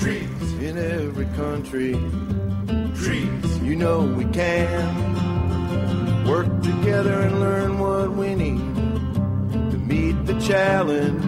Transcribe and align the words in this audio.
Trees 0.00 0.52
in 0.54 0.78
every 0.78 1.26
country. 1.36 1.92
Trees, 2.96 3.58
you 3.58 3.76
know 3.76 4.02
we 4.02 4.24
can 4.26 4.82
work 6.26 6.48
together 6.62 7.20
and 7.20 7.38
learn 7.38 7.78
what 7.78 8.10
we 8.10 8.34
need 8.34 8.58
to 9.70 9.78
meet 9.78 10.26
the 10.26 10.34
challenge. 10.40 11.22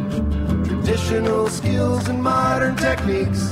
Traditional 0.66 1.46
skills 1.48 2.08
and 2.08 2.20
modern 2.20 2.74
techniques. 2.76 3.48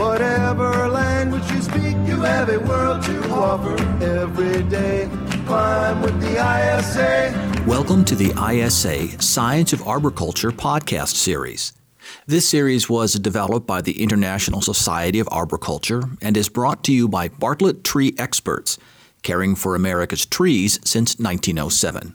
Whatever 0.00 0.88
language 0.88 1.50
you 1.50 1.60
speak, 1.60 1.96
you 2.06 2.22
have 2.22 2.48
a 2.48 2.60
world 2.60 3.02
to 3.02 3.30
offer 3.30 3.74
every 4.02 4.62
day. 4.70 5.10
Climb 5.46 6.00
with 6.00 6.18
the 6.22 6.32
ISA. 6.32 7.64
Welcome 7.66 8.06
to 8.06 8.14
the 8.14 8.32
ISA 8.50 9.20
Science 9.20 9.74
of 9.74 9.86
Arboriculture 9.86 10.50
podcast 10.50 11.14
series. 11.14 11.74
This 12.26 12.48
series 12.48 12.88
was 12.88 13.14
developed 13.14 13.66
by 13.66 13.80
the 13.80 14.02
International 14.02 14.60
Society 14.60 15.18
of 15.18 15.28
Arboriculture 15.28 16.02
and 16.20 16.36
is 16.36 16.48
brought 16.48 16.84
to 16.84 16.92
you 16.92 17.08
by 17.08 17.28
Bartlett 17.28 17.84
Tree 17.84 18.14
Experts, 18.18 18.78
caring 19.22 19.54
for 19.54 19.74
America's 19.74 20.26
trees 20.26 20.78
since 20.84 21.18
1907. 21.18 22.14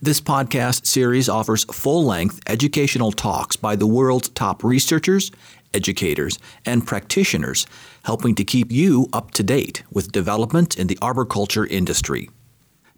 This 0.00 0.20
podcast 0.20 0.86
series 0.86 1.28
offers 1.28 1.64
full 1.64 2.04
length 2.04 2.40
educational 2.46 3.12
talks 3.12 3.56
by 3.56 3.76
the 3.76 3.86
world's 3.86 4.28
top 4.30 4.64
researchers, 4.64 5.30
educators, 5.74 6.38
and 6.64 6.86
practitioners, 6.86 7.66
helping 8.04 8.34
to 8.34 8.44
keep 8.44 8.72
you 8.72 9.08
up 9.12 9.32
to 9.32 9.42
date 9.42 9.82
with 9.92 10.12
development 10.12 10.78
in 10.78 10.86
the 10.86 10.98
arboriculture 11.02 11.66
industry. 11.66 12.30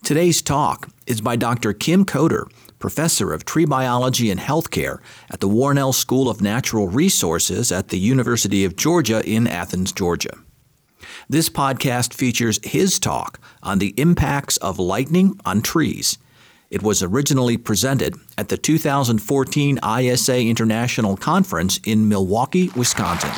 Today's 0.02 0.40
talk 0.40 0.88
is 1.06 1.20
by 1.20 1.36
Dr. 1.36 1.72
Kim 1.72 2.04
Coder, 2.04 2.50
professor 2.80 3.32
of 3.32 3.44
tree 3.44 3.64
biology 3.64 4.30
and 4.30 4.40
healthcare 4.40 4.98
at 5.30 5.38
the 5.38 5.48
Warnell 5.48 5.94
School 5.94 6.28
of 6.28 6.40
Natural 6.40 6.88
Resources 6.88 7.70
at 7.70 7.88
the 7.88 7.98
University 7.98 8.64
of 8.64 8.74
Georgia 8.74 9.22
in 9.24 9.46
Athens, 9.46 9.92
Georgia. 9.92 10.36
This 11.28 11.48
podcast 11.48 12.12
features 12.12 12.58
his 12.64 12.98
talk 12.98 13.38
on 13.62 13.78
the 13.78 13.94
impacts 13.96 14.56
of 14.56 14.80
lightning 14.80 15.38
on 15.44 15.62
trees. 15.62 16.18
It 16.70 16.82
was 16.82 17.02
originally 17.02 17.56
presented 17.56 18.14
at 18.38 18.48
the 18.48 18.56
2014 18.56 19.78
ISA 19.84 20.40
International 20.40 21.16
Conference 21.16 21.78
in 21.84 22.08
Milwaukee, 22.08 22.70
Wisconsin. 22.76 23.30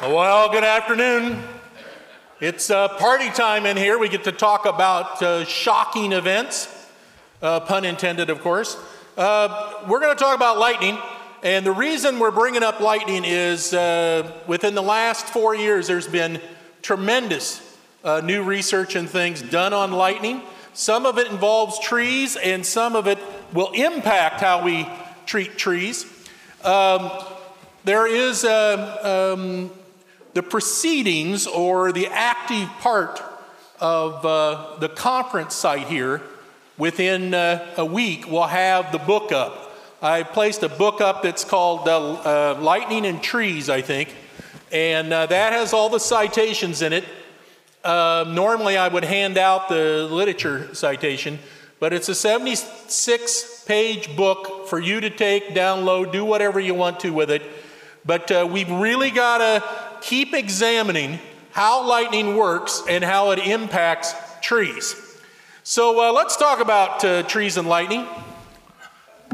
Well, 0.00 0.48
good 0.50 0.64
afternoon. 0.64 1.57
It's 2.40 2.70
uh, 2.70 2.86
party 2.86 3.30
time 3.30 3.66
in 3.66 3.76
here. 3.76 3.98
We 3.98 4.08
get 4.08 4.22
to 4.22 4.30
talk 4.30 4.64
about 4.64 5.20
uh, 5.20 5.44
shocking 5.44 6.12
events, 6.12 6.68
uh, 7.42 7.58
pun 7.58 7.84
intended, 7.84 8.30
of 8.30 8.42
course. 8.42 8.76
Uh, 9.16 9.82
we're 9.88 9.98
going 9.98 10.16
to 10.16 10.22
talk 10.22 10.36
about 10.36 10.56
lightning. 10.56 10.98
And 11.42 11.66
the 11.66 11.72
reason 11.72 12.20
we're 12.20 12.30
bringing 12.30 12.62
up 12.62 12.78
lightning 12.78 13.24
is 13.24 13.74
uh, 13.74 14.40
within 14.46 14.76
the 14.76 14.82
last 14.84 15.26
four 15.26 15.56
years, 15.56 15.88
there's 15.88 16.06
been 16.06 16.40
tremendous 16.80 17.76
uh, 18.04 18.20
new 18.20 18.44
research 18.44 18.94
and 18.94 19.10
things 19.10 19.42
done 19.42 19.72
on 19.72 19.90
lightning. 19.90 20.42
Some 20.74 21.06
of 21.06 21.18
it 21.18 21.26
involves 21.26 21.80
trees, 21.80 22.36
and 22.36 22.64
some 22.64 22.94
of 22.94 23.08
it 23.08 23.18
will 23.52 23.72
impact 23.72 24.40
how 24.40 24.62
we 24.62 24.88
treat 25.26 25.58
trees. 25.58 26.06
Um, 26.62 27.10
there 27.82 28.06
is 28.06 28.44
a, 28.44 29.34
um, 29.34 29.72
the 30.38 30.42
proceedings 30.44 31.48
or 31.48 31.90
the 31.90 32.06
active 32.06 32.68
part 32.78 33.20
of 33.80 34.24
uh, 34.24 34.76
the 34.78 34.88
conference 34.88 35.52
site 35.52 35.88
here 35.88 36.22
within 36.76 37.34
uh, 37.34 37.66
a 37.76 37.84
week 37.84 38.30
will 38.30 38.46
have 38.46 38.92
the 38.92 38.98
book 38.98 39.32
up. 39.32 39.74
I 40.00 40.22
placed 40.22 40.62
a 40.62 40.68
book 40.68 41.00
up 41.00 41.24
that's 41.24 41.44
called 41.44 41.88
uh, 41.88 42.54
uh 42.54 42.60
Lightning 42.60 43.04
and 43.04 43.20
Trees, 43.20 43.68
I 43.68 43.80
think, 43.80 44.14
and 44.70 45.12
uh, 45.12 45.26
that 45.26 45.54
has 45.54 45.72
all 45.72 45.88
the 45.88 45.98
citations 45.98 46.82
in 46.82 46.92
it. 46.92 47.04
Uh, 47.82 48.24
normally, 48.28 48.76
I 48.76 48.86
would 48.86 49.02
hand 49.02 49.38
out 49.38 49.68
the 49.68 50.06
literature 50.08 50.72
citation, 50.72 51.40
but 51.80 51.92
it's 51.92 52.08
a 52.08 52.14
76 52.14 53.64
page 53.66 54.14
book 54.14 54.68
for 54.68 54.78
you 54.78 55.00
to 55.00 55.10
take, 55.10 55.48
download, 55.48 56.12
do 56.12 56.24
whatever 56.24 56.60
you 56.60 56.74
want 56.74 57.00
to 57.00 57.10
with 57.10 57.32
it. 57.32 57.42
But 58.06 58.30
we've 58.52 58.70
really 58.70 59.10
got 59.10 59.38
to 59.38 59.87
keep 60.00 60.34
examining 60.34 61.18
how 61.52 61.86
lightning 61.86 62.36
works 62.36 62.82
and 62.88 63.02
how 63.02 63.30
it 63.30 63.38
impacts 63.38 64.14
trees. 64.40 64.94
So 65.62 66.08
uh, 66.08 66.12
let's 66.12 66.36
talk 66.36 66.60
about 66.60 67.04
uh, 67.04 67.22
trees 67.24 67.56
and 67.56 67.68
lightning. 67.68 68.06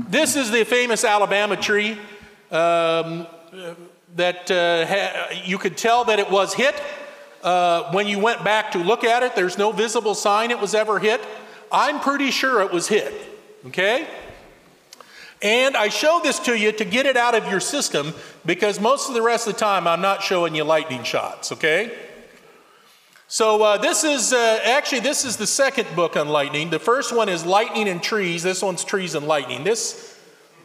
This 0.09 0.35
is 0.35 0.51
the 0.51 0.65
famous 0.65 1.05
Alabama 1.05 1.57
tree 1.57 1.99
um, 2.51 3.27
that 4.17 4.51
uh, 4.51 5.35
you 5.45 5.59
could 5.59 5.77
tell 5.77 6.05
that 6.05 6.19
it 6.19 6.31
was 6.31 6.55
hit. 6.55 6.75
Uh, 7.43 7.93
when 7.93 8.07
you 8.07 8.19
went 8.19 8.43
back 8.43 8.73
to 8.73 8.79
look 8.79 9.05
at 9.05 9.23
it, 9.23 9.37
there's 9.37 9.59
no 9.59 9.71
visible 9.71 10.15
sign 10.15 10.51
it 10.51 10.59
was 10.59 10.75
ever 10.75 10.99
hit. 10.99 11.21
I'm 11.71 12.01
pretty 12.01 12.31
sure 12.31 12.63
it 12.63 12.73
was 12.73 12.89
hit. 12.89 13.13
Okay? 13.67 14.07
And 15.45 15.77
I 15.77 15.91
show 15.91 16.21
this 16.23 16.39
to 16.41 16.59
you 16.59 16.73
to 16.73 16.87
get 16.87 17.05
it 17.05 17.19
out 17.19 17.35
of 17.35 17.47
your 17.51 17.61
system 17.61 18.15
because 18.47 18.81
most 18.81 19.11
of 19.11 19.15
the 19.15 19.21
rest 19.21 19.47
of 19.47 19.53
the 19.53 19.61
time 19.61 19.87
I'm 19.87 20.01
not 20.01 20.23
showing 20.23 20.55
you 20.55 20.65
lightning 20.65 21.05
shots, 21.05 21.53
okay? 21.53 21.95
So 23.29 23.63
uh, 23.63 23.77
this 23.77 24.05
is 24.05 24.33
uh, 24.33 24.61
actually 24.65 25.01
this 25.01 25.27
is 25.27 25.37
the 25.37 25.47
second 25.47 25.95
book 25.95 26.17
on 26.17 26.29
lightning. 26.29 26.71
The 26.71 26.79
first 26.79 27.15
one 27.15 27.29
is 27.29 27.45
lightning 27.45 27.89
and 27.89 28.03
trees. 28.03 28.43
This 28.43 28.63
one's 28.63 28.85
trees 28.85 29.15
and 29.15 29.27
lightning. 29.27 29.65
This 29.65 30.19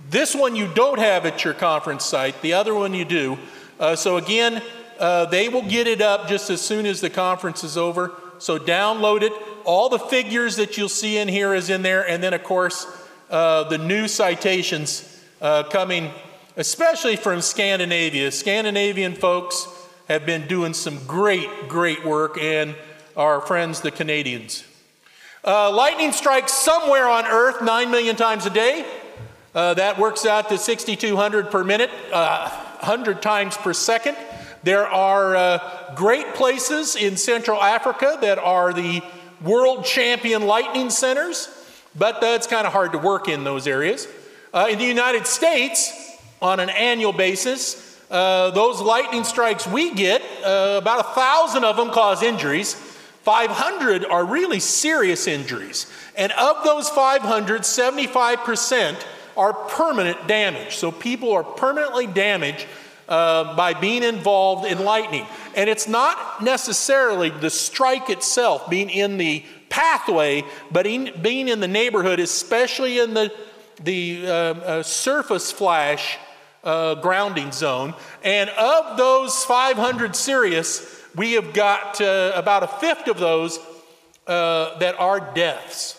this 0.10 0.34
one 0.34 0.56
you 0.56 0.72
don't 0.74 1.00
have 1.00 1.26
at 1.26 1.44
your 1.44 1.54
conference 1.54 2.06
site. 2.06 2.42
The 2.42 2.54
other 2.54 2.74
one 2.74 2.94
you 2.94 3.04
do. 3.04 3.38
Uh, 3.82 3.98
so 3.98 4.16
again, 4.16 4.62
uh, 4.98 5.26
they 5.26 5.50
will 5.50 5.68
get 5.68 5.88
it 5.88 6.02
up 6.02 6.30
just 6.30 6.50
as 6.50 6.62
soon 6.62 6.86
as 6.86 7.02
the 7.02 7.10
conference 7.10 7.66
is 7.66 7.76
over. 7.76 8.14
So 8.38 8.58
download 8.58 9.24
it. 9.24 9.34
All 9.66 9.90
the 9.90 10.00
figures 10.00 10.56
that 10.56 10.78
you'll 10.78 10.88
see 10.88 11.18
in 11.18 11.28
here 11.28 11.54
is 11.54 11.70
in 11.70 11.82
there, 11.82 12.08
and 12.08 12.24
then 12.24 12.34
of 12.34 12.44
course 12.44 12.88
uh, 13.30 13.64
the 13.66 13.78
new 13.78 14.08
citations 14.08 15.24
uh, 15.42 15.64
coming, 15.64 16.12
especially 16.58 17.16
from 17.16 17.42
Scandinavia. 17.42 18.32
Scandinavian 18.32 19.14
folks 19.14 19.68
have 20.08 20.26
been 20.26 20.48
doing 20.48 20.74
some 20.74 21.06
great, 21.06 21.48
great 21.68 22.04
work, 22.04 22.38
and 22.42 22.76
our 23.16 23.42
friends, 23.42 23.82
the 23.82 23.92
Canadians. 23.92 24.64
Uh, 25.46 25.72
lightning 25.72 26.12
strikes 26.12 26.52
somewhere 26.52 27.08
on 27.08 27.26
Earth 27.26 27.62
9 27.62 27.92
million 27.92 28.16
times 28.16 28.46
a 28.46 28.50
day. 28.50 28.86
Uh, 29.54 29.74
that 29.76 29.98
works 29.98 30.26
out 30.26 30.50
to 30.50 30.58
6,200 30.58 31.52
per 31.52 31.64
minute, 31.64 31.90
100 32.12 33.18
uh, 33.18 33.20
times 33.20 33.56
per 33.58 33.74
second. 33.74 34.18
There 34.64 34.88
are 34.88 35.36
uh, 35.36 35.94
great 35.96 36.34
places 36.34 36.96
in 36.96 37.16
Central 37.16 37.62
Africa 37.62 38.18
that 38.22 38.38
are 38.38 38.74
the 38.74 39.02
world 39.42 39.86
champion 39.86 40.46
lightning 40.46 40.90
centers 40.90 41.48
but 42.00 42.24
uh, 42.24 42.28
it's 42.28 42.48
kind 42.48 42.66
of 42.66 42.74
hard 42.74 42.94
to 42.94 42.98
work 42.98 43.28
in 43.28 43.44
those 43.44 43.68
areas. 43.68 44.08
Uh, 44.54 44.68
in 44.72 44.80
the 44.80 44.86
United 44.86 45.28
States, 45.28 46.18
on 46.42 46.60
an 46.60 46.70
annual 46.70 47.14
basis, 47.14 48.00
uh, 48.10 48.50
those 48.52 48.82
lightning 48.82 49.24
strikes 49.24 49.68
we 49.68 49.94
get, 49.94 50.22
uh, 50.44 50.80
about 50.82 51.02
a 51.02 51.10
thousand 51.14 51.66
of 51.66 51.78
them 51.78 51.92
cause 51.92 52.24
injuries. 52.24 52.74
500 52.74 54.06
are 54.06 54.26
really 54.26 54.60
serious 54.60 55.28
injuries. 55.28 55.92
And 56.16 56.32
of 56.32 56.64
those 56.64 56.90
500, 56.90 57.62
75% 57.62 59.06
are 59.38 59.54
permanent 59.54 60.28
damage. 60.28 60.78
So 60.78 60.92
people 60.92 61.34
are 61.34 61.44
permanently 61.44 62.08
damaged 62.08 62.66
uh, 63.08 63.56
by 63.56 63.74
being 63.74 64.04
involved 64.04 64.66
in 64.66 64.84
lightning. 64.84 65.26
And 65.56 65.70
it's 65.70 65.88
not 65.88 66.42
necessarily 66.42 67.30
the 67.30 67.50
strike 67.50 68.10
itself, 68.10 68.70
being 68.70 68.90
in 68.90 69.18
the 69.18 69.44
pathway, 69.70 70.44
but 70.72 70.86
in, 70.86 71.12
being 71.22 71.48
in 71.48 71.60
the 71.60 71.68
neighborhood, 71.68 72.20
especially 72.20 73.00
in 73.00 73.14
the, 73.14 73.32
the 73.84 74.24
uh, 74.26 74.32
uh, 74.32 74.84
surface 74.84 75.52
flash 75.52 76.18
uh, 76.64 76.96
grounding 76.96 77.52
zone. 77.52 77.94
And 78.24 78.50
of 78.52 78.98
those 78.98 79.44
500 79.46 80.16
serious, 80.16 81.02
we 81.16 81.34
have 81.34 81.54
got 81.54 82.02
uh, 82.02 82.34
about 82.36 82.64
a 82.64 82.68
fifth 82.68 83.08
of 83.08 83.20
those 83.20 83.60
uh, 84.28 84.78
that 84.80 85.00
are 85.00 85.20
deaths. 85.34 85.96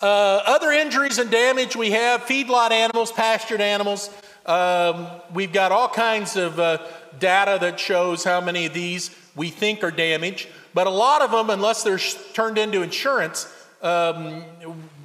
Uh, 0.00 0.40
other 0.46 0.70
injuries 0.70 1.18
and 1.18 1.30
damage 1.30 1.76
we 1.76 1.90
have 1.90 2.22
feedlot 2.22 2.70
animals, 2.70 3.12
pastured 3.12 3.60
animals. 3.60 4.10
Um, 4.46 5.06
we've 5.34 5.52
got 5.52 5.72
all 5.72 5.88
kinds 5.88 6.36
of 6.36 6.56
data 7.18 7.58
that 7.60 7.78
shows 7.78 8.24
how 8.24 8.40
many 8.40 8.66
of 8.66 8.72
these 8.72 9.14
we 9.36 9.50
think 9.50 9.84
are 9.84 9.90
damaged. 9.90 10.48
But 10.74 10.86
a 10.86 10.90
lot 10.90 11.22
of 11.22 11.30
them, 11.30 11.50
unless 11.50 11.82
they're 11.82 11.98
sh- 11.98 12.16
turned 12.32 12.58
into 12.58 12.82
insurance, 12.82 13.52
um, 13.82 14.44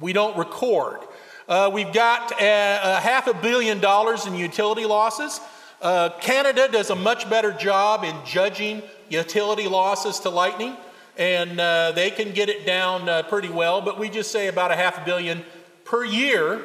we 0.00 0.12
don't 0.12 0.36
record. 0.36 1.00
Uh, 1.48 1.70
we've 1.72 1.92
got 1.92 2.32
a, 2.40 2.80
a, 2.82 3.00
half 3.00 3.26
a 3.26 3.34
billion 3.34 3.80
dollars 3.80 4.26
in 4.26 4.34
utility 4.34 4.84
losses. 4.84 5.40
Uh, 5.80 6.10
Canada 6.20 6.68
does 6.70 6.90
a 6.90 6.94
much 6.94 7.28
better 7.30 7.52
job 7.52 8.04
in 8.04 8.14
judging 8.24 8.82
utility 9.08 9.68
losses 9.68 10.20
to 10.20 10.30
lightning, 10.30 10.76
and 11.16 11.60
uh, 11.60 11.92
they 11.92 12.10
can 12.10 12.32
get 12.32 12.48
it 12.48 12.66
down 12.66 13.08
uh, 13.08 13.22
pretty 13.24 13.48
well. 13.48 13.80
But 13.80 13.98
we 13.98 14.08
just 14.08 14.32
say 14.32 14.48
about 14.48 14.72
a 14.72 14.76
half 14.76 15.00
a 15.00 15.04
billion 15.04 15.44
per 15.84 16.04
year 16.04 16.60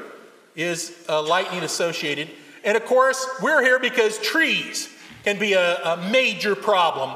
is 0.55 0.95
uh, 1.07 1.21
lightning 1.21 1.63
associated. 1.63 2.29
And 2.63 2.75
of 2.75 2.85
course, 2.85 3.25
we're 3.41 3.61
here 3.61 3.79
because 3.79 4.19
trees 4.19 4.89
can 5.23 5.39
be 5.39 5.53
a, 5.53 5.83
a 5.83 6.09
major 6.11 6.55
problem. 6.55 7.15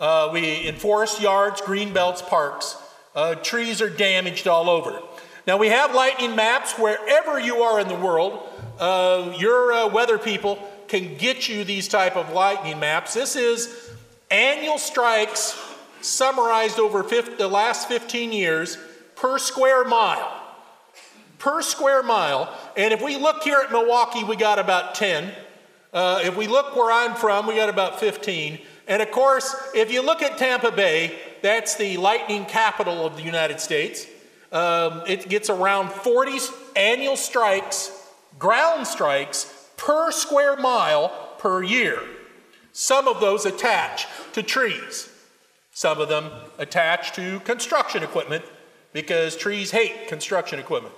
Uh, 0.00 0.30
we 0.32 0.66
in 0.66 0.74
forest 0.74 1.20
yards, 1.20 1.60
green 1.60 1.92
belts, 1.92 2.22
parks, 2.22 2.76
uh, 3.14 3.34
trees 3.36 3.82
are 3.82 3.90
damaged 3.90 4.48
all 4.48 4.70
over. 4.70 5.00
Now 5.46 5.58
we 5.58 5.68
have 5.68 5.94
lightning 5.94 6.34
maps 6.34 6.78
wherever 6.78 7.38
you 7.38 7.56
are 7.62 7.78
in 7.78 7.88
the 7.88 7.94
world. 7.94 8.48
Uh, 8.78 9.34
your 9.38 9.72
uh, 9.72 9.88
weather 9.88 10.18
people 10.18 10.58
can 10.88 11.16
get 11.16 11.48
you 11.48 11.64
these 11.64 11.86
type 11.86 12.16
of 12.16 12.32
lightning 12.32 12.80
maps. 12.80 13.12
This 13.12 13.36
is 13.36 13.90
annual 14.30 14.78
strikes 14.78 15.60
summarized 16.00 16.78
over 16.78 17.04
50, 17.04 17.34
the 17.34 17.46
last 17.46 17.86
15 17.88 18.32
years 18.32 18.78
per 19.16 19.38
square 19.38 19.84
mile. 19.84 20.32
Per 21.38 21.60
square 21.60 22.02
mile. 22.02 22.52
And 22.76 22.94
if 22.94 23.02
we 23.02 23.16
look 23.16 23.42
here 23.42 23.60
at 23.62 23.70
Milwaukee, 23.70 24.24
we 24.24 24.36
got 24.36 24.58
about 24.58 24.94
10. 24.94 25.30
Uh, 25.92 26.20
if 26.24 26.36
we 26.36 26.46
look 26.46 26.74
where 26.74 26.90
I'm 26.90 27.14
from, 27.14 27.46
we 27.46 27.56
got 27.56 27.68
about 27.68 28.00
15. 28.00 28.58
And 28.90 29.00
of 29.00 29.12
course, 29.12 29.54
if 29.72 29.92
you 29.92 30.02
look 30.02 30.20
at 30.20 30.36
Tampa 30.36 30.72
Bay, 30.72 31.16
that's 31.42 31.76
the 31.76 31.96
lightning 31.96 32.44
capital 32.44 33.06
of 33.06 33.16
the 33.16 33.22
United 33.22 33.60
States. 33.60 34.04
Um, 34.50 35.02
it 35.06 35.28
gets 35.28 35.48
around 35.48 35.92
40 35.92 36.38
annual 36.74 37.16
strikes, 37.16 38.04
ground 38.36 38.88
strikes, 38.88 39.68
per 39.76 40.10
square 40.10 40.56
mile 40.56 41.36
per 41.38 41.62
year. 41.62 42.00
Some 42.72 43.06
of 43.06 43.20
those 43.20 43.46
attach 43.46 44.08
to 44.32 44.42
trees. 44.42 45.08
Some 45.70 46.00
of 46.00 46.08
them 46.08 46.28
attach 46.58 47.12
to 47.12 47.38
construction 47.40 48.02
equipment 48.02 48.44
because 48.92 49.36
trees 49.36 49.70
hate 49.70 50.08
construction 50.08 50.58
equipment. 50.58 50.94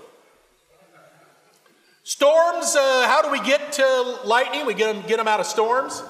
Storms, 2.04 2.74
uh, 2.74 3.06
how 3.06 3.20
do 3.20 3.30
we 3.30 3.40
get 3.46 3.72
to 3.72 4.18
lightning? 4.24 4.64
We 4.64 4.72
get 4.72 4.94
them, 4.94 5.04
get 5.06 5.18
them 5.18 5.28
out 5.28 5.40
of 5.40 5.46
storms. 5.46 6.02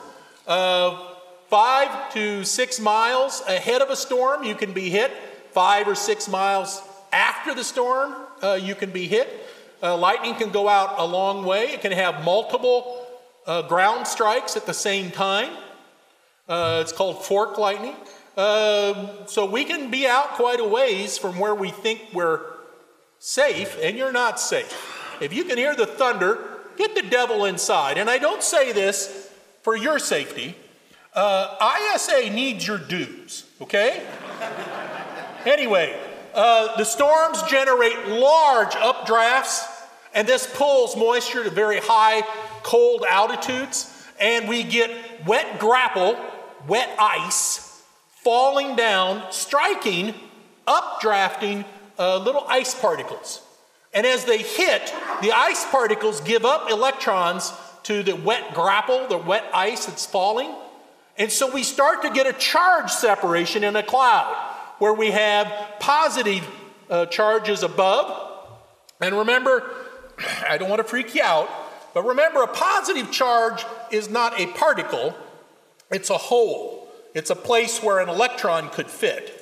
Uh, 0.47 1.09
five 1.53 2.11
to 2.15 2.45
six 2.45 2.81
miles 2.81 3.43
ahead 3.47 3.83
of 3.83 3.91
a 3.91 3.97
storm, 3.97 4.43
you 4.43 4.55
can 4.55 4.73
be 4.73 4.89
hit. 4.89 5.13
Five 5.51 5.87
or 5.87 5.95
six 5.95 6.27
miles 6.27 6.81
after 7.13 7.55
the 7.55 7.63
storm, 7.63 8.15
uh, 8.43 8.55
you 8.55 8.75
can 8.75 8.91
be 8.91 9.07
hit. 9.07 9.29
Uh, 9.83 9.95
lightning 9.95 10.35
can 10.35 10.49
go 10.49 10.67
out 10.67 10.95
a 10.99 11.05
long 11.05 11.45
way, 11.45 11.65
it 11.65 11.83
can 11.83 11.93
have 11.93 12.25
multiple 12.25 13.07
uh, 13.47 13.61
ground 13.69 14.07
strikes 14.07 14.57
at 14.57 14.65
the 14.65 14.73
same 14.73 15.11
time. 15.11 15.53
Uh, 16.49 16.79
it's 16.81 16.91
called 16.91 17.23
fork 17.23 17.59
lightning. 17.59 17.97
Um, 18.39 19.11
so 19.27 19.45
we 19.45 19.67
can 19.67 19.91
be 19.91 20.07
out 20.07 20.31
quite 20.31 20.59
a 20.59 20.67
ways 20.67 21.19
from 21.19 21.39
where 21.39 21.55
we 21.55 21.69
think 21.69 22.01
we're 22.15 22.41
safe, 23.19 23.77
and 23.83 23.99
you're 23.99 24.11
not 24.11 24.41
safe. 24.41 24.73
If 25.21 25.35
you 25.35 25.45
can 25.45 25.59
hear 25.59 25.77
the 25.77 25.85
thunder, 25.85 26.39
get 26.79 26.95
the 26.95 27.03
devil 27.03 27.45
inside. 27.45 27.99
And 27.99 28.09
I 28.09 28.17
don't 28.17 28.43
say 28.43 28.73
this 28.73 29.31
for 29.61 29.77
your 29.77 29.99
safety. 29.99 30.57
Uh, 31.15 31.75
ISA 31.95 32.31
needs 32.31 32.67
your 32.67 32.79
dues, 32.79 33.45
okay? 33.61 34.03
anyway, 35.45 35.99
uh, 36.35 36.75
the 36.77 36.85
storms 36.85 37.43
generate 37.43 38.09
large 38.09 38.73
updrafts, 38.73 39.63
and 40.15 40.27
this 40.27 40.51
pulls 40.55 40.97
moisture 40.97 41.45
to 41.45 41.51
very 41.51 41.81
high, 41.81 42.23
cold 42.63 43.05
altitudes, 43.09 43.89
and 44.19 44.49
we 44.49 44.63
get 44.63 44.91
wet 45.27 45.59
graupel, 45.59 46.19
wet 46.67 46.89
ice, 46.99 47.83
falling 48.23 48.75
down, 48.75 49.31
striking, 49.31 50.15
updrafting 50.67 51.67
uh, 51.99 52.17
little 52.19 52.45
ice 52.49 52.75
particles. 52.75 53.43
And 53.93 54.07
as 54.07 54.25
they 54.25 54.39
hit, 54.39 54.95
the 55.21 55.33
ice 55.33 55.67
particles 55.71 56.23
give 56.23 56.47
up 56.47 56.71
electrons 56.71 57.53
to 57.83 58.03
the 58.03 58.17
wet 58.17 58.55
graupel, 58.55 59.11
the 59.11 59.19
wet 59.19 59.45
ice 59.53 59.85
that's 59.85 60.07
falling. 60.07 60.55
And 61.19 61.31
so 61.31 61.53
we 61.53 61.63
start 61.63 62.03
to 62.03 62.11
get 62.11 62.27
a 62.27 62.33
charge 62.33 62.91
separation 62.91 63.65
in 63.65 63.77
a 63.77 63.83
cloud 63.83 64.35
where 64.79 64.95
we 64.95 65.11
have 65.11 65.47
positive 65.79 66.47
uh, 66.91 67.07
charges 67.07 67.63
above. 67.63 68.31
And 69.01 69.17
remember, 69.17 69.71
I 70.49 70.59
don't 70.59 70.69
want 70.69 70.81
to 70.81 70.89
freak 70.89 71.15
you 71.15 71.23
out, 71.23 71.49
but 71.95 72.05
remember, 72.05 72.43
a 72.43 72.49
positive 72.49 73.11
charge 73.11 73.65
is 73.91 74.09
not 74.09 74.41
a 74.41 74.47
particle, 74.47 75.15
it's 75.91 76.11
a 76.11 76.19
hole. 76.19 76.83
It's 77.15 77.31
a 77.31 77.37
place 77.37 77.83
where 77.83 77.99
an 77.99 78.09
electron 78.09 78.71
could 78.71 78.89
fit. 78.89 79.39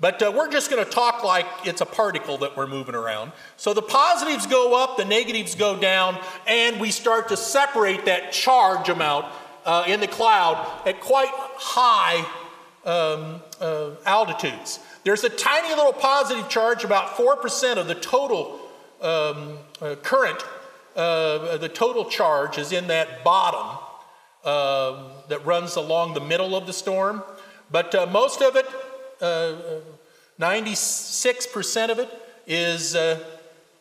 But 0.00 0.22
uh, 0.22 0.32
we're 0.34 0.50
just 0.50 0.70
going 0.70 0.84
to 0.84 0.90
talk 0.90 1.22
like 1.24 1.46
it's 1.64 1.82
a 1.82 1.86
particle 1.86 2.38
that 2.38 2.56
we're 2.56 2.66
moving 2.66 2.94
around. 2.94 3.32
So 3.56 3.74
the 3.74 3.82
positives 3.82 4.46
go 4.46 4.82
up, 4.82 4.96
the 4.96 5.04
negatives 5.04 5.54
go 5.54 5.78
down, 5.78 6.18
and 6.46 6.80
we 6.80 6.90
start 6.90 7.28
to 7.28 7.36
separate 7.36 8.06
that 8.06 8.32
charge 8.32 8.88
amount 8.88 9.26
uh, 9.64 9.84
in 9.86 10.00
the 10.00 10.08
cloud 10.08 10.66
at 10.86 11.00
quite 11.00 11.30
high 11.32 12.24
um, 12.84 13.40
uh, 13.60 13.90
altitudes. 14.06 14.80
There's 15.04 15.24
a 15.24 15.28
tiny 15.28 15.74
little 15.74 15.92
positive 15.92 16.48
charge, 16.48 16.84
about 16.84 17.16
4% 17.16 17.76
of 17.76 17.86
the 17.86 17.94
total 17.94 18.60
um, 19.00 19.58
uh, 19.80 19.96
current, 20.02 20.42
uh, 20.96 21.56
the 21.56 21.68
total 21.68 22.04
charge 22.04 22.58
is 22.58 22.72
in 22.72 22.88
that 22.88 23.22
bottom 23.24 23.78
uh, 24.44 25.10
that 25.28 25.44
runs 25.46 25.76
along 25.76 26.14
the 26.14 26.20
middle 26.20 26.56
of 26.56 26.66
the 26.66 26.72
storm. 26.72 27.22
But 27.70 27.94
uh, 27.94 28.06
most 28.06 28.42
of 28.42 28.56
it, 28.56 28.66
uh, 29.20 29.80
96% 30.40 31.90
of 31.90 31.98
it, 31.98 32.10
is 32.46 32.96
uh, 32.96 33.22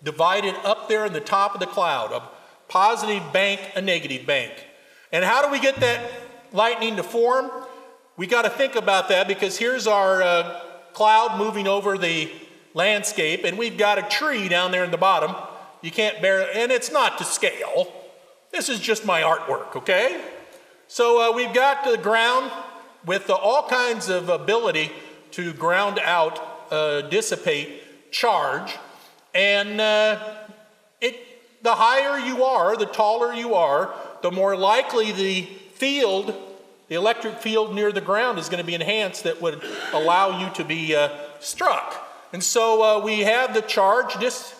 divided 0.04 0.56
up 0.64 0.88
there 0.88 1.06
in 1.06 1.14
the 1.14 1.20
top 1.20 1.54
of 1.54 1.60
the 1.60 1.66
cloud 1.66 2.12
a 2.12 2.22
positive 2.68 3.34
bank, 3.34 3.60
a 3.76 3.81
negative 3.81 4.28
bank. 4.28 4.54
And 5.12 5.26
how 5.26 5.44
do 5.44 5.52
we 5.52 5.60
get 5.60 5.78
that 5.78 6.12
lightning 6.52 6.96
to 6.98 7.04
form? 7.04 7.50
We 8.18 8.28
got 8.28 8.44
to 8.44 8.50
think 8.50 8.76
about 8.76 9.10
that 9.10 9.28
because 9.28 9.58
here's 9.58 9.88
our 9.88 10.22
uh, 10.22 10.62
cloud 10.94 11.38
moving 11.38 11.68
over 11.68 11.98
the 11.98 12.32
landscape, 12.74 13.44
and 13.44 13.58
we've 13.58 13.78
got 13.78 13.98
a 13.98 14.04
tree 14.04 14.48
down 14.48 14.72
there 14.72 14.84
in 14.84 14.92
the 14.92 14.98
bottom. 14.98 15.36
You 15.82 15.92
can't 15.92 16.22
bear, 16.22 16.48
and 16.56 16.72
it's 16.72 16.92
not 16.92 17.18
to 17.20 17.24
scale. 17.24 17.92
This 18.52 18.70
is 18.70 18.80
just 18.80 19.06
my 19.06 19.22
artwork, 19.22 19.76
okay? 19.78 20.22
So 20.88 21.32
uh, 21.32 21.36
we've 21.36 21.54
got 21.54 21.86
the 21.86 21.98
ground 21.98 22.52
with 23.06 23.30
uh, 23.30 23.34
all 23.34 23.68
kinds 23.68 24.10
of 24.10 24.30
ability 24.30 24.92
to 25.32 25.54
ground 25.54 26.00
out, 26.00 26.40
uh, 26.72 27.02
dissipate 27.02 28.12
charge, 28.12 28.78
and 29.34 29.80
uh, 29.80 30.20
it, 31.00 31.16
the 31.64 31.76
higher 31.76 32.20
you 32.20 32.44
are, 32.44 32.76
the 32.76 32.86
taller 32.86 33.34
you 33.34 33.54
are, 33.56 33.94
the 34.21 34.31
more 34.31 34.56
likely 34.56 35.11
the 35.11 35.44
field, 35.73 36.33
the 36.88 36.95
electric 36.95 37.40
field 37.40 37.73
near 37.73 37.92
the 37.92 38.02
ground, 38.02 38.40
is 38.40 38.49
going 38.49 38.61
to 38.61 38.68
be 38.68 38.76
enhanced 38.76 39.23
that 39.23 39.42
would 39.42 39.61
allow 39.94 40.40
you 40.40 40.49
to 40.56 40.64
be 40.64 40.95
uh, 40.95 41.09
struck. 41.40 42.07
And 42.33 42.44
so 42.44 42.83
uh, 42.83 43.04
we 43.04 43.21
have 43.21 43.54
the 43.54 43.61
charge 43.61 44.19
dis, 44.19 44.54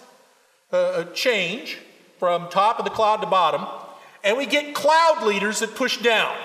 change 1.14 1.78
from 2.18 2.50
top 2.50 2.80
of 2.80 2.86
the 2.86 2.92
cloud 2.92 3.22
to 3.22 3.28
bottom 3.28 3.66
and 4.24 4.38
we 4.38 4.46
get 4.46 4.76
cloud 4.76 5.24
leaders 5.24 5.60
that 5.60 5.76
push 5.76 5.98
down. 5.98 6.36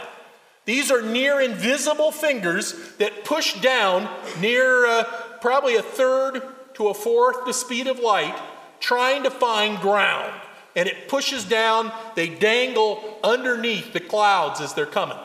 These 0.64 0.90
are 0.90 1.02
near 1.02 1.40
invisible 1.40 2.10
fingers 2.10 2.94
that 2.96 3.24
push 3.24 3.60
down 3.60 4.08
near 4.40 4.86
uh, 4.86 5.04
probably 5.40 5.76
a 5.76 5.82
third 5.82 6.42
to 6.74 6.88
a 6.88 6.94
fourth 6.94 7.44
the 7.44 7.52
speed 7.52 7.86
of 7.86 7.98
light, 7.98 8.34
trying 8.80 9.24
to 9.24 9.30
find 9.30 9.78
ground. 9.80 10.32
And 10.76 10.88
it 10.88 11.08
pushes 11.08 11.44
down, 11.44 11.92
they 12.14 12.28
dangle 12.28 13.18
underneath 13.22 13.92
the 13.92 14.00
clouds 14.00 14.60
as 14.60 14.74
they're 14.74 14.86
coming. 14.86 15.18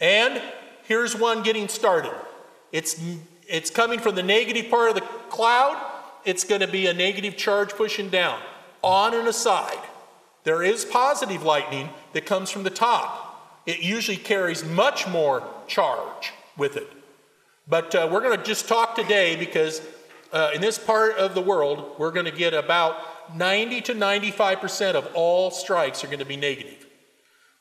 And 0.00 0.42
here's 0.84 1.16
one 1.16 1.42
getting 1.42 1.68
started. 1.68 2.14
It's, 2.72 3.00
it's 3.48 3.70
coming 3.70 4.00
from 4.00 4.14
the 4.14 4.22
negative 4.22 4.70
part 4.70 4.90
of 4.90 4.94
the 4.96 5.06
cloud, 5.30 5.80
it's 6.24 6.44
going 6.44 6.60
to 6.60 6.68
be 6.68 6.86
a 6.86 6.92
negative 6.92 7.36
charge 7.36 7.70
pushing 7.70 8.08
down, 8.10 8.40
on 8.82 9.14
and 9.14 9.28
aside. 9.28 9.78
There 10.42 10.62
is 10.62 10.84
positive 10.84 11.42
lightning 11.42 11.90
that 12.12 12.26
comes 12.26 12.50
from 12.50 12.64
the 12.64 12.70
top. 12.70 13.62
It 13.66 13.80
usually 13.80 14.16
carries 14.16 14.64
much 14.64 15.06
more 15.08 15.42
charge 15.66 16.32
with 16.56 16.76
it. 16.76 16.88
But 17.68 17.94
uh, 17.94 18.08
we're 18.10 18.20
going 18.20 18.38
to 18.38 18.44
just 18.44 18.68
talk 18.68 18.94
today 18.94 19.36
because 19.36 19.82
uh, 20.32 20.50
in 20.54 20.60
this 20.60 20.78
part 20.78 21.16
of 21.16 21.34
the 21.34 21.40
world, 21.40 21.96
we're 21.98 22.12
going 22.12 22.26
to 22.26 22.32
get 22.32 22.54
about 22.54 22.96
90 23.34 23.80
to 23.82 23.94
95% 23.94 24.94
of 24.94 25.08
all 25.14 25.50
strikes 25.50 26.04
are 26.04 26.06
going 26.06 26.18
to 26.18 26.24
be 26.24 26.36
negative. 26.36 26.86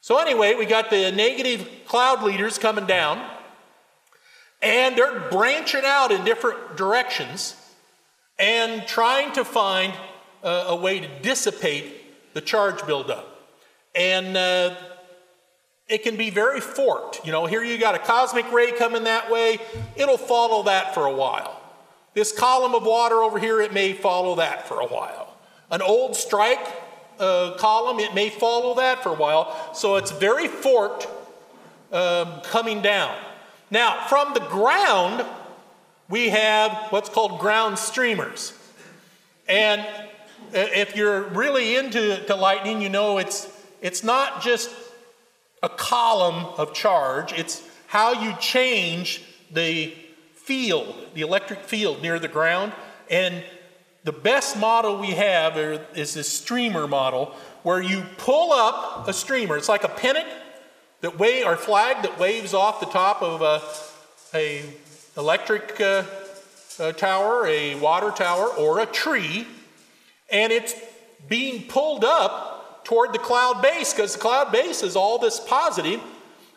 So, 0.01 0.19
anyway, 0.19 0.53
we 0.53 0.65
got 0.65 0.89
the 0.89 1.11
negative 1.11 1.67
cloud 1.87 2.21
leaders 2.21 2.59
coming 2.59 2.85
down, 2.85 3.25
and 4.61 4.95
they're 4.95 5.19
branching 5.31 5.81
out 5.83 6.11
in 6.11 6.23
different 6.23 6.77
directions 6.77 7.55
and 8.37 8.85
trying 8.87 9.31
to 9.33 9.43
find 9.43 9.93
uh, 10.43 10.65
a 10.67 10.75
way 10.75 10.99
to 10.99 11.07
dissipate 11.21 12.33
the 12.33 12.41
charge 12.41 12.85
buildup. 12.85 13.27
And 13.95 14.37
uh, 14.37 14.75
it 15.87 16.03
can 16.03 16.17
be 16.17 16.29
very 16.29 16.59
forked. 16.59 17.25
You 17.25 17.31
know, 17.31 17.45
here 17.45 17.63
you 17.63 17.77
got 17.77 17.95
a 17.95 17.99
cosmic 17.99 18.51
ray 18.51 18.71
coming 18.73 19.05
that 19.05 19.31
way, 19.31 19.59
it'll 19.95 20.17
follow 20.17 20.63
that 20.63 20.93
for 20.93 21.05
a 21.05 21.13
while. 21.13 21.61
This 22.13 22.31
column 22.31 22.73
of 22.75 22.83
water 22.83 23.23
over 23.23 23.39
here, 23.39 23.61
it 23.61 23.73
may 23.73 23.93
follow 23.93 24.35
that 24.35 24.67
for 24.67 24.79
a 24.79 24.85
while. 24.85 25.24
An 25.71 25.81
old 25.81 26.15
strike 26.15 26.65
uh, 27.19 27.55
column, 27.57 27.99
it 27.99 28.13
may 28.13 28.29
follow 28.29 28.75
that 28.75 29.01
for 29.03 29.09
a 29.09 29.15
while. 29.15 29.73
So 29.73 29.95
it's 29.95 30.11
very 30.11 30.47
forked 30.47 31.07
um, 31.91 32.41
coming 32.43 32.81
down. 32.81 33.15
Now, 33.71 34.05
from 34.07 34.33
the 34.33 34.41
ground, 34.41 35.25
we 36.09 36.29
have 36.29 36.71
what's 36.91 37.09
called 37.09 37.39
ground 37.39 37.79
streamers. 37.79 38.53
And 39.47 39.81
uh, 39.81 39.85
if 40.51 40.95
you're 40.95 41.23
really 41.29 41.75
into 41.75 42.23
to 42.25 42.35
lightning, 42.35 42.81
you 42.81 42.89
know 42.89 43.17
it's, 43.17 43.51
it's 43.81 44.03
not 44.03 44.41
just 44.41 44.69
a 45.63 45.69
column 45.69 46.45
of 46.57 46.73
charge, 46.73 47.33
it's 47.33 47.63
how 47.87 48.13
you 48.13 48.35
change 48.39 49.23
the 49.51 49.93
field, 50.33 50.95
the 51.13 51.21
electric 51.21 51.61
field 51.61 52.01
near 52.01 52.19
the 52.19 52.27
ground. 52.27 52.71
And 53.09 53.43
the 54.05 54.11
best 54.11 54.55
model 54.55 54.99
we 54.99 55.11
have 55.11 55.57
is 55.57 56.13
this 56.13 56.31
streamer 56.31 56.87
model 56.87 57.35
where 57.63 57.81
you 57.81 58.03
pull 58.17 58.53
up 58.53 59.07
a 59.07 59.13
streamer. 59.13 59.57
It's 59.57 59.67
like 59.67 59.83
a 59.83 59.89
pennant 59.89 60.27
that 61.01 61.17
wave 61.17 61.45
or 61.47 61.57
flag 61.57 62.03
that 62.03 62.19
waves 62.19 62.53
off 62.53 62.79
the 62.79 62.85
top 62.85 63.23
of 63.23 63.41
a, 63.41 63.61
a 64.37 64.63
electric 65.17 65.81
uh, 65.81 66.03
a 66.77 66.93
tower, 66.93 67.47
a 67.47 67.75
water 67.75 68.11
tower, 68.11 68.47
or 68.47 68.79
a 68.79 68.85
tree, 68.85 69.47
and 70.29 70.53
it's 70.53 70.75
being 71.27 71.63
pulled 71.63 72.03
up 72.03 72.83
toward 72.83 73.11
the 73.11 73.19
cloud 73.19 73.61
base 73.63 73.91
because 73.93 74.13
the 74.13 74.19
cloud 74.19 74.51
base 74.51 74.83
is 74.83 74.95
all 74.95 75.17
this 75.17 75.39
positive. 75.39 76.01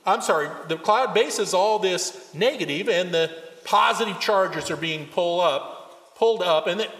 I'm 0.04 0.20
sorry, 0.20 0.48
the 0.68 0.76
cloud 0.76 1.14
base 1.14 1.38
is 1.38 1.54
all 1.54 1.78
this 1.78 2.30
negative, 2.34 2.90
and 2.90 3.14
the 3.14 3.30
positive 3.64 4.20
charges 4.20 4.70
are 4.70 4.76
being 4.76 5.06
pulled 5.06 5.42
up, 5.42 6.16
pulled 6.16 6.42
up, 6.42 6.66
and 6.66 6.80
it 6.82 6.90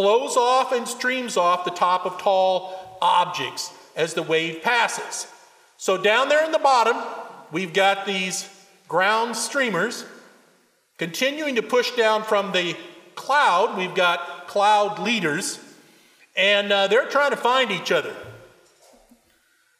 flows 0.00 0.34
off 0.34 0.72
and 0.72 0.88
streams 0.88 1.36
off 1.36 1.66
the 1.66 1.70
top 1.70 2.06
of 2.06 2.16
tall 2.16 2.96
objects 3.02 3.70
as 3.94 4.14
the 4.14 4.22
wave 4.22 4.62
passes. 4.62 5.30
So 5.76 5.98
down 5.98 6.30
there 6.30 6.42
in 6.42 6.52
the 6.52 6.58
bottom, 6.58 6.96
we've 7.52 7.74
got 7.74 8.06
these 8.06 8.48
ground 8.88 9.36
streamers 9.36 10.06
continuing 10.96 11.56
to 11.56 11.62
push 11.62 11.90
down 11.96 12.22
from 12.22 12.52
the 12.52 12.74
cloud. 13.14 13.76
We've 13.76 13.94
got 13.94 14.46
cloud 14.46 15.00
leaders, 15.00 15.60
and 16.34 16.72
uh, 16.72 16.86
they're 16.86 17.04
trying 17.04 17.32
to 17.32 17.36
find 17.36 17.70
each 17.70 17.92
other. 17.92 18.16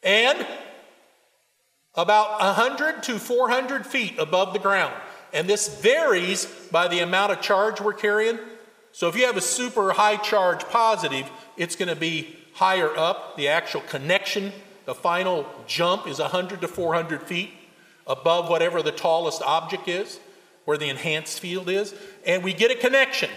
And 0.02 0.46
about 1.94 2.40
100 2.40 3.04
to 3.04 3.18
400 3.18 3.86
feet 3.86 4.18
above 4.18 4.52
the 4.52 4.58
ground. 4.58 4.92
And 5.32 5.48
this 5.48 5.80
varies 5.80 6.44
by 6.70 6.88
the 6.88 6.98
amount 6.98 7.32
of 7.32 7.40
charge 7.40 7.80
we're 7.80 7.94
carrying. 7.94 8.38
So 8.92 9.08
if 9.08 9.16
you 9.16 9.26
have 9.26 9.36
a 9.36 9.42
super 9.42 9.92
high 9.92 10.16
charge 10.16 10.64
positive, 10.64 11.30
it's 11.56 11.76
going 11.76 11.88
to 11.88 11.96
be 11.96 12.36
higher 12.54 12.96
up. 12.96 13.36
The 13.36 13.48
actual 13.48 13.80
connection, 13.82 14.52
the 14.84 14.94
final 14.94 15.46
jump 15.66 16.06
is 16.06 16.18
100 16.18 16.60
to 16.60 16.68
400 16.68 17.22
feet 17.22 17.50
above 18.06 18.50
whatever 18.50 18.82
the 18.82 18.92
tallest 18.92 19.42
object 19.42 19.88
is, 19.88 20.18
where 20.64 20.76
the 20.76 20.88
enhanced 20.88 21.40
field 21.40 21.68
is. 21.68 21.94
And 22.26 22.42
we 22.42 22.52
get 22.52 22.70
a 22.70 22.74
connection. 22.74 23.30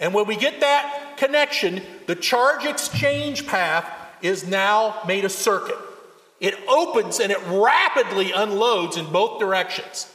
And 0.00 0.12
when 0.12 0.26
we 0.26 0.36
get 0.36 0.60
that 0.60 1.14
connection, 1.16 1.80
the 2.06 2.16
charge 2.16 2.64
exchange 2.64 3.46
path 3.46 3.88
is 4.20 4.46
now 4.46 5.00
made 5.06 5.24
a 5.24 5.28
circuit. 5.28 5.78
It 6.40 6.56
opens 6.68 7.20
and 7.20 7.30
it 7.30 7.38
rapidly 7.46 8.32
unloads 8.32 8.96
in 8.96 9.10
both 9.12 9.38
directions. 9.38 10.11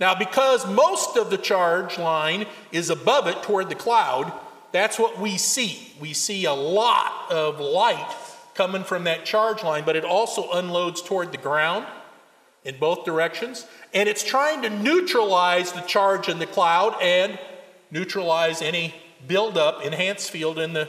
Now, 0.00 0.14
because 0.14 0.66
most 0.66 1.16
of 1.16 1.30
the 1.30 1.38
charge 1.38 1.98
line 1.98 2.46
is 2.72 2.90
above 2.90 3.26
it 3.26 3.42
toward 3.42 3.68
the 3.68 3.74
cloud, 3.74 4.32
that's 4.72 4.98
what 4.98 5.20
we 5.20 5.38
see. 5.38 5.92
We 6.00 6.12
see 6.12 6.46
a 6.46 6.52
lot 6.52 7.30
of 7.30 7.60
light 7.60 8.12
coming 8.54 8.82
from 8.82 9.04
that 9.04 9.24
charge 9.24 9.62
line, 9.62 9.84
but 9.84 9.94
it 9.96 10.04
also 10.04 10.50
unloads 10.52 11.00
toward 11.00 11.30
the 11.30 11.38
ground 11.38 11.86
in 12.64 12.78
both 12.78 13.04
directions. 13.04 13.66
And 13.92 14.08
it's 14.08 14.24
trying 14.24 14.62
to 14.62 14.70
neutralize 14.70 15.72
the 15.72 15.82
charge 15.82 16.28
in 16.28 16.38
the 16.38 16.46
cloud 16.46 17.00
and 17.00 17.38
neutralize 17.90 18.62
any 18.62 18.94
buildup, 19.26 19.84
enhanced 19.84 20.30
field 20.30 20.58
in 20.58 20.72
the, 20.72 20.88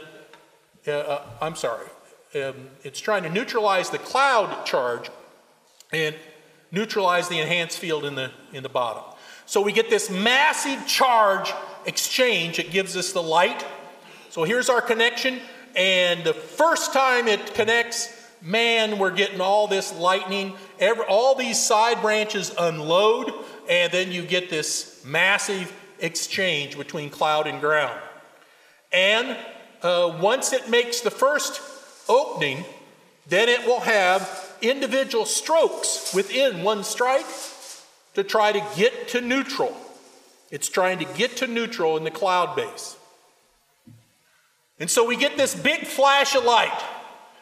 uh, 0.86 0.90
uh, 0.90 1.26
I'm 1.40 1.54
sorry, 1.54 1.86
um, 2.34 2.70
it's 2.82 3.00
trying 3.00 3.22
to 3.22 3.30
neutralize 3.30 3.90
the 3.90 3.98
cloud 3.98 4.66
charge 4.66 5.10
and 5.92 6.14
neutralize 6.70 7.28
the 7.28 7.38
enhanced 7.38 7.78
field 7.78 8.04
in 8.04 8.14
the, 8.14 8.30
in 8.52 8.62
the 8.62 8.68
bottom. 8.68 9.02
So 9.46 9.60
we 9.60 9.72
get 9.72 9.88
this 9.90 10.10
massive 10.10 10.86
charge 10.86 11.52
exchange. 11.84 12.58
It 12.58 12.70
gives 12.70 12.96
us 12.96 13.12
the 13.12 13.22
light. 13.22 13.64
So 14.30 14.44
here's 14.44 14.68
our 14.68 14.80
connection. 14.80 15.40
And 15.76 16.24
the 16.24 16.34
first 16.34 16.92
time 16.92 17.28
it 17.28 17.54
connects, 17.54 18.12
man, 18.42 18.98
we're 18.98 19.14
getting 19.14 19.40
all 19.40 19.68
this 19.68 19.94
lightning. 19.94 20.54
Every, 20.78 21.04
all 21.04 21.34
these 21.34 21.64
side 21.64 22.00
branches 22.02 22.52
unload, 22.58 23.32
and 23.68 23.92
then 23.92 24.10
you 24.10 24.22
get 24.22 24.50
this 24.50 25.02
massive 25.04 25.72
exchange 26.00 26.76
between 26.76 27.10
cloud 27.10 27.46
and 27.46 27.60
ground. 27.60 27.98
And 28.92 29.36
uh, 29.82 30.18
once 30.20 30.52
it 30.52 30.68
makes 30.70 31.00
the 31.00 31.10
first 31.10 31.60
opening, 32.08 32.64
then 33.28 33.48
it 33.48 33.66
will 33.66 33.80
have 33.80 34.45
individual 34.62 35.24
strokes 35.24 36.12
within 36.14 36.62
one 36.62 36.84
strike 36.84 37.26
to 38.14 38.24
try 38.24 38.52
to 38.52 38.64
get 38.76 39.08
to 39.08 39.20
neutral. 39.20 39.76
It's 40.50 40.68
trying 40.68 40.98
to 40.98 41.04
get 41.04 41.36
to 41.38 41.46
neutral 41.46 41.96
in 41.96 42.04
the 42.04 42.10
cloud 42.10 42.56
base. 42.56 42.96
And 44.78 44.90
so 44.90 45.04
we 45.04 45.16
get 45.16 45.36
this 45.36 45.54
big 45.54 45.86
flash 45.86 46.34
of 46.34 46.44
light. 46.44 46.84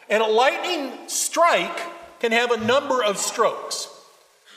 And 0.09 0.21
a 0.21 0.27
lightning 0.27 0.91
strike 1.07 1.79
can 2.19 2.31
have 2.31 2.51
a 2.51 2.57
number 2.57 3.03
of 3.03 3.17
strokes. 3.17 3.89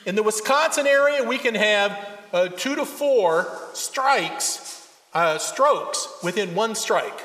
In 0.05 0.15
the 0.15 0.23
Wisconsin 0.23 0.87
area, 0.87 1.23
we 1.23 1.37
can 1.37 1.55
have 1.55 2.19
uh, 2.31 2.47
two 2.47 2.75
to 2.75 2.85
four 2.85 3.47
strikes, 3.73 4.87
uh, 5.13 5.37
strokes 5.37 6.07
within 6.23 6.55
one 6.55 6.75
strike. 6.75 7.19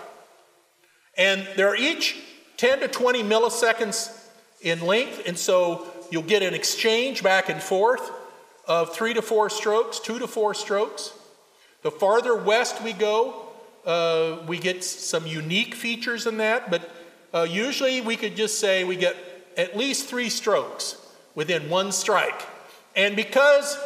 And 1.17 1.47
they're 1.57 1.77
each 1.77 2.17
10 2.57 2.81
to 2.81 2.89
20 2.89 3.23
milliseconds 3.23 4.24
in 4.65 4.81
length, 4.81 5.23
and 5.27 5.39
so 5.39 5.87
you'll 6.11 6.23
get 6.23 6.43
an 6.43 6.55
exchange 6.55 7.23
back 7.23 7.49
and 7.49 7.63
forth 7.63 8.11
of 8.67 8.95
three 8.95 9.15
to 9.15 9.23
four 9.23 9.51
strokes, 9.51 10.01
two 10.01 10.19
to 10.19 10.27
four 10.27 10.55
strokes. 10.55 11.13
The 11.83 11.91
farther 11.91 12.35
west 12.35 12.83
we 12.83 12.95
go, 12.95 13.47
uh, 13.85 14.39
we 14.49 14.59
get 14.59 14.83
some 14.83 15.27
unique 15.27 15.75
features 15.75 16.27
in 16.27 16.39
that, 16.39 16.71
but 16.71 16.91
uh, 17.35 17.43
usually 17.43 18.01
we 18.01 18.17
could 18.17 18.37
just 18.37 18.59
say 18.59 18.85
we 18.85 18.97
get 18.97 19.17
at 19.57 19.77
least 19.77 20.09
three 20.09 20.31
strokes 20.31 20.97
within 21.35 21.69
one 21.69 21.93
strike. 21.93 22.43
And 22.97 23.15
because 23.17 23.77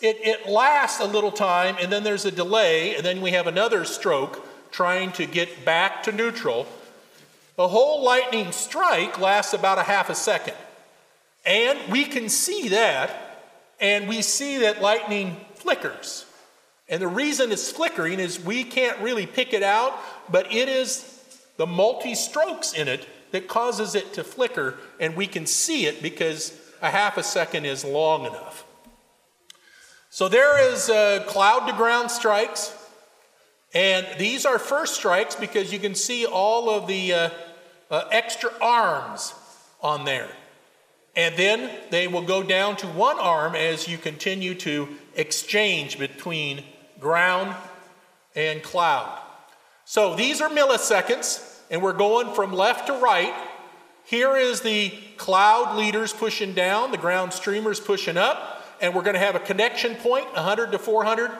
it, 0.00 0.18
it 0.20 0.48
lasts 0.48 1.00
a 1.00 1.06
little 1.06 1.32
time, 1.32 1.76
and 1.80 1.90
then 1.90 2.04
there's 2.04 2.26
a 2.26 2.30
delay, 2.30 2.94
and 2.94 3.04
then 3.04 3.22
we 3.22 3.30
have 3.30 3.46
another 3.46 3.84
stroke 3.84 4.46
trying 4.70 5.12
to 5.12 5.26
get 5.26 5.64
back 5.64 6.02
to 6.04 6.12
neutral, 6.12 6.66
the 7.60 7.68
whole 7.68 8.02
lightning 8.02 8.52
strike 8.52 9.20
lasts 9.20 9.52
about 9.52 9.76
a 9.76 9.82
half 9.82 10.08
a 10.08 10.14
second. 10.14 10.54
And 11.44 11.78
we 11.92 12.06
can 12.06 12.30
see 12.30 12.70
that, 12.70 13.44
and 13.78 14.08
we 14.08 14.22
see 14.22 14.60
that 14.60 14.80
lightning 14.80 15.36
flickers. 15.56 16.24
And 16.88 17.02
the 17.02 17.06
reason 17.06 17.52
it's 17.52 17.70
flickering 17.70 18.18
is 18.18 18.42
we 18.42 18.64
can't 18.64 18.98
really 19.00 19.26
pick 19.26 19.52
it 19.52 19.62
out, 19.62 19.92
but 20.30 20.50
it 20.50 20.70
is 20.70 21.22
the 21.58 21.66
multi 21.66 22.14
strokes 22.14 22.72
in 22.72 22.88
it 22.88 23.06
that 23.30 23.46
causes 23.46 23.94
it 23.94 24.14
to 24.14 24.24
flicker, 24.24 24.78
and 24.98 25.14
we 25.14 25.26
can 25.26 25.44
see 25.44 25.84
it 25.84 26.00
because 26.00 26.58
a 26.80 26.88
half 26.88 27.18
a 27.18 27.22
second 27.22 27.66
is 27.66 27.84
long 27.84 28.24
enough. 28.24 28.64
So 30.08 30.30
there 30.30 30.72
is 30.72 30.88
uh, 30.88 31.24
cloud 31.28 31.66
to 31.66 31.74
ground 31.74 32.10
strikes, 32.10 32.74
and 33.74 34.06
these 34.18 34.46
are 34.46 34.58
first 34.58 34.94
strikes 34.94 35.36
because 35.36 35.74
you 35.74 35.78
can 35.78 35.94
see 35.94 36.24
all 36.24 36.70
of 36.70 36.86
the 36.86 37.12
uh, 37.12 37.30
uh, 37.90 38.04
extra 38.10 38.50
arms 38.60 39.34
on 39.82 40.04
there. 40.04 40.30
And 41.16 41.36
then 41.36 41.70
they 41.90 42.06
will 42.06 42.22
go 42.22 42.42
down 42.42 42.76
to 42.76 42.86
one 42.86 43.18
arm 43.18 43.54
as 43.54 43.88
you 43.88 43.98
continue 43.98 44.54
to 44.56 44.88
exchange 45.16 45.98
between 45.98 46.62
ground 47.00 47.54
and 48.34 48.62
cloud. 48.62 49.20
So 49.84 50.14
these 50.14 50.40
are 50.40 50.48
milliseconds, 50.48 51.58
and 51.70 51.82
we're 51.82 51.92
going 51.92 52.32
from 52.34 52.52
left 52.52 52.86
to 52.86 52.92
right. 52.94 53.34
Here 54.04 54.36
is 54.36 54.60
the 54.60 54.92
cloud 55.16 55.76
leaders 55.76 56.12
pushing 56.12 56.54
down, 56.54 56.92
the 56.92 56.98
ground 56.98 57.32
streamers 57.32 57.80
pushing 57.80 58.16
up, 58.16 58.64
and 58.80 58.94
we're 58.94 59.02
going 59.02 59.14
to 59.14 59.20
have 59.20 59.34
a 59.34 59.40
connection 59.40 59.96
point 59.96 60.26
100 60.26 60.72
to 60.72 60.78
400 60.78 61.30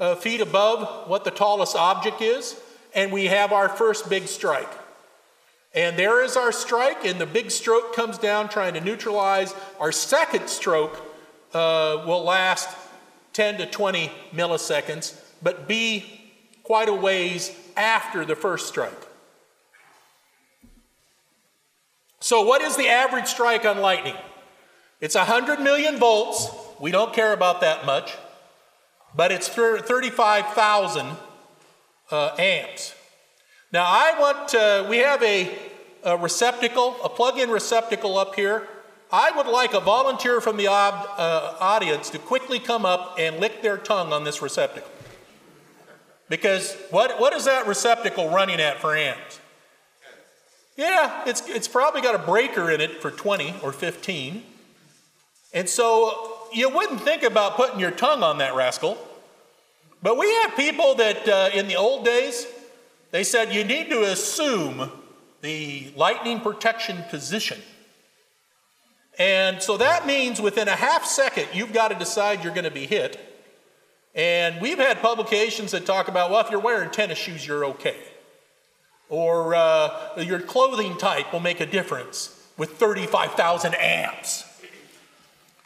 uh, 0.00 0.14
feet 0.16 0.40
above 0.40 1.08
what 1.08 1.24
the 1.24 1.30
tallest 1.30 1.76
object 1.76 2.22
is, 2.22 2.58
and 2.94 3.12
we 3.12 3.26
have 3.26 3.52
our 3.52 3.68
first 3.68 4.08
big 4.08 4.26
strike. 4.26 4.70
And 5.74 5.98
there 5.98 6.22
is 6.22 6.36
our 6.36 6.52
strike, 6.52 7.04
and 7.04 7.18
the 7.18 7.26
big 7.26 7.50
stroke 7.50 7.94
comes 7.94 8.18
down 8.18 8.48
trying 8.48 8.74
to 8.74 8.80
neutralize. 8.80 9.54
Our 9.80 9.90
second 9.90 10.48
stroke 10.48 11.00
uh, 11.54 12.04
will 12.06 12.22
last 12.24 12.68
10 13.32 13.58
to 13.58 13.66
20 13.66 14.10
milliseconds, 14.34 15.18
but 15.42 15.66
be 15.66 16.04
quite 16.62 16.88
a 16.88 16.94
ways 16.94 17.56
after 17.76 18.24
the 18.24 18.36
first 18.36 18.68
strike. 18.68 18.92
So, 22.20 22.42
what 22.42 22.60
is 22.60 22.76
the 22.76 22.88
average 22.88 23.26
strike 23.26 23.64
on 23.64 23.78
lightning? 23.78 24.14
It's 25.00 25.16
100 25.16 25.58
million 25.58 25.98
volts. 25.98 26.48
We 26.78 26.90
don't 26.90 27.12
care 27.12 27.32
about 27.32 27.62
that 27.62 27.84
much, 27.84 28.12
but 29.16 29.32
it's 29.32 29.48
35,000 29.48 31.06
uh, 32.10 32.34
amps. 32.38 32.94
Now, 33.72 33.86
I 33.86 34.14
want, 34.20 34.54
uh, 34.54 34.86
we 34.86 34.98
have 34.98 35.22
a, 35.22 35.50
a 36.04 36.18
receptacle, 36.18 36.94
a 37.02 37.08
plug 37.08 37.38
in 37.38 37.48
receptacle 37.48 38.18
up 38.18 38.34
here. 38.34 38.68
I 39.10 39.30
would 39.34 39.46
like 39.46 39.72
a 39.72 39.80
volunteer 39.80 40.42
from 40.42 40.58
the 40.58 40.68
ob, 40.68 41.08
uh, 41.16 41.56
audience 41.58 42.10
to 42.10 42.18
quickly 42.18 42.58
come 42.58 42.84
up 42.84 43.16
and 43.18 43.40
lick 43.40 43.62
their 43.62 43.78
tongue 43.78 44.12
on 44.12 44.24
this 44.24 44.42
receptacle. 44.42 44.90
Because 46.28 46.76
what, 46.90 47.18
what 47.18 47.32
is 47.32 47.46
that 47.46 47.66
receptacle 47.66 48.28
running 48.28 48.60
at 48.60 48.78
for 48.78 48.94
amps? 48.94 49.40
Yeah, 50.76 51.22
it's, 51.26 51.48
it's 51.48 51.68
probably 51.68 52.02
got 52.02 52.14
a 52.14 52.18
breaker 52.18 52.70
in 52.70 52.82
it 52.82 53.00
for 53.00 53.10
20 53.10 53.54
or 53.62 53.72
15. 53.72 54.42
And 55.54 55.66
so 55.66 56.46
you 56.52 56.68
wouldn't 56.68 57.00
think 57.00 57.22
about 57.22 57.56
putting 57.56 57.80
your 57.80 57.90
tongue 57.90 58.22
on 58.22 58.36
that 58.38 58.54
rascal. 58.54 58.98
But 60.02 60.18
we 60.18 60.30
have 60.42 60.56
people 60.56 60.94
that 60.96 61.26
uh, 61.26 61.50
in 61.54 61.68
the 61.68 61.76
old 61.76 62.04
days, 62.04 62.46
they 63.12 63.22
said 63.22 63.52
you 63.52 63.62
need 63.62 63.90
to 63.90 64.02
assume 64.10 64.90
the 65.42 65.92
lightning 65.96 66.40
protection 66.40 67.04
position. 67.10 67.60
And 69.18 69.62
so 69.62 69.76
that 69.76 70.06
means 70.06 70.40
within 70.40 70.66
a 70.66 70.74
half 70.74 71.04
second, 71.04 71.48
you've 71.52 71.72
got 71.72 71.88
to 71.88 71.94
decide 71.94 72.42
you're 72.42 72.54
going 72.54 72.64
to 72.64 72.70
be 72.70 72.86
hit. 72.86 73.20
And 74.14 74.60
we've 74.60 74.78
had 74.78 75.00
publications 75.00 75.72
that 75.72 75.86
talk 75.86 76.08
about, 76.08 76.30
well, 76.30 76.40
if 76.40 76.50
you're 76.50 76.60
wearing 76.60 76.90
tennis 76.90 77.18
shoes, 77.18 77.46
you're 77.46 77.64
okay. 77.66 77.96
Or 79.08 79.54
uh, 79.54 80.18
your 80.18 80.40
clothing 80.40 80.96
type 80.96 81.32
will 81.32 81.40
make 81.40 81.60
a 81.60 81.66
difference 81.66 82.38
with 82.56 82.70
35,000 82.78 83.74
amps. 83.74 84.44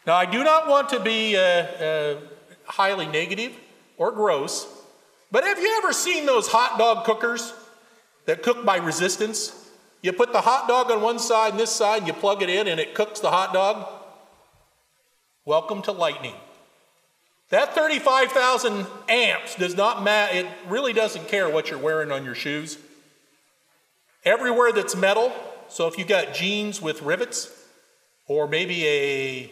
Now, 0.05 0.15
I 0.15 0.25
do 0.25 0.43
not 0.43 0.67
want 0.67 0.89
to 0.89 0.99
be 0.99 1.37
uh, 1.37 1.41
uh, 1.41 2.17
highly 2.65 3.07
negative 3.07 3.53
or 3.97 4.11
gross, 4.11 4.67
but 5.31 5.43
have 5.43 5.59
you 5.59 5.77
ever 5.77 5.93
seen 5.93 6.25
those 6.25 6.47
hot 6.47 6.77
dog 6.77 7.05
cookers 7.05 7.53
that 8.25 8.43
cook 8.43 8.65
by 8.65 8.77
resistance? 8.77 9.53
You 10.01 10.13
put 10.13 10.31
the 10.31 10.41
hot 10.41 10.67
dog 10.67 10.91
on 10.91 11.01
one 11.01 11.19
side 11.19 11.51
and 11.51 11.59
this 11.59 11.71
side, 11.71 11.99
and 11.99 12.07
you 12.07 12.13
plug 12.13 12.41
it 12.41 12.49
in, 12.49 12.67
and 12.67 12.79
it 12.79 12.93
cooks 12.93 13.19
the 13.19 13.31
hot 13.31 13.53
dog. 13.53 13.87
Welcome 15.43 15.81
to 15.83 15.91
lightning. 15.91 16.35
That 17.49 17.73
35,000 17.73 18.85
amps 19.07 19.55
does 19.55 19.75
not 19.75 20.03
matter, 20.03 20.39
it 20.39 20.47
really 20.67 20.93
doesn't 20.93 21.27
care 21.27 21.49
what 21.49 21.69
you're 21.69 21.79
wearing 21.79 22.11
on 22.11 22.25
your 22.25 22.35
shoes. 22.35 22.77
Everywhere 24.25 24.73
that's 24.73 24.95
metal, 24.95 25.31
so 25.69 25.87
if 25.87 25.97
you've 25.97 26.07
got 26.07 26.33
jeans 26.33 26.81
with 26.81 27.01
rivets, 27.01 27.49
or 28.27 28.47
maybe 28.47 28.85
a, 28.85 29.51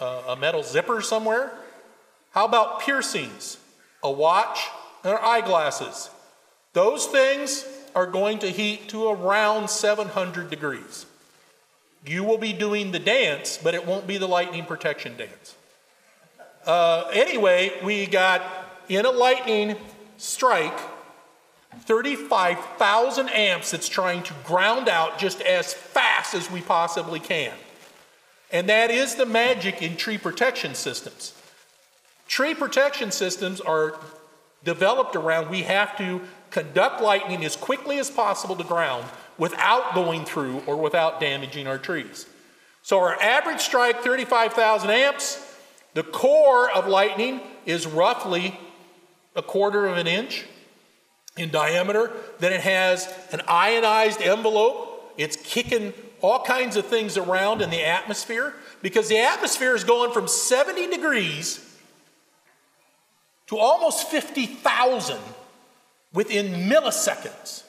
a 0.00 0.36
metal 0.36 0.62
zipper 0.62 1.02
somewhere, 1.02 1.52
how 2.30 2.46
about 2.46 2.80
piercings, 2.80 3.58
a 4.02 4.10
watch, 4.10 4.60
or 5.04 5.22
eyeglasses? 5.22 6.10
Those 6.72 7.06
things 7.06 7.64
are 7.94 8.06
going 8.06 8.40
to 8.40 8.50
heat 8.50 8.88
to 8.88 9.08
around 9.08 9.70
700 9.70 10.50
degrees. 10.50 11.06
You 12.06 12.24
will 12.24 12.38
be 12.38 12.52
doing 12.52 12.92
the 12.92 12.98
dance, 12.98 13.58
but 13.62 13.74
it 13.74 13.86
won't 13.86 14.06
be 14.06 14.18
the 14.18 14.26
lightning 14.26 14.64
protection 14.64 15.16
dance. 15.16 15.54
Uh, 16.66 17.10
anyway, 17.12 17.72
we 17.82 18.06
got 18.06 18.42
in 18.88 19.06
a 19.06 19.10
lightning 19.10 19.76
strike 20.16 20.78
35,000 21.80 23.28
amps 23.30 23.70
that's 23.70 23.88
trying 23.88 24.22
to 24.22 24.34
ground 24.44 24.88
out 24.88 25.18
just 25.18 25.40
as 25.42 25.74
fast 25.74 26.34
as 26.34 26.50
we 26.50 26.60
possibly 26.60 27.20
can. 27.20 27.52
And 28.52 28.68
that 28.68 28.90
is 28.90 29.16
the 29.16 29.26
magic 29.26 29.82
in 29.82 29.96
tree 29.96 30.18
protection 30.18 30.74
systems. 30.74 31.34
Tree 32.28 32.54
protection 32.54 33.10
systems 33.10 33.60
are 33.60 33.98
developed 34.64 35.16
around 35.16 35.50
we 35.50 35.62
have 35.62 35.96
to 35.98 36.20
conduct 36.50 37.00
lightning 37.00 37.44
as 37.44 37.56
quickly 37.56 37.98
as 37.98 38.10
possible 38.10 38.56
to 38.56 38.64
ground 38.64 39.04
without 39.38 39.94
going 39.94 40.24
through 40.24 40.62
or 40.66 40.76
without 40.76 41.20
damaging 41.20 41.66
our 41.66 41.78
trees. 41.78 42.26
So 42.82 42.98
our 43.00 43.20
average 43.20 43.60
strike 43.60 44.02
35,000 44.02 44.90
amps 44.90 45.54
the 45.94 46.02
core 46.02 46.70
of 46.70 46.88
lightning 46.88 47.40
is 47.64 47.86
roughly 47.86 48.58
a 49.36 49.42
quarter 49.42 49.86
of 49.86 49.96
an 49.96 50.08
inch 50.08 50.44
in 51.36 51.50
diameter. 51.50 52.10
Then 52.40 52.52
it 52.52 52.60
has 52.60 53.12
an 53.32 53.40
ionized 53.48 54.20
envelope. 54.20 55.14
It's 55.16 55.36
kicking 55.36 55.94
all 56.20 56.42
kinds 56.42 56.76
of 56.76 56.86
things 56.86 57.16
around 57.16 57.62
in 57.62 57.70
the 57.70 57.84
atmosphere 57.84 58.54
because 58.82 59.08
the 59.08 59.18
atmosphere 59.18 59.74
is 59.74 59.84
going 59.84 60.12
from 60.12 60.26
70 60.26 60.90
degrees 60.90 61.73
to 63.54 63.60
almost 63.60 64.08
50,000 64.08 65.18
within 66.12 66.68
milliseconds. 66.68 67.62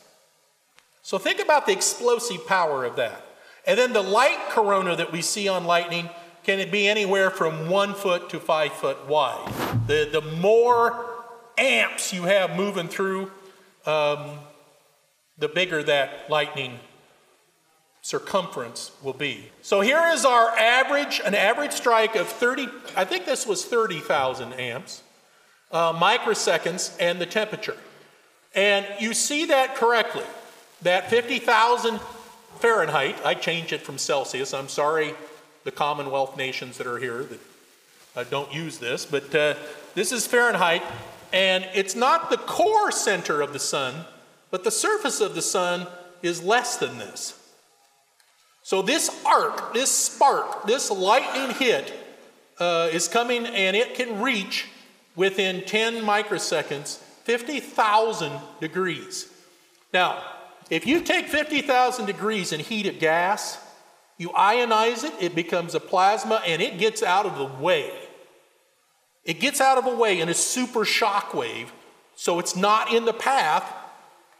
So 1.01 1.17
think 1.17 1.39
about 1.39 1.65
the 1.65 1.73
explosive 1.73 2.47
power 2.47 2.83
of 2.85 2.95
that. 2.95 3.23
And 3.67 3.77
then 3.77 3.93
the 3.93 4.01
light 4.01 4.49
corona 4.49 4.95
that 4.95 5.11
we 5.11 5.21
see 5.21 5.47
on 5.47 5.65
lightning 5.65 6.09
can 6.43 6.59
it 6.59 6.71
be 6.71 6.87
anywhere 6.87 7.31
from 7.31 7.69
one 7.69 7.93
foot 7.93 8.29
to 8.29 8.39
five 8.39 8.73
foot 8.73 9.07
wide. 9.07 9.51
The, 9.87 10.09
the 10.11 10.21
more 10.21 11.23
amps 11.57 12.13
you 12.13 12.23
have 12.23 12.55
moving 12.55 12.87
through, 12.87 13.31
um, 13.85 14.39
the 15.37 15.47
bigger 15.47 15.81
that 15.83 16.29
lightning 16.29 16.79
circumference 18.01 18.91
will 19.01 19.13
be. 19.13 19.51
So 19.63 19.81
here 19.81 20.03
is 20.13 20.25
our 20.25 20.49
average, 20.49 21.19
an 21.25 21.33
average 21.33 21.71
strike 21.71 22.15
of 22.15 22.27
30, 22.27 22.67
I 22.95 23.03
think 23.03 23.25
this 23.25 23.47
was 23.47 23.65
30,000 23.65 24.53
amps, 24.53 25.01
uh, 25.71 25.93
microseconds, 25.93 26.95
and 26.99 27.19
the 27.19 27.25
temperature. 27.25 27.77
And 28.53 28.85
you 28.99 29.13
see 29.13 29.45
that 29.45 29.75
correctly, 29.75 30.23
that 30.81 31.09
50,000 31.09 31.99
Fahrenheit, 32.59 33.17
I 33.25 33.33
changed 33.33 33.73
it 33.73 33.81
from 33.81 33.97
Celsius, 33.97 34.53
I'm 34.53 34.69
sorry 34.69 35.13
the 35.65 35.71
Commonwealth 35.71 36.37
nations 36.37 36.77
that 36.77 36.87
are 36.87 36.99
here 36.99 37.23
that 37.23 37.39
uh, 38.15 38.23
don't 38.29 38.53
use 38.53 38.77
this, 38.77 39.05
but 39.05 39.33
uh, 39.35 39.55
this 39.93 40.11
is 40.11 40.25
Fahrenheit, 40.25 40.83
and 41.33 41.67
it's 41.73 41.95
not 41.95 42.29
the 42.29 42.37
core 42.37 42.91
center 42.91 43.41
of 43.41 43.51
the 43.51 43.59
sun, 43.59 44.05
but 44.51 44.63
the 44.63 44.71
surface 44.71 45.19
of 45.19 45.35
the 45.35 45.41
sun 45.41 45.87
is 46.21 46.41
less 46.41 46.77
than 46.77 46.97
this. 46.97 47.41
So 48.63 48.81
this 48.81 49.09
arc, 49.25 49.73
this 49.73 49.91
spark, 49.91 50.65
this 50.65 50.89
lightning 50.89 51.55
hit 51.57 51.93
uh, 52.59 52.89
is 52.91 53.07
coming, 53.07 53.45
and 53.45 53.75
it 53.75 53.95
can 53.95 54.21
reach 54.21 54.67
within 55.15 55.63
10 55.65 56.03
microseconds 56.03 56.97
50,000 57.23 58.39
degrees. 58.59 59.27
Now, 59.93 60.23
if 60.69 60.85
you 60.85 61.01
take 61.01 61.27
50,000 61.27 62.05
degrees 62.05 62.51
and 62.51 62.61
heat 62.61 62.85
a 62.85 62.91
gas, 62.91 63.57
you 64.17 64.29
ionize 64.29 65.03
it, 65.03 65.13
it 65.19 65.35
becomes 65.35 65.75
a 65.75 65.79
plasma, 65.79 66.41
and 66.45 66.61
it 66.61 66.77
gets 66.77 67.03
out 67.03 67.25
of 67.25 67.37
the 67.37 67.45
way. 67.63 67.91
It 69.23 69.39
gets 69.39 69.59
out 69.59 69.77
of 69.77 69.85
the 69.85 69.95
way 69.95 70.21
in 70.21 70.29
a 70.29 70.33
super 70.33 70.85
shock 70.85 71.33
wave, 71.33 71.73
so 72.15 72.39
it's 72.39 72.55
not 72.55 72.93
in 72.93 73.05
the 73.05 73.13
path 73.13 73.73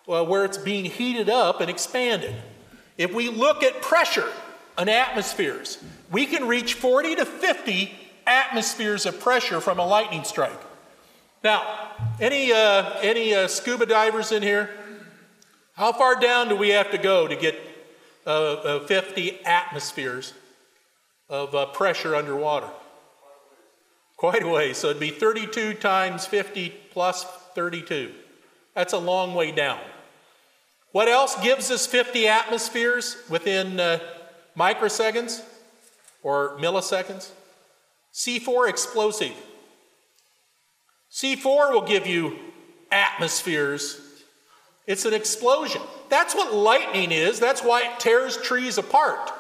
uh, 0.08 0.24
where 0.24 0.46
it's 0.46 0.58
being 0.58 0.86
heated 0.86 1.30
up 1.30 1.60
and 1.60 1.70
expanded. 1.70 2.36
If 2.98 3.14
we 3.14 3.30
look 3.30 3.64
at 3.64 3.82
pressure 3.82 4.32
in 4.78 4.88
atmospheres, 4.88 5.84
we 6.12 6.26
can 6.28 6.48
reach 6.48 6.76
40 6.76 7.16
to 7.16 7.26
50 7.26 8.05
atmospheres 8.28 9.06
of 9.06 9.20
pressure 9.20 9.62
from 9.62 9.80
a 9.80 9.86
lightning 9.86 10.24
strike. 10.24 10.62
Now, 11.44 11.92
any, 12.20 12.52
uh, 12.52 12.98
any 13.02 13.34
uh, 13.34 13.48
scuba 13.48 13.86
divers 13.86 14.32
in 14.32 14.42
here? 14.42 14.70
How 15.74 15.92
far 15.92 16.20
down 16.20 16.50
do 16.50 16.56
we 16.56 16.70
have 16.70 16.92
to 16.92 16.98
go 16.98 17.28
to 17.28 17.36
get 17.36 17.56
uh, 18.26 18.80
50 18.80 19.46
atmospheres 19.46 20.34
of 21.30 21.56
uh, 21.56 21.66
pressure 21.68 22.16
underwater. 22.16 22.70
Quite 24.18 24.44
a 24.44 24.48
way. 24.48 24.74
So 24.74 24.90
it'd 24.90 25.00
be 25.00 25.10
32 25.10 25.76
times 25.76 26.26
50 26.26 26.70
plus 26.92 27.26
32. 27.56 28.14
That's 28.74 28.94
a 28.94 28.98
long 28.98 29.36
way 29.36 29.52
down. 29.52 29.80
What 30.92 31.08
else 31.08 31.40
gives 31.42 31.72
us 31.72 31.86
50 31.86 32.28
atmospheres 32.28 33.18
within 33.30 33.80
uh, 33.80 34.00
microseconds 34.58 35.44
or 36.24 36.58
milliseconds? 36.58 37.32
C4 38.16 38.68
explosive. 38.70 39.36
C4 41.12 41.72
will 41.72 41.86
give 41.86 42.08
you 42.08 42.40
atmospheres 42.92 44.02
it's 44.88 45.06
an 45.06 45.14
explosion. 45.14 45.82
That's 46.10 46.36
what 46.36 46.54
lightning 46.54 47.12
is. 47.12 47.40
That's 47.40 47.64
why 47.64 47.82
it 47.82 48.00
tears 48.00 48.38
trees 48.38 48.78
apart. 48.78 49.32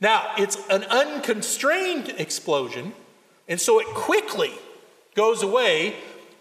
Now, 0.00 0.32
it's 0.38 0.56
an 0.70 0.84
unconstrained 0.84 2.14
explosion, 2.16 2.94
and 3.48 3.60
so 3.60 3.80
it 3.80 3.86
quickly 3.88 4.52
goes 5.14 5.42
away. 5.42 5.96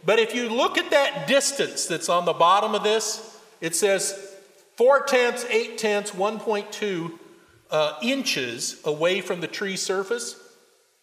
But 0.06 0.20
if 0.20 0.34
you 0.34 0.48
look 0.48 0.78
at 0.78 0.92
that 0.92 1.28
distance 1.28 1.88
that's 1.88 2.08
on 2.08 2.26
the 2.26 2.34
bottom 2.34 2.76
of 2.76 2.84
this, 2.84 3.38
it 3.60 3.76
says 3.76 4.36
4 4.76 5.02
tenths, 5.02 5.46
8 5.50 5.78
tenths, 5.78 6.12
1.2 6.12 7.20
uh, 7.70 8.00
inches 8.02 8.80
away 8.86 9.20
from 9.22 9.42
the 9.42 9.48
tree 9.48 9.76
surface, 9.76 10.40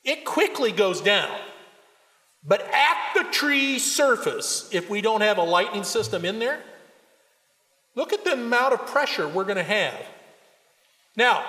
it 0.05 0.25
quickly 0.25 0.73
goes 0.73 1.01
down. 1.01 1.35
But 2.47 2.61
at 2.61 3.15
the 3.15 3.25
tree 3.31 3.79
surface, 3.79 4.69
if 4.71 4.91
we 4.91 5.01
don't 5.01 5.23
have 5.23 5.39
a 5.39 5.43
lightning 5.43 5.85
system 5.85 6.25
in 6.25 6.39
there, 6.39 6.61
look 7.95 8.13
at 8.13 8.25
the 8.25 8.35
amount 8.35 8.75
of 8.75 8.87
pressure 8.87 9.27
we're 9.27 9.45
going 9.45 9.57
to 9.57 9.63
have. 9.63 9.99
Now, 11.17 11.45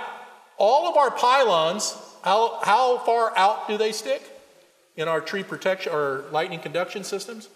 all 0.58 0.90
of 0.90 0.96
our 0.96 1.12
pylons, 1.12 1.98
how, 2.24 2.60
how 2.64 3.00
far 3.00 3.38
out 3.38 3.68
do 3.68 3.78
they 3.78 3.92
stick 3.92 4.22
in 4.96 5.10
our 5.10 5.20
tree 5.20 5.44
protection 5.44 5.92
or 5.92 6.24
lightning 6.32 6.60
conduction 6.60 7.04
systems? 7.04 7.50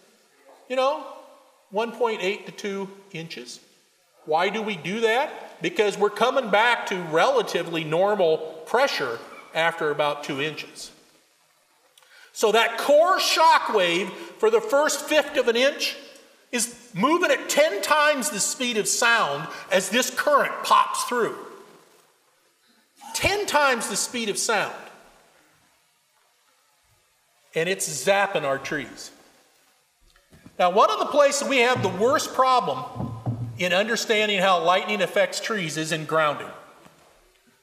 You 0.67 0.75
know, 0.75 1.05
1.8 1.73 2.45
to 2.45 2.51
2 2.51 2.89
inches. 3.13 3.61
Why 4.25 4.49
do 4.49 4.61
we 4.61 4.75
do 4.75 4.99
that? 5.01 5.61
Because 5.61 5.97
we're 5.97 6.09
coming 6.09 6.49
back 6.49 6.87
to 6.87 6.95
relatively 7.03 7.85
normal 7.85 8.37
pressure 8.65 9.17
after 9.53 9.91
about 9.91 10.23
2 10.23 10.41
inches. 10.41 10.91
So 12.31 12.51
that 12.51 12.77
core 12.77 13.19
shock 13.19 13.73
wave 13.73 14.09
for 14.09 14.49
the 14.49 14.61
first 14.61 15.01
fifth 15.01 15.37
of 15.37 15.47
an 15.47 15.55
inch 15.55 15.97
is 16.51 16.89
moving 16.93 17.31
at 17.31 17.49
10 17.49 17.81
times 17.81 18.29
the 18.29 18.39
speed 18.39 18.77
of 18.77 18.87
sound 18.87 19.47
as 19.71 19.89
this 19.89 20.09
current 20.09 20.53
pops 20.63 21.03
through. 21.03 21.35
10 23.13 23.45
times 23.45 23.89
the 23.89 23.95
speed 23.95 24.29
of 24.29 24.37
sound. 24.37 24.73
And 27.55 27.67
it's 27.67 27.89
zapping 28.05 28.43
our 28.43 28.57
trees. 28.57 29.11
Now, 30.57 30.71
one 30.71 30.91
of 30.91 30.99
the 30.99 31.05
places 31.05 31.47
we 31.47 31.57
have 31.59 31.81
the 31.81 31.89
worst 31.89 32.33
problem 32.33 33.11
in 33.57 33.73
understanding 33.73 34.39
how 34.39 34.63
lightning 34.63 35.01
affects 35.01 35.39
trees 35.39 35.77
is 35.77 35.91
in 35.91 36.05
grounding. 36.05 36.47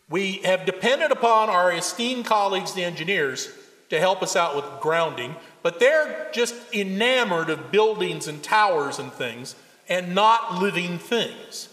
We 0.08 0.34
have 0.44 0.64
depended 0.64 1.10
upon 1.10 1.48
our 1.50 1.72
esteemed 1.72 2.26
colleagues, 2.26 2.74
the 2.74 2.84
engineers, 2.84 3.48
to 3.90 3.98
help 3.98 4.22
us 4.22 4.36
out 4.36 4.54
with 4.54 4.64
grounding, 4.80 5.36
but 5.62 5.80
they're 5.80 6.28
just 6.32 6.54
enamored 6.72 7.50
of 7.50 7.70
buildings 7.72 8.28
and 8.28 8.42
towers 8.42 8.98
and 8.98 9.12
things 9.12 9.54
and 9.88 10.14
not 10.14 10.60
living 10.60 10.98
things. 10.98 11.68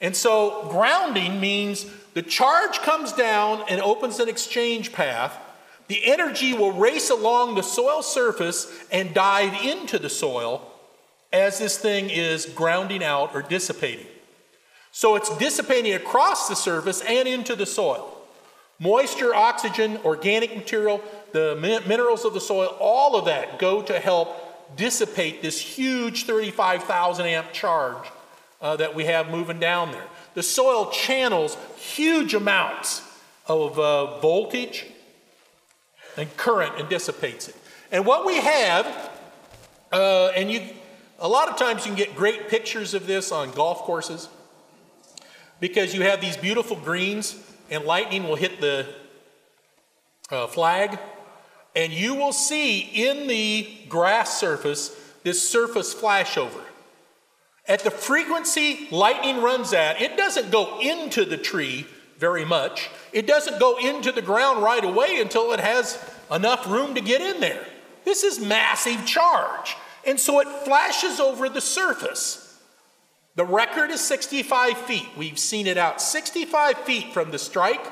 And 0.00 0.14
so, 0.14 0.66
grounding 0.68 1.40
means 1.40 1.86
the 2.14 2.22
charge 2.22 2.78
comes 2.80 3.12
down 3.12 3.64
and 3.68 3.80
opens 3.80 4.20
an 4.20 4.28
exchange 4.28 4.92
path. 4.92 5.36
The 5.88 6.04
energy 6.04 6.52
will 6.52 6.72
race 6.72 7.10
along 7.10 7.54
the 7.54 7.62
soil 7.62 8.02
surface 8.02 8.70
and 8.90 9.14
dive 9.14 9.54
into 9.64 9.98
the 9.98 10.10
soil 10.10 10.70
as 11.32 11.58
this 11.58 11.78
thing 11.78 12.10
is 12.10 12.46
grounding 12.46 13.02
out 13.02 13.34
or 13.34 13.42
dissipating. 13.42 14.06
So, 14.96 15.14
it's 15.14 15.28
dissipating 15.36 15.92
across 15.92 16.48
the 16.48 16.56
surface 16.56 17.02
and 17.02 17.28
into 17.28 17.54
the 17.54 17.66
soil. 17.66 18.16
Moisture, 18.78 19.34
oxygen, 19.34 19.98
organic 20.06 20.56
material, 20.56 21.02
the 21.32 21.54
minerals 21.86 22.24
of 22.24 22.32
the 22.32 22.40
soil, 22.40 22.74
all 22.80 23.14
of 23.14 23.26
that 23.26 23.58
go 23.58 23.82
to 23.82 24.00
help 24.00 24.74
dissipate 24.74 25.42
this 25.42 25.60
huge 25.60 26.24
35,000 26.24 27.26
amp 27.26 27.52
charge 27.52 28.08
uh, 28.62 28.76
that 28.76 28.94
we 28.94 29.04
have 29.04 29.28
moving 29.28 29.60
down 29.60 29.92
there. 29.92 30.06
The 30.32 30.42
soil 30.42 30.90
channels 30.90 31.58
huge 31.76 32.32
amounts 32.32 33.02
of 33.46 33.78
uh, 33.78 34.18
voltage 34.20 34.86
and 36.16 36.34
current 36.38 36.72
and 36.80 36.88
dissipates 36.88 37.48
it. 37.48 37.56
And 37.92 38.06
what 38.06 38.24
we 38.24 38.36
have, 38.36 39.10
uh, 39.92 40.28
and 40.28 40.50
you, 40.50 40.62
a 41.18 41.28
lot 41.28 41.50
of 41.50 41.58
times 41.58 41.84
you 41.84 41.94
can 41.94 41.98
get 41.98 42.16
great 42.16 42.48
pictures 42.48 42.94
of 42.94 43.06
this 43.06 43.30
on 43.30 43.50
golf 43.50 43.80
courses 43.80 44.30
because 45.60 45.94
you 45.94 46.02
have 46.02 46.20
these 46.20 46.36
beautiful 46.36 46.76
greens 46.76 47.36
and 47.70 47.84
lightning 47.84 48.24
will 48.24 48.36
hit 48.36 48.60
the 48.60 48.86
uh, 50.30 50.46
flag, 50.46 50.98
and 51.74 51.92
you 51.92 52.14
will 52.14 52.32
see 52.32 52.80
in 52.80 53.26
the 53.26 53.68
grass 53.88 54.38
surface 54.38 54.96
this 55.22 55.48
surface 55.48 55.94
flashover. 55.94 56.62
At 57.68 57.80
the 57.80 57.90
frequency 57.90 58.88
lightning 58.90 59.42
runs 59.42 59.72
at, 59.72 60.00
it 60.00 60.16
doesn't 60.16 60.50
go 60.50 60.78
into 60.80 61.24
the 61.24 61.36
tree 61.36 61.86
very 62.18 62.44
much. 62.44 62.88
It 63.12 63.26
doesn't 63.26 63.58
go 63.58 63.76
into 63.78 64.12
the 64.12 64.22
ground 64.22 64.62
right 64.62 64.84
away 64.84 65.20
until 65.20 65.52
it 65.52 65.60
has 65.60 66.02
enough 66.30 66.66
room 66.66 66.94
to 66.94 67.00
get 67.00 67.20
in 67.20 67.40
there. 67.40 67.66
This 68.04 68.22
is 68.22 68.40
massive 68.40 69.04
charge. 69.04 69.76
And 70.06 70.18
so 70.18 70.38
it 70.40 70.48
flashes 70.64 71.18
over 71.18 71.48
the 71.48 71.60
surface. 71.60 72.45
The 73.36 73.44
record 73.44 73.90
is 73.90 74.00
65 74.00 74.78
feet. 74.78 75.06
We've 75.14 75.38
seen 75.38 75.66
it 75.66 75.76
out 75.76 76.00
65 76.00 76.78
feet 76.78 77.12
from 77.12 77.30
the 77.30 77.38
strike, 77.38 77.86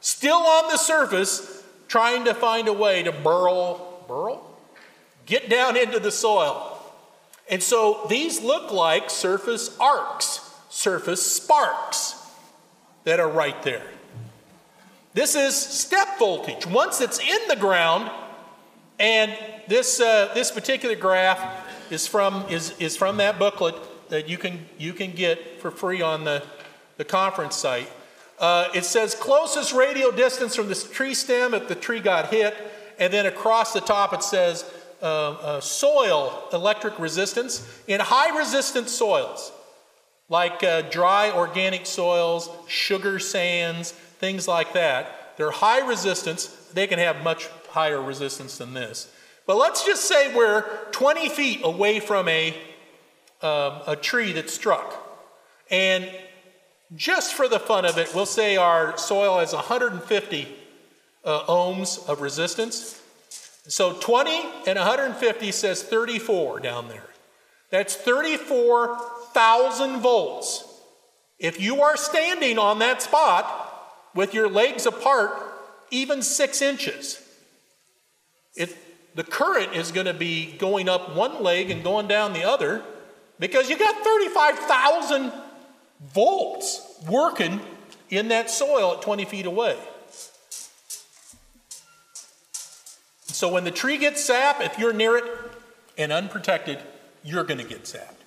still 0.00 0.36
on 0.36 0.70
the 0.70 0.78
surface, 0.78 1.64
trying 1.88 2.24
to 2.24 2.34
find 2.34 2.68
a 2.68 2.72
way 2.72 3.02
to 3.02 3.10
burrow, 3.10 3.80
burrow? 4.06 4.46
Get 5.26 5.50
down 5.50 5.76
into 5.76 5.98
the 5.98 6.12
soil. 6.12 6.80
And 7.50 7.60
so 7.60 8.06
these 8.08 8.40
look 8.40 8.70
like 8.70 9.10
surface 9.10 9.76
arcs, 9.80 10.54
surface 10.70 11.34
sparks 11.34 12.14
that 13.02 13.18
are 13.18 13.28
right 13.28 13.60
there. 13.64 13.86
This 15.14 15.34
is 15.34 15.56
step 15.56 16.18
voltage. 16.18 16.64
Once 16.64 17.00
it's 17.00 17.18
in 17.18 17.48
the 17.48 17.56
ground, 17.56 18.08
and 19.00 19.36
this, 19.66 20.00
uh, 20.00 20.30
this 20.32 20.52
particular 20.52 20.94
graph 20.94 21.90
is 21.90 22.06
from, 22.06 22.44
is, 22.50 22.72
is 22.78 22.96
from 22.96 23.16
that 23.16 23.38
booklet 23.38 23.74
that 24.08 24.28
you 24.28 24.38
can, 24.38 24.66
you 24.78 24.92
can 24.92 25.12
get 25.12 25.60
for 25.60 25.70
free 25.70 26.02
on 26.02 26.24
the, 26.24 26.42
the 26.96 27.04
conference 27.04 27.56
site. 27.56 27.90
Uh, 28.38 28.68
it 28.74 28.84
says 28.84 29.14
closest 29.14 29.72
radial 29.72 30.12
distance 30.12 30.54
from 30.54 30.68
the 30.68 30.74
tree 30.74 31.14
stem 31.14 31.54
if 31.54 31.68
the 31.68 31.74
tree 31.74 32.00
got 32.00 32.30
hit, 32.30 32.54
and 32.98 33.12
then 33.12 33.26
across 33.26 33.72
the 33.72 33.80
top 33.80 34.12
it 34.12 34.22
says 34.22 34.70
uh, 35.02 35.30
uh, 35.32 35.60
soil 35.60 36.42
electric 36.52 36.98
resistance. 36.98 37.66
In 37.86 38.00
high 38.00 38.36
resistance 38.36 38.90
soils, 38.90 39.52
like 40.28 40.62
uh, 40.62 40.82
dry 40.82 41.30
organic 41.30 41.86
soils, 41.86 42.50
sugar 42.68 43.18
sands, 43.18 43.92
things 43.92 44.46
like 44.46 44.72
that, 44.74 45.36
they're 45.36 45.50
high 45.50 45.86
resistance. 45.86 46.46
They 46.72 46.86
can 46.86 46.98
have 46.98 47.22
much 47.22 47.48
higher 47.70 48.00
resistance 48.00 48.58
than 48.58 48.74
this. 48.74 49.12
But 49.46 49.56
let's 49.56 49.84
just 49.84 50.04
say 50.04 50.34
we're 50.34 50.64
20 50.90 51.28
feet 51.28 51.60
away 51.62 52.00
from 52.00 52.26
a 52.28 52.56
um, 53.42 53.80
a 53.86 53.96
tree 54.00 54.32
that 54.32 54.50
struck. 54.50 55.02
And 55.70 56.10
just 56.94 57.34
for 57.34 57.48
the 57.48 57.58
fun 57.58 57.84
of 57.84 57.98
it, 57.98 58.14
we'll 58.14 58.26
say 58.26 58.56
our 58.56 58.96
soil 58.96 59.40
has 59.40 59.52
150 59.52 60.48
uh, 61.24 61.40
ohms 61.46 62.08
of 62.08 62.20
resistance. 62.20 63.02
So 63.68 63.94
20 63.94 64.30
and 64.66 64.78
150 64.78 65.52
says 65.52 65.82
34 65.82 66.60
down 66.60 66.88
there. 66.88 67.02
That's 67.70 67.96
34,000 67.96 70.00
volts. 70.00 70.64
If 71.38 71.60
you 71.60 71.82
are 71.82 71.96
standing 71.96 72.58
on 72.58 72.78
that 72.78 73.02
spot 73.02 74.08
with 74.14 74.32
your 74.32 74.48
legs 74.48 74.86
apart, 74.86 75.32
even 75.90 76.22
six 76.22 76.62
inches, 76.62 77.20
it, 78.54 78.74
the 79.16 79.24
current 79.24 79.74
is 79.74 79.90
going 79.90 80.06
to 80.06 80.14
be 80.14 80.52
going 80.58 80.88
up 80.88 81.14
one 81.14 81.42
leg 81.42 81.70
and 81.70 81.82
going 81.82 82.06
down 82.06 82.32
the 82.32 82.44
other 82.44 82.84
because 83.38 83.68
you 83.68 83.78
got 83.78 84.02
35,000 84.02 85.32
volts 86.12 87.00
working 87.08 87.60
in 88.10 88.28
that 88.28 88.50
soil 88.50 88.94
at 88.94 89.02
20 89.02 89.24
feet 89.24 89.46
away. 89.46 89.76
So 93.26 93.52
when 93.52 93.64
the 93.64 93.70
tree 93.70 93.98
gets 93.98 94.24
sap, 94.24 94.60
if 94.60 94.78
you're 94.78 94.94
near 94.94 95.18
it 95.18 95.24
and 95.98 96.12
unprotected, 96.12 96.78
you're 97.22 97.44
going 97.44 97.58
to 97.58 97.66
get 97.66 97.86
sapped. 97.86 98.22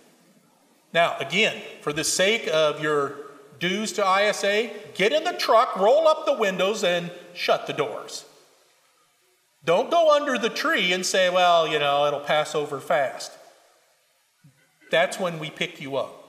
Now, 0.94 1.18
again, 1.20 1.62
for 1.82 1.94
the 1.94 2.04
sake 2.04 2.48
of 2.52 2.82
your 2.82 3.16
dues 3.60 3.94
to 3.94 4.02
ISA, 4.02 4.70
get 4.94 5.12
in 5.12 5.24
the 5.24 5.34
truck, 5.34 5.76
roll 5.78 6.08
up 6.08 6.26
the 6.26 6.34
windows, 6.34 6.84
and 6.84 7.12
shut 7.34 7.68
the 7.68 7.74
doors. 7.74 8.26
Don't 9.66 9.92
go 9.92 10.16
under 10.16 10.38
the 10.38 10.50
tree 10.50 10.94
and 10.94 11.06
say, 11.06 11.30
well, 11.30 11.68
you 11.68 11.80
know, 11.80 12.06
it'll 12.06 12.20
pass 12.20 12.56
over 12.56 12.80
fast 12.80 13.32
that's 14.92 15.20
when 15.20 15.40
we 15.40 15.50
pick 15.50 15.82
you 15.82 15.98
up. 15.98 16.20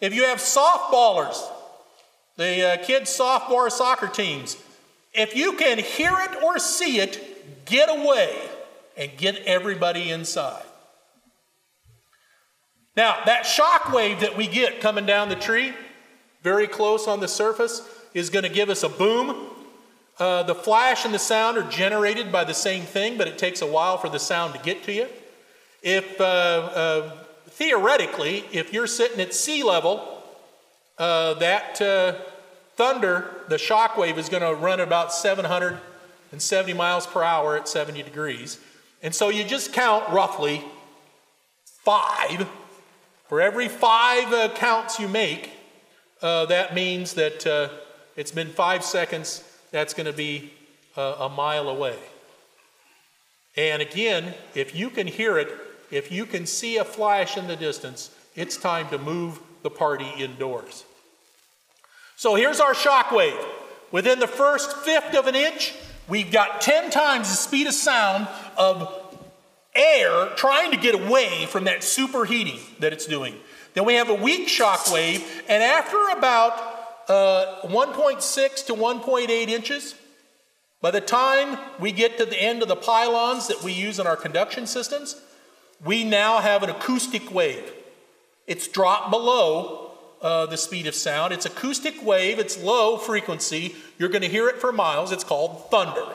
If 0.00 0.14
you 0.14 0.24
have 0.24 0.38
softballers, 0.38 1.42
the 2.36 2.74
uh, 2.74 2.84
kids' 2.84 3.10
sophomore 3.10 3.70
soccer 3.70 4.08
teams, 4.08 4.62
if 5.14 5.34
you 5.34 5.54
can 5.54 5.78
hear 5.78 6.12
it 6.12 6.42
or 6.42 6.58
see 6.58 7.00
it, 7.00 7.64
get 7.64 7.88
away 7.88 8.36
and 8.96 9.10
get 9.16 9.36
everybody 9.44 10.10
inside. 10.10 10.64
Now, 12.96 13.18
that 13.24 13.44
shock 13.44 13.92
wave 13.92 14.20
that 14.20 14.36
we 14.36 14.46
get 14.46 14.80
coming 14.80 15.06
down 15.06 15.28
the 15.28 15.36
tree, 15.36 15.72
very 16.42 16.66
close 16.66 17.08
on 17.08 17.20
the 17.20 17.28
surface, 17.28 17.86
is 18.14 18.30
going 18.30 18.44
to 18.44 18.48
give 18.50 18.70
us 18.70 18.82
a 18.82 18.88
boom. 18.88 19.50
Uh, 20.18 20.42
the 20.42 20.54
flash 20.54 21.04
and 21.04 21.12
the 21.12 21.18
sound 21.18 21.58
are 21.58 21.68
generated 21.70 22.32
by 22.32 22.44
the 22.44 22.54
same 22.54 22.84
thing, 22.84 23.18
but 23.18 23.28
it 23.28 23.36
takes 23.36 23.60
a 23.60 23.66
while 23.66 23.98
for 23.98 24.08
the 24.08 24.18
sound 24.18 24.54
to 24.54 24.60
get 24.60 24.82
to 24.84 24.92
you. 24.92 25.08
If 25.82 26.20
uh, 26.20 26.24
uh 26.24 27.10
theoretically, 27.56 28.44
if 28.52 28.70
you're 28.72 28.86
sitting 28.86 29.18
at 29.18 29.32
sea 29.32 29.62
level, 29.62 30.22
uh, 30.98 31.32
that, 31.34 31.80
uh, 31.80 32.12
thunder, 32.76 33.30
the 33.48 33.56
shock 33.56 33.96
wave 33.96 34.18
is 34.18 34.28
going 34.28 34.42
to 34.42 34.54
run 34.54 34.78
about 34.78 35.10
770 35.10 36.74
miles 36.74 37.06
per 37.06 37.22
hour 37.22 37.56
at 37.56 37.66
70 37.66 38.02
degrees. 38.02 38.58
And 39.02 39.14
so 39.14 39.30
you 39.30 39.42
just 39.42 39.72
count 39.72 40.06
roughly 40.10 40.62
five. 41.64 42.46
For 43.28 43.40
every 43.40 43.68
five 43.68 44.32
uh, 44.34 44.50
counts 44.54 45.00
you 45.00 45.08
make, 45.08 45.50
uh, 46.20 46.44
that 46.46 46.74
means 46.74 47.14
that 47.14 47.46
uh, 47.46 47.70
it's 48.16 48.32
been 48.32 48.50
five 48.50 48.84
seconds. 48.84 49.42
That's 49.70 49.94
going 49.94 50.06
to 50.06 50.12
be 50.12 50.52
uh, 50.94 51.16
a 51.20 51.28
mile 51.30 51.70
away. 51.70 51.96
And 53.56 53.80
again, 53.80 54.34
if 54.54 54.74
you 54.74 54.90
can 54.90 55.06
hear 55.06 55.38
it, 55.38 55.65
if 55.90 56.10
you 56.10 56.26
can 56.26 56.46
see 56.46 56.76
a 56.76 56.84
flash 56.84 57.36
in 57.36 57.46
the 57.46 57.56
distance, 57.56 58.10
it's 58.34 58.56
time 58.56 58.88
to 58.90 58.98
move 58.98 59.40
the 59.62 59.70
party 59.70 60.10
indoors. 60.18 60.84
So 62.16 62.34
here's 62.34 62.60
our 62.60 62.74
shock 62.74 63.10
wave. 63.12 63.38
Within 63.92 64.18
the 64.18 64.26
first 64.26 64.76
fifth 64.78 65.14
of 65.14 65.26
an 65.26 65.34
inch, 65.34 65.74
we've 66.08 66.32
got 66.32 66.60
10 66.60 66.90
times 66.90 67.28
the 67.28 67.36
speed 67.36 67.66
of 67.66 67.74
sound 67.74 68.28
of 68.56 69.06
air 69.74 70.30
trying 70.36 70.70
to 70.70 70.76
get 70.76 70.94
away 70.94 71.46
from 71.46 71.64
that 71.64 71.80
superheating 71.80 72.60
that 72.80 72.92
it's 72.92 73.06
doing. 73.06 73.34
Then 73.74 73.84
we 73.84 73.94
have 73.94 74.08
a 74.08 74.14
weak 74.14 74.48
shock 74.48 74.90
wave, 74.90 75.22
and 75.48 75.62
after 75.62 76.08
about 76.08 76.52
uh, 77.08 77.60
1.6 77.64 78.66
to 78.66 78.72
1.8 78.72 79.28
inches, 79.28 79.94
by 80.80 80.90
the 80.90 81.00
time 81.00 81.58
we 81.78 81.92
get 81.92 82.16
to 82.18 82.24
the 82.24 82.40
end 82.40 82.62
of 82.62 82.68
the 82.68 82.76
pylons 82.76 83.48
that 83.48 83.62
we 83.62 83.72
use 83.72 83.98
in 83.98 84.06
our 84.06 84.16
conduction 84.16 84.66
systems, 84.66 85.20
we 85.84 86.04
now 86.04 86.38
have 86.38 86.62
an 86.62 86.70
acoustic 86.70 87.32
wave. 87.32 87.72
It's 88.46 88.68
dropped 88.68 89.10
below 89.10 89.92
uh, 90.22 90.46
the 90.46 90.56
speed 90.56 90.86
of 90.86 90.94
sound. 90.94 91.32
It's 91.32 91.46
acoustic 91.46 92.04
wave, 92.04 92.38
it's 92.38 92.62
low 92.62 92.96
frequency. 92.96 93.76
You're 93.98 94.08
going 94.08 94.22
to 94.22 94.28
hear 94.28 94.48
it 94.48 94.58
for 94.58 94.72
miles. 94.72 95.12
It's 95.12 95.24
called 95.24 95.70
thunder. 95.70 96.06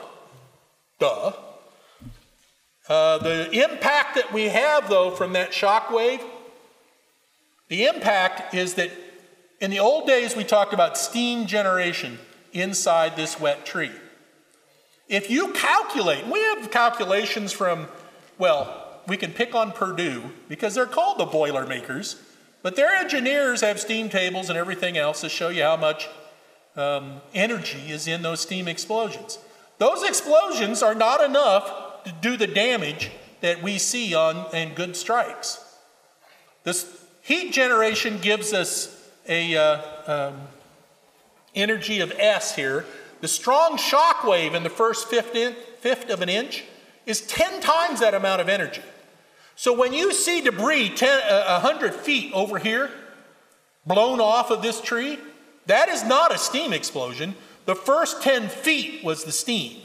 Duh. 0.98 1.32
Uh, 2.88 3.18
the 3.18 3.50
impact 3.52 4.16
that 4.16 4.32
we 4.32 4.44
have, 4.48 4.88
though, 4.88 5.10
from 5.10 5.32
that 5.34 5.54
shock 5.54 5.90
wave, 5.90 6.20
the 7.68 7.86
impact 7.86 8.54
is 8.54 8.74
that 8.74 8.90
in 9.60 9.70
the 9.70 9.78
old 9.78 10.06
days 10.06 10.36
we 10.36 10.44
talked 10.44 10.74
about 10.74 10.98
steam 10.98 11.46
generation 11.46 12.18
inside 12.52 13.16
this 13.16 13.40
wet 13.40 13.64
tree. 13.64 13.92
If 15.08 15.30
you 15.30 15.52
calculate, 15.52 16.26
we 16.26 16.40
have 16.40 16.70
calculations 16.70 17.52
from, 17.52 17.86
well, 18.38 18.81
we 19.06 19.16
can 19.16 19.32
pick 19.32 19.54
on 19.54 19.72
Purdue 19.72 20.30
because 20.48 20.74
they're 20.74 20.86
called 20.86 21.18
the 21.18 21.24
Boilermakers, 21.24 22.16
but 22.62 22.76
their 22.76 22.94
engineers 22.94 23.60
have 23.60 23.80
steam 23.80 24.08
tables 24.08 24.48
and 24.48 24.58
everything 24.58 24.96
else 24.96 25.20
to 25.22 25.28
show 25.28 25.48
you 25.48 25.62
how 25.62 25.76
much 25.76 26.08
um, 26.76 27.20
energy 27.34 27.90
is 27.90 28.06
in 28.06 28.22
those 28.22 28.40
steam 28.40 28.68
explosions. 28.68 29.38
Those 29.78 30.02
explosions 30.02 30.82
are 30.82 30.94
not 30.94 31.22
enough 31.22 32.04
to 32.04 32.12
do 32.20 32.36
the 32.36 32.46
damage 32.46 33.10
that 33.40 33.62
we 33.62 33.78
see 33.78 34.14
on 34.14 34.54
in 34.54 34.74
good 34.74 34.96
strikes. 34.96 35.58
This 36.64 37.04
heat 37.22 37.52
generation 37.52 38.18
gives 38.18 38.52
us 38.52 39.10
a 39.28 39.56
uh, 39.56 39.80
um, 40.06 40.40
energy 41.54 42.00
of 42.00 42.12
S 42.12 42.54
here. 42.54 42.84
The 43.20 43.28
strong 43.28 43.76
shock 43.76 44.24
wave 44.24 44.54
in 44.54 44.62
the 44.62 44.70
first 44.70 45.08
fifth, 45.08 45.34
in, 45.34 45.54
fifth 45.80 46.10
of 46.10 46.20
an 46.22 46.28
inch 46.28 46.64
is 47.06 47.20
10 47.22 47.60
times 47.60 48.00
that 48.00 48.14
amount 48.14 48.40
of 48.40 48.48
energy. 48.48 48.82
So 49.62 49.72
when 49.72 49.92
you 49.92 50.12
see 50.12 50.40
debris 50.40 50.88
10, 50.88 51.22
uh, 51.22 51.60
100 51.60 51.94
feet 51.94 52.32
over 52.32 52.58
here 52.58 52.90
blown 53.86 54.20
off 54.20 54.50
of 54.50 54.60
this 54.60 54.80
tree, 54.80 55.20
that 55.66 55.88
is 55.88 56.02
not 56.02 56.34
a 56.34 56.38
steam 56.38 56.72
explosion. 56.72 57.36
The 57.66 57.76
first 57.76 58.22
10 58.24 58.48
feet 58.48 59.04
was 59.04 59.22
the 59.22 59.30
steam. 59.30 59.80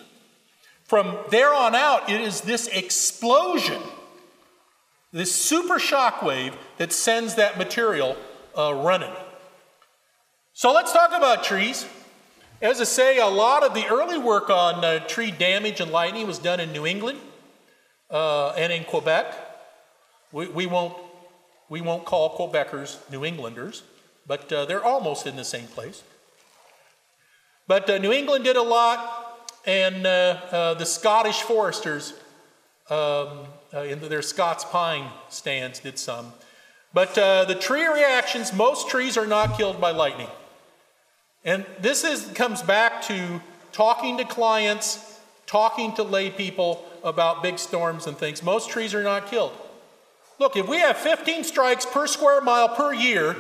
From 0.85 1.15
there 1.29 1.53
on 1.53 1.75
out, 1.75 2.09
it 2.09 2.19
is 2.21 2.41
this 2.41 2.67
explosion, 2.69 3.79
this 5.11 5.31
super 5.35 5.77
shock 5.77 6.23
wave 6.23 6.57
that 6.77 6.91
sends 6.91 7.35
that 7.35 7.59
material 7.59 8.17
uh, 8.57 8.73
running. 8.73 9.13
So 10.53 10.73
let's 10.73 10.91
talk 10.91 11.11
about 11.15 11.43
trees. 11.43 11.85
As 12.63 12.81
I 12.81 12.85
say, 12.85 13.19
a 13.19 13.27
lot 13.27 13.61
of 13.61 13.75
the 13.75 13.85
early 13.85 14.17
work 14.17 14.49
on 14.49 14.83
uh, 14.83 15.05
tree 15.05 15.29
damage 15.29 15.81
and 15.81 15.91
lightning 15.91 16.25
was 16.25 16.39
done 16.39 16.59
in 16.59 16.71
New 16.71 16.87
England 16.87 17.19
uh, 18.09 18.53
and 18.53 18.73
in 18.73 18.83
Quebec. 18.83 19.43
We, 20.37 20.47
we, 20.49 20.65
won't, 20.67 20.95
we 21.67 21.81
won't 21.81 22.05
call 22.05 22.37
Quebecers 22.37 22.99
New 23.11 23.25
Englanders, 23.25 23.81
but 24.27 24.53
uh, 24.53 24.65
they're 24.65 24.83
almost 24.83 25.25
in 25.25 25.35
the 25.35 25.43
same 25.43 25.65
place. 25.65 26.03
But 27.65 27.89
uh, 27.89 27.97
New 27.97 28.11
England 28.11 28.43
did 28.43 28.55
a 28.55 28.61
lot, 28.61 29.49
and 29.65 30.05
uh, 30.05 30.09
uh 30.51 30.73
the 30.75 30.85
Scottish 30.85 31.41
foresters 31.41 32.13
um, 32.91 33.47
uh, 33.73 33.79
in 33.89 33.99
their 33.99 34.21
Scots 34.21 34.63
pine 34.63 35.09
stands 35.29 35.79
did 35.79 35.97
some. 35.97 36.33
But 36.93 37.17
uh, 37.17 37.45
the 37.45 37.55
tree 37.55 37.87
reactions, 37.87 38.53
most 38.53 38.89
trees 38.89 39.17
are 39.17 39.25
not 39.25 39.57
killed 39.57 39.81
by 39.81 39.89
lightning. 39.89 40.29
And 41.45 41.65
this 41.79 42.03
is, 42.03 42.27
comes 42.35 42.61
back 42.61 43.01
to 43.07 43.41
talking 43.71 44.19
to 44.19 44.23
clients, 44.23 45.19
talking 45.47 45.95
to 45.95 46.03
lay 46.03 46.29
people 46.29 46.85
about 47.03 47.41
big 47.41 47.57
storms 47.57 48.05
and 48.05 48.15
things. 48.15 48.43
Most 48.43 48.69
trees 48.69 48.93
are 48.93 49.03
not 49.03 49.25
killed. 49.25 49.53
Look, 50.39 50.55
if 50.55 50.67
we 50.67 50.77
have 50.77 50.97
15 50.97 51.43
strikes 51.43 51.85
per 51.85 52.07
square 52.07 52.41
mile 52.41 52.69
per 52.69 52.93
year, 52.93 53.35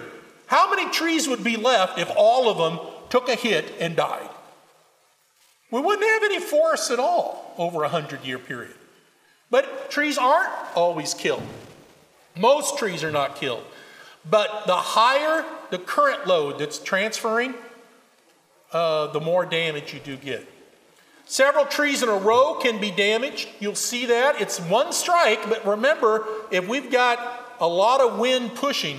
how 0.47 0.69
many 0.69 0.89
trees 0.91 1.27
would 1.27 1.43
be 1.43 1.57
left 1.57 1.99
if 1.99 2.11
all 2.15 2.49
of 2.49 2.57
them 2.57 2.85
took 3.09 3.29
a 3.29 3.35
hit 3.35 3.73
and 3.79 3.95
died? 3.95 4.29
We 5.69 5.81
wouldn't 5.81 6.07
have 6.07 6.23
any 6.23 6.39
forests 6.39 6.89
at 6.91 6.99
all 6.99 7.53
over 7.57 7.79
a 7.79 7.89
100 7.89 8.23
year 8.23 8.39
period. 8.39 8.73
But 9.51 9.91
trees 9.91 10.17
aren't 10.17 10.51
always 10.75 11.13
killed. 11.13 11.43
Most 12.35 12.77
trees 12.77 13.03
are 13.03 13.11
not 13.11 13.35
killed. 13.35 13.63
But 14.29 14.65
the 14.65 14.75
higher 14.75 15.45
the 15.69 15.77
current 15.77 16.27
load 16.27 16.59
that's 16.59 16.79
transferring, 16.79 17.53
uh, 18.71 19.07
the 19.07 19.19
more 19.19 19.45
damage 19.45 19.93
you 19.93 19.99
do 19.99 20.17
get. 20.17 20.47
Several 21.29 21.65
trees 21.65 22.01
in 22.01 22.07
a 22.07 22.15
row 22.15 22.55
can 22.55 22.79
be 22.79 22.89
damaged. 22.89 23.49
You'll 23.59 23.75
see 23.75 24.05
that. 24.05 24.39
It's 24.39 24.59
one 24.61 24.93
strike, 24.93 25.49
but 25.49 25.65
remember, 25.67 26.25
if 26.51 26.69
we've 26.69 26.89
got 26.89 27.57
a 27.59 27.67
lot 27.67 27.99
of 27.99 28.17
wind 28.17 28.55
pushing, 28.55 28.97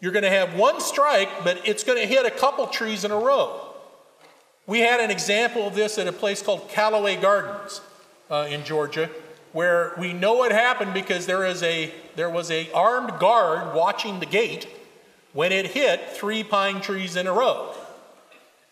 you're 0.00 0.12
going 0.12 0.24
to 0.24 0.30
have 0.30 0.54
one 0.54 0.80
strike, 0.80 1.28
but 1.44 1.60
it's 1.68 1.84
going 1.84 2.00
to 2.00 2.06
hit 2.06 2.24
a 2.24 2.30
couple 2.30 2.66
trees 2.66 3.04
in 3.04 3.10
a 3.10 3.18
row. 3.18 3.60
We 4.66 4.80
had 4.80 5.00
an 5.00 5.10
example 5.10 5.66
of 5.66 5.74
this 5.74 5.98
at 5.98 6.06
a 6.06 6.12
place 6.12 6.40
called 6.40 6.70
Callaway 6.70 7.16
Gardens 7.16 7.82
uh, 8.30 8.46
in 8.48 8.64
Georgia, 8.64 9.10
where 9.52 9.92
we 9.98 10.14
know 10.14 10.44
it 10.44 10.52
happened 10.52 10.94
because 10.94 11.26
there, 11.26 11.44
is 11.44 11.62
a, 11.62 11.92
there 12.16 12.30
was 12.30 12.50
a 12.50 12.72
armed 12.72 13.18
guard 13.18 13.74
watching 13.74 14.18
the 14.18 14.26
gate 14.26 14.66
when 15.34 15.52
it 15.52 15.66
hit 15.66 16.08
three 16.12 16.42
pine 16.42 16.80
trees 16.80 17.16
in 17.16 17.26
a 17.26 17.32
row 17.34 17.74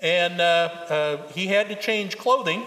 and 0.02 0.40
uh, 0.40 0.44
uh, 0.44 1.28
he 1.28 1.46
had 1.46 1.68
to 1.68 1.76
change 1.76 2.18
clothing 2.18 2.64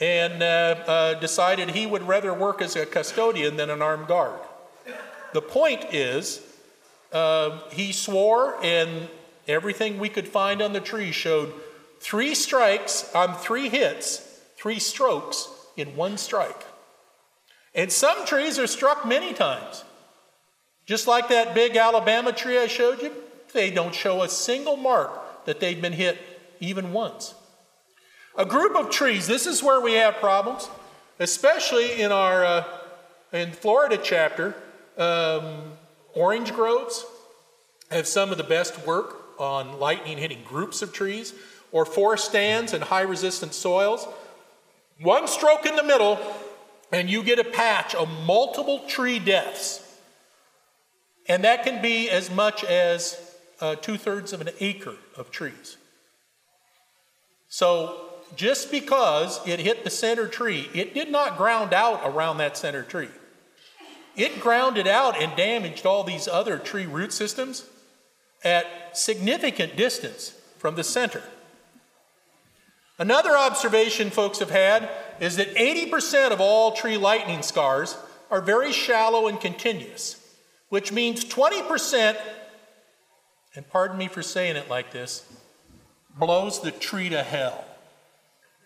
and 0.00 0.42
uh, 0.42 1.14
decided 1.14 1.70
he 1.70 1.86
would 1.86 2.02
rather 2.02 2.34
work 2.34 2.60
as 2.60 2.76
a 2.76 2.84
custodian 2.84 3.56
than 3.56 3.70
an 3.70 3.80
armed 3.80 4.08
guard. 4.08 4.38
The 5.32 5.42
point 5.42 5.86
is, 5.92 6.40
he 7.70 7.92
swore, 7.92 8.58
and 8.62 9.08
everything 9.46 9.98
we 9.98 10.08
could 10.08 10.28
find 10.28 10.60
on 10.60 10.72
the 10.72 10.80
tree 10.80 11.12
showed 11.12 11.52
three 12.00 12.34
strikes 12.34 13.12
on 13.14 13.34
three 13.34 13.68
hits, 13.68 14.40
three 14.56 14.78
strokes 14.78 15.48
in 15.76 15.96
one 15.96 16.16
strike. 16.16 16.64
And 17.74 17.92
some 17.92 18.24
trees 18.26 18.58
are 18.58 18.66
struck 18.66 19.06
many 19.06 19.32
times. 19.32 19.84
Just 20.86 21.06
like 21.06 21.28
that 21.28 21.54
big 21.54 21.76
Alabama 21.76 22.32
tree 22.32 22.58
I 22.58 22.66
showed 22.66 23.02
you, 23.02 23.12
they 23.52 23.70
don't 23.70 23.94
show 23.94 24.22
a 24.22 24.28
single 24.28 24.76
mark 24.76 25.27
that 25.48 25.60
they'd 25.60 25.80
been 25.80 25.94
hit 25.94 26.18
even 26.60 26.92
once. 26.92 27.34
A 28.36 28.44
group 28.44 28.76
of 28.76 28.90
trees, 28.90 29.26
this 29.26 29.46
is 29.46 29.62
where 29.62 29.80
we 29.80 29.94
have 29.94 30.16
problems, 30.16 30.68
especially 31.18 32.02
in 32.02 32.12
our 32.12 32.44
uh, 32.44 32.64
in 33.32 33.52
Florida 33.52 33.96
chapter. 33.96 34.54
Um, 34.98 35.72
orange 36.14 36.52
groves 36.52 37.02
have 37.90 38.06
some 38.06 38.30
of 38.30 38.36
the 38.36 38.44
best 38.44 38.86
work 38.86 39.40
on 39.40 39.80
lightning 39.80 40.18
hitting 40.18 40.42
groups 40.44 40.82
of 40.82 40.92
trees, 40.92 41.32
or 41.72 41.86
forest 41.86 42.26
stands 42.26 42.74
and 42.74 42.84
high 42.84 43.00
resistant 43.00 43.54
soils. 43.54 44.06
One 45.00 45.26
stroke 45.26 45.64
in 45.64 45.76
the 45.76 45.82
middle, 45.82 46.20
and 46.92 47.08
you 47.08 47.22
get 47.22 47.38
a 47.38 47.44
patch 47.44 47.94
of 47.94 48.06
multiple 48.26 48.80
tree 48.86 49.18
deaths. 49.18 49.82
And 51.26 51.44
that 51.44 51.64
can 51.64 51.80
be 51.80 52.10
as 52.10 52.30
much 52.30 52.64
as 52.64 53.27
uh, 53.60 53.74
two 53.76 53.96
thirds 53.96 54.32
of 54.32 54.40
an 54.40 54.50
acre 54.60 54.96
of 55.16 55.30
trees. 55.30 55.76
So 57.48 58.08
just 58.36 58.70
because 58.70 59.40
it 59.46 59.60
hit 59.60 59.84
the 59.84 59.90
center 59.90 60.28
tree, 60.28 60.68
it 60.74 60.94
did 60.94 61.10
not 61.10 61.36
ground 61.36 61.72
out 61.72 62.02
around 62.04 62.38
that 62.38 62.56
center 62.56 62.82
tree. 62.82 63.08
It 64.16 64.40
grounded 64.40 64.86
out 64.86 65.20
and 65.20 65.36
damaged 65.36 65.86
all 65.86 66.02
these 66.04 66.26
other 66.28 66.58
tree 66.58 66.86
root 66.86 67.12
systems 67.12 67.66
at 68.44 68.96
significant 68.96 69.76
distance 69.76 70.34
from 70.58 70.74
the 70.74 70.84
center. 70.84 71.22
Another 72.98 73.36
observation 73.36 74.10
folks 74.10 74.40
have 74.40 74.50
had 74.50 74.90
is 75.20 75.36
that 75.36 75.54
80% 75.54 76.32
of 76.32 76.40
all 76.40 76.72
tree 76.72 76.96
lightning 76.96 77.42
scars 77.42 77.96
are 78.28 78.40
very 78.40 78.72
shallow 78.72 79.28
and 79.28 79.40
continuous, 79.40 80.16
which 80.68 80.90
means 80.90 81.24
20%, 81.24 82.16
and 83.54 83.68
pardon 83.68 83.98
me 83.98 84.08
for 84.08 84.22
saying 84.22 84.56
it 84.56 84.68
like 84.68 84.92
this, 84.92 85.24
blows 86.18 86.60
the 86.60 86.70
tree 86.70 87.08
to 87.08 87.22
hell. 87.22 87.64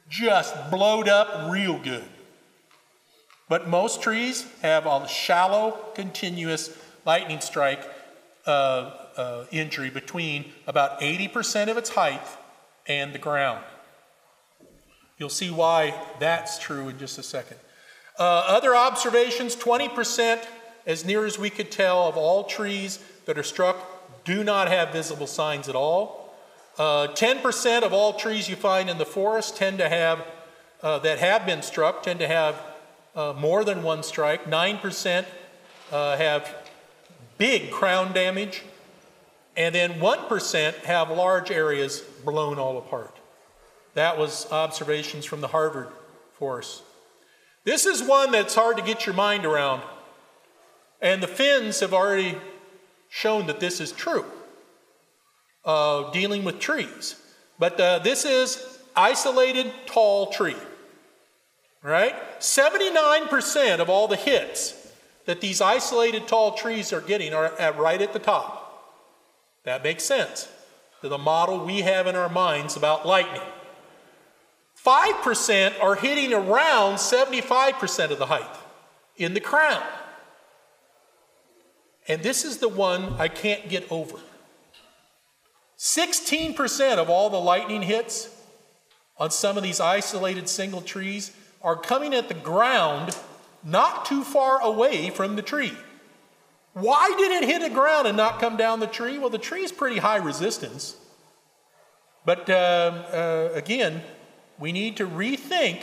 Just 0.08 0.70
blowed 0.70 1.08
up 1.08 1.50
real 1.50 1.78
good. 1.78 2.04
But 3.48 3.68
most 3.68 4.02
trees 4.02 4.46
have 4.62 4.86
a 4.86 5.06
shallow, 5.08 5.78
continuous 5.94 6.76
lightning 7.04 7.40
strike 7.40 7.86
uh, 8.46 8.92
uh, 9.16 9.44
injury 9.50 9.90
between 9.90 10.52
about 10.66 11.00
80% 11.00 11.68
of 11.68 11.76
its 11.76 11.90
height 11.90 12.26
and 12.86 13.12
the 13.12 13.18
ground. 13.18 13.64
You'll 15.18 15.28
see 15.28 15.50
why 15.50 15.94
that's 16.18 16.58
true 16.58 16.88
in 16.88 16.98
just 16.98 17.18
a 17.18 17.22
second. 17.22 17.58
Uh, 18.18 18.44
other 18.46 18.74
observations 18.74 19.54
20%, 19.54 20.44
as 20.86 21.04
near 21.04 21.24
as 21.24 21.38
we 21.38 21.50
could 21.50 21.70
tell, 21.70 22.08
of 22.08 22.16
all 22.16 22.44
trees 22.44 22.98
that 23.26 23.38
are 23.38 23.42
struck 23.42 24.01
do 24.24 24.44
not 24.44 24.68
have 24.68 24.92
visible 24.92 25.26
signs 25.26 25.68
at 25.68 25.74
all. 25.74 26.34
Uh, 26.78 27.08
10% 27.08 27.82
of 27.82 27.92
all 27.92 28.14
trees 28.14 28.48
you 28.48 28.56
find 28.56 28.88
in 28.88 28.98
the 28.98 29.04
forest 29.04 29.56
tend 29.56 29.78
to 29.78 29.88
have, 29.88 30.24
uh, 30.82 30.98
that 31.00 31.18
have 31.18 31.44
been 31.44 31.62
struck, 31.62 32.02
tend 32.02 32.18
to 32.18 32.28
have 32.28 32.60
uh, 33.14 33.34
more 33.36 33.64
than 33.64 33.82
one 33.82 34.02
strike. 34.02 34.44
9% 34.44 35.26
uh, 35.90 36.16
have 36.16 36.54
big 37.38 37.70
crown 37.70 38.12
damage. 38.12 38.62
And 39.56 39.74
then 39.74 40.00
1% 40.00 40.74
have 40.84 41.10
large 41.10 41.50
areas 41.50 42.00
blown 42.24 42.58
all 42.58 42.78
apart. 42.78 43.14
That 43.94 44.16
was 44.16 44.50
observations 44.50 45.26
from 45.26 45.42
the 45.42 45.48
Harvard 45.48 45.88
Forest. 46.38 46.82
This 47.64 47.84
is 47.84 48.02
one 48.02 48.32
that's 48.32 48.54
hard 48.54 48.78
to 48.78 48.82
get 48.82 49.04
your 49.04 49.14
mind 49.14 49.44
around. 49.44 49.82
And 51.02 51.22
the 51.22 51.28
Finns 51.28 51.80
have 51.80 51.92
already 51.92 52.38
shown 53.14 53.46
that 53.46 53.60
this 53.60 53.78
is 53.78 53.92
true, 53.92 54.24
uh, 55.66 56.10
dealing 56.12 56.44
with 56.44 56.58
trees. 56.58 57.16
But 57.58 57.78
uh, 57.78 57.98
this 57.98 58.24
is 58.24 58.78
isolated 58.96 59.70
tall 59.84 60.28
tree, 60.28 60.56
right? 61.82 62.14
79% 62.40 63.80
of 63.80 63.90
all 63.90 64.08
the 64.08 64.16
hits 64.16 64.90
that 65.26 65.42
these 65.42 65.60
isolated 65.60 66.26
tall 66.26 66.52
trees 66.52 66.90
are 66.90 67.02
getting 67.02 67.34
are 67.34 67.54
at, 67.58 67.76
right 67.76 68.00
at 68.00 68.14
the 68.14 68.18
top. 68.18 68.82
That 69.64 69.84
makes 69.84 70.04
sense 70.04 70.48
to 71.02 71.10
the 71.10 71.18
model 71.18 71.66
we 71.66 71.82
have 71.82 72.06
in 72.06 72.16
our 72.16 72.30
minds 72.30 72.76
about 72.76 73.06
lightning. 73.06 73.42
5% 74.82 75.82
are 75.82 75.96
hitting 75.96 76.32
around 76.32 76.94
75% 76.94 78.10
of 78.10 78.18
the 78.18 78.26
height 78.26 78.56
in 79.18 79.34
the 79.34 79.40
crown. 79.40 79.82
And 82.08 82.22
this 82.22 82.44
is 82.44 82.58
the 82.58 82.68
one 82.68 83.14
I 83.18 83.28
can't 83.28 83.68
get 83.68 83.90
over. 83.90 84.18
16% 85.78 86.98
of 86.98 87.10
all 87.10 87.30
the 87.30 87.40
lightning 87.40 87.82
hits 87.82 88.28
on 89.18 89.30
some 89.30 89.56
of 89.56 89.62
these 89.62 89.80
isolated 89.80 90.48
single 90.48 90.80
trees 90.80 91.32
are 91.62 91.76
coming 91.76 92.14
at 92.14 92.28
the 92.28 92.34
ground 92.34 93.16
not 93.64 94.04
too 94.04 94.24
far 94.24 94.60
away 94.60 95.10
from 95.10 95.36
the 95.36 95.42
tree. 95.42 95.72
Why 96.72 97.12
did 97.16 97.30
it 97.42 97.48
hit 97.48 97.62
the 97.62 97.74
ground 97.74 98.08
and 98.08 98.16
not 98.16 98.40
come 98.40 98.56
down 98.56 98.80
the 98.80 98.86
tree? 98.86 99.18
Well, 99.18 99.30
the 99.30 99.38
tree 99.38 99.62
is 99.62 99.72
pretty 99.72 99.98
high 99.98 100.16
resistance. 100.16 100.96
But 102.24 102.48
uh, 102.48 102.52
uh, 102.52 103.48
again, 103.54 104.02
we 104.58 104.72
need 104.72 104.96
to 104.96 105.06
rethink 105.06 105.82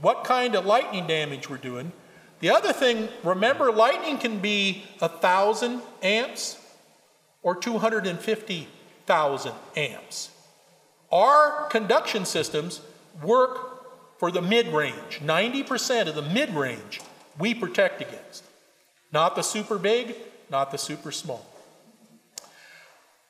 what 0.00 0.24
kind 0.24 0.54
of 0.54 0.64
lightning 0.64 1.06
damage 1.06 1.50
we're 1.50 1.56
doing. 1.56 1.92
The 2.40 2.50
other 2.50 2.72
thing, 2.72 3.08
remember, 3.24 3.72
lightning 3.72 4.18
can 4.18 4.38
be 4.38 4.84
1,000 4.98 5.82
amps 6.02 6.56
or 7.42 7.56
250,000 7.56 9.52
amps. 9.76 10.30
Our 11.10 11.68
conduction 11.68 12.24
systems 12.24 12.80
work 13.22 14.18
for 14.18 14.30
the 14.30 14.42
mid 14.42 14.68
range. 14.68 15.20
90% 15.22 16.08
of 16.08 16.14
the 16.14 16.22
mid 16.22 16.54
range 16.54 17.00
we 17.38 17.54
protect 17.54 18.00
against. 18.00 18.44
Not 19.12 19.34
the 19.36 19.42
super 19.42 19.78
big, 19.78 20.14
not 20.50 20.70
the 20.70 20.78
super 20.78 21.10
small. 21.10 21.46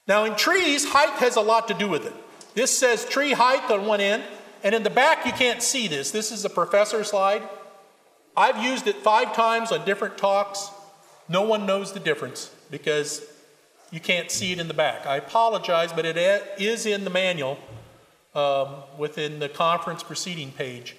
Now, 0.07 0.25
in 0.25 0.35
trees, 0.37 0.87
height 0.87 1.18
has 1.21 1.37
a 1.37 1.40
lot 1.40 1.68
to 1.68 1.75
do 1.75 1.88
with 1.88 2.07
it. 2.07 2.14
This 2.55 2.77
says 2.77 3.05
tree 3.05 3.33
height 3.33 3.71
on 3.71 3.87
one 3.87 4.01
end, 4.01 4.25
and 4.64 4.75
in 4.75 4.83
the 4.83 4.90
back, 4.90 5.27
you 5.27 5.33
can't 5.33 5.62
see 5.62 5.87
this. 5.87 6.11
This 6.11 6.33
is 6.33 6.44
a 6.44 6.51
professor 6.51 7.05
slide. 7.05 7.42
I've 8.38 8.62
used 8.62 8.87
it 8.87 8.94
five 8.98 9.35
times 9.35 9.72
on 9.72 9.85
different 9.85 10.16
talks. 10.16 10.70
No 11.29 11.42
one 11.42 11.66
knows 11.66 11.92
the 11.92 11.98
difference 11.98 12.55
because 12.70 13.27
you 13.90 13.98
can't 13.98 14.31
see 14.31 14.53
it 14.53 14.61
in 14.61 14.68
the 14.68 14.74
back. 14.74 15.07
I 15.07 15.16
apologize, 15.16 15.92
but 15.92 16.07
it 16.07 16.16
is 16.57 16.87
in 16.87 17.03
the 17.03 17.11
manual 17.11 17.59
um, 18.37 18.77
within 18.96 19.40
the 19.40 19.48
conference 19.48 20.05
proceeding 20.05 20.53
page 20.53 20.94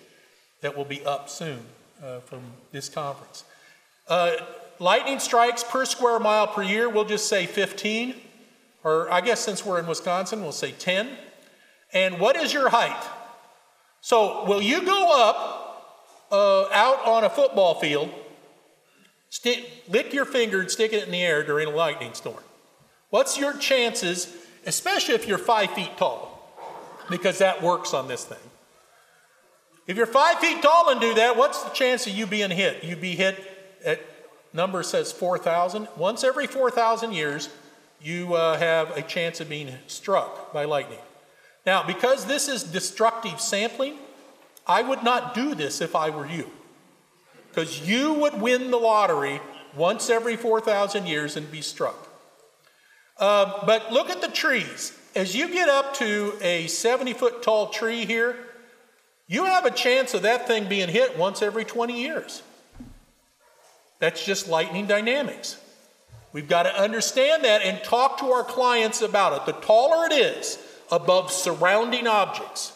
that 0.59 0.75
will 0.75 0.83
be 0.83 1.01
up 1.05 1.29
soon 1.29 1.59
uh, 2.03 2.19
from 2.19 2.41
this 2.73 2.89
conference. 2.89 3.45
Uh, 4.09 4.33
lightning 4.79 5.19
strikes 5.19 5.63
per 5.63 5.85
square 5.85 6.19
mile 6.19 6.47
per 6.47 6.61
year, 6.61 6.89
we'll 6.89 7.05
just 7.05 7.29
say 7.29 7.45
15. 7.45 8.15
Or 8.83 9.09
I 9.09 9.21
guess 9.21 9.39
since 9.39 9.65
we're 9.65 9.79
in 9.79 9.87
Wisconsin, 9.87 10.41
we'll 10.41 10.51
say 10.51 10.73
10. 10.73 11.07
And 11.93 12.19
what 12.19 12.35
is 12.35 12.51
your 12.51 12.67
height? 12.67 13.01
So, 14.01 14.43
will 14.45 14.61
you 14.61 14.83
go 14.83 15.09
up 15.09 15.58
uh, 16.31 16.65
out 16.71 17.05
on 17.05 17.23
a 17.23 17.29
football 17.29 17.75
field, 17.75 18.11
stick, 19.29 19.65
lick 19.87 20.13
your 20.13 20.25
finger 20.25 20.61
and 20.61 20.69
stick 20.69 20.93
it 20.93 21.03
in 21.05 21.11
the 21.11 21.21
air 21.21 21.43
during 21.43 21.67
a 21.67 21.71
lightning 21.71 22.13
storm? 22.13 22.43
What's 23.09 23.37
your 23.37 23.57
chances, 23.57 24.35
especially 24.65 25.15
if 25.15 25.27
you're 25.27 25.37
five 25.37 25.71
feet 25.71 25.97
tall? 25.97 26.27
Because 27.09 27.39
that 27.39 27.61
works 27.63 27.93
on 27.93 28.07
this 28.07 28.23
thing. 28.23 28.37
If 29.87 29.97
you're 29.97 30.05
five 30.05 30.37
feet 30.39 30.61
tall 30.61 30.91
and 30.91 31.01
do 31.01 31.15
that, 31.15 31.35
what's 31.35 31.63
the 31.63 31.71
chance 31.71 32.05
of 32.05 32.13
you 32.13 32.27
being 32.27 32.51
hit? 32.51 32.83
You'd 32.83 33.01
be 33.01 33.15
hit 33.15 33.43
at 33.83 34.01
number 34.53 34.83
says 34.83 35.11
4,000. 35.11 35.87
Once 35.95 36.23
every 36.23 36.47
4,000 36.47 37.13
years, 37.13 37.49
you 38.01 38.33
uh, 38.33 38.57
have 38.57 38.95
a 38.95 39.01
chance 39.01 39.39
of 39.39 39.49
being 39.49 39.73
struck 39.87 40.53
by 40.53 40.65
lightning. 40.65 40.99
Now, 41.65 41.85
because 41.85 42.25
this 42.25 42.47
is 42.47 42.63
destructive 42.63 43.41
sampling, 43.41 43.97
I 44.69 44.83
would 44.83 45.03
not 45.03 45.33
do 45.33 45.55
this 45.55 45.81
if 45.81 45.95
I 45.95 46.11
were 46.11 46.27
you. 46.27 46.49
Because 47.49 47.87
you 47.89 48.13
would 48.13 48.39
win 48.39 48.69
the 48.69 48.77
lottery 48.77 49.41
once 49.75 50.11
every 50.11 50.35
4,000 50.35 51.07
years 51.07 51.35
and 51.35 51.51
be 51.51 51.61
struck. 51.61 52.07
Uh, 53.17 53.65
but 53.65 53.91
look 53.91 54.11
at 54.11 54.21
the 54.21 54.27
trees. 54.27 54.97
As 55.15 55.35
you 55.35 55.49
get 55.51 55.67
up 55.67 55.95
to 55.95 56.37
a 56.41 56.67
70 56.67 57.13
foot 57.13 57.41
tall 57.41 57.69
tree 57.69 58.05
here, 58.05 58.37
you 59.27 59.45
have 59.45 59.65
a 59.65 59.71
chance 59.71 60.13
of 60.13 60.21
that 60.21 60.47
thing 60.47 60.69
being 60.69 60.87
hit 60.87 61.17
once 61.17 61.41
every 61.41 61.65
20 61.65 61.99
years. 61.99 62.43
That's 63.97 64.23
just 64.23 64.47
lightning 64.47 64.85
dynamics. 64.85 65.57
We've 66.31 66.47
got 66.47 66.63
to 66.63 66.79
understand 66.79 67.43
that 67.43 67.63
and 67.63 67.83
talk 67.83 68.19
to 68.19 68.27
our 68.27 68.43
clients 68.43 69.01
about 69.01 69.33
it. 69.33 69.45
The 69.47 69.59
taller 69.65 70.05
it 70.05 70.13
is, 70.13 70.59
above 70.91 71.31
surrounding 71.31 72.05
objects. 72.05 72.73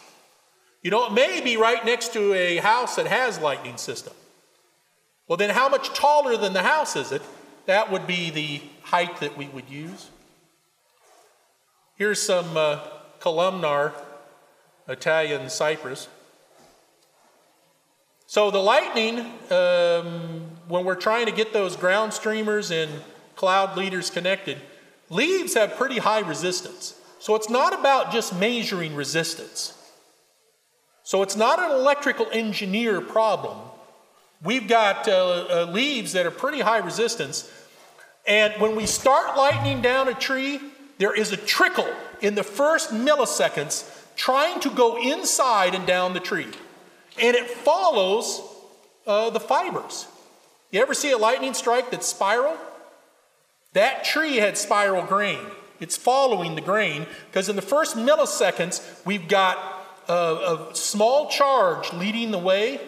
You 0.83 0.91
know, 0.91 1.07
it 1.07 1.13
may 1.13 1.39
be 1.39 1.55
right 1.55 1.83
next 1.85 2.11
to 2.13 2.33
a 2.33 2.57
house 2.57 2.97
that 2.97 3.07
has 3.07 3.39
lightning 3.39 3.77
system. 3.77 4.13
Well, 5.27 5.37
then 5.37 5.49
how 5.49 5.69
much 5.69 5.93
taller 5.93 6.35
than 6.35 6.51
the 6.51 6.61
house 6.61 6.97
is 6.97 7.13
it? 7.13 7.21
That 7.65 7.89
would 7.89 8.05
be 8.05 8.29
the 8.29 8.61
height 8.81 9.21
that 9.21 9.37
we 9.37 9.47
would 9.47 9.69
use. 9.69 10.09
Here's 11.95 12.21
some 12.21 12.57
uh, 12.57 12.81
columnar 13.21 13.93
Italian 14.89 15.49
cypress. 15.49 16.09
So 18.27 18.51
the 18.51 18.59
lightning, 18.59 19.19
um, 19.51 20.49
when 20.67 20.83
we're 20.83 20.95
trying 20.95 21.27
to 21.27 21.31
get 21.31 21.53
those 21.53 21.77
ground 21.77 22.13
streamers 22.13 22.71
and 22.71 22.91
cloud 23.35 23.77
leaders 23.77 24.09
connected, 24.09 24.57
leaves 25.09 25.53
have 25.53 25.77
pretty 25.77 25.99
high 25.99 26.19
resistance. 26.19 26.99
So 27.19 27.35
it's 27.35 27.49
not 27.49 27.73
about 27.79 28.11
just 28.11 28.37
measuring 28.37 28.95
resistance. 28.95 29.77
So 31.03 31.21
it's 31.21 31.35
not 31.35 31.59
an 31.59 31.71
electrical 31.71 32.27
engineer 32.31 33.01
problem. 33.01 33.57
We've 34.41 34.67
got 34.67 35.07
uh, 35.07 35.47
uh, 35.49 35.71
leaves 35.71 36.13
that 36.13 36.25
are 36.25 36.31
pretty 36.31 36.61
high 36.61 36.79
resistance. 36.79 37.51
And 38.25 38.53
when 38.61 38.75
we 38.75 38.85
start 38.85 39.37
lightning 39.37 39.81
down 39.81 40.07
a 40.07 40.13
tree, 40.13 40.59
there 40.97 41.13
is 41.13 41.31
a 41.31 41.37
trickle 41.37 41.89
in 42.21 42.35
the 42.35 42.43
first 42.43 42.91
milliseconds 42.91 43.89
trying 44.15 44.59
to 44.61 44.69
go 44.69 45.01
inside 45.01 45.75
and 45.75 45.85
down 45.85 46.13
the 46.13 46.19
tree. 46.19 46.47
And 47.21 47.35
it 47.35 47.49
follows 47.49 48.41
uh, 49.05 49.29
the 49.29 49.39
fibers. 49.39 50.07
You 50.71 50.81
ever 50.81 50.93
see 50.93 51.11
a 51.11 51.17
lightning 51.17 51.53
strike 51.53 51.91
that's 51.91 52.07
spiral? 52.07 52.57
That 53.73 54.03
tree 54.03 54.37
had 54.37 54.57
spiral 54.57 55.03
grain 55.03 55.45
it's 55.83 55.97
following 55.97 56.55
the 56.55 56.61
grain, 56.61 57.05
because 57.29 57.49
in 57.49 57.57
the 57.57 57.61
first 57.61 57.97
milliseconds, 57.97 59.05
we've 59.05 59.27
got 59.27 59.57
a, 60.07 60.69
a 60.71 60.75
small 60.75 61.29
charge 61.29 61.91
leading 61.93 62.31
the 62.31 62.37
way. 62.37 62.79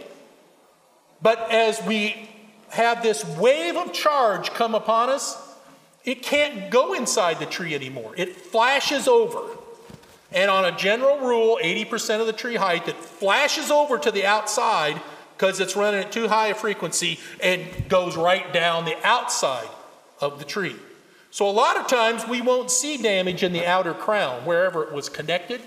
But 1.22 1.52
as 1.52 1.82
we 1.84 2.30
have 2.70 3.02
this 3.02 3.26
wave 3.38 3.76
of 3.76 3.94
charge 3.94 4.52
come 4.52 4.76
upon 4.76 5.10
us, 5.10 5.42
it 6.04 6.22
can't 6.22 6.70
go 6.70 6.94
inside 6.94 7.40
the 7.40 7.46
tree 7.46 7.74
anymore. 7.74 8.14
It 8.16 8.36
flashes 8.36 9.08
over. 9.08 9.42
And 10.32 10.52
on 10.52 10.66
a 10.66 10.72
general 10.76 11.20
rule, 11.20 11.58
80% 11.64 12.20
of 12.20 12.28
the 12.28 12.34
tree 12.34 12.56
height, 12.56 12.88
it 12.88 12.96
flashes 12.98 13.72
over 13.72 13.98
to 13.98 14.12
the 14.12 14.26
outside 14.26 15.02
because 15.38 15.60
it's 15.60 15.76
running 15.76 16.02
at 16.02 16.12
too 16.12 16.28
high 16.28 16.48
a 16.48 16.56
frequency 16.56 17.20
and 17.42 17.90
goes 17.90 18.16
right 18.16 18.52
down 18.54 18.86
the 18.86 18.98
outside 19.06 19.68
of 20.20 20.40
the 20.40 20.46
tree. 20.46 20.76
So 21.32 21.50
a 21.50 21.52
lot 21.52 21.78
of 21.78 21.88
times 21.88 22.26
we 22.28 22.42
won't 22.42 22.72
see 22.72 22.98
damage 22.98 23.44
in 23.44 23.52
the 23.52 23.66
outer 23.66 23.94
crown 23.94 24.46
wherever 24.46 24.84
it 24.84 24.94
was 24.94 25.10
connected. 25.10 25.62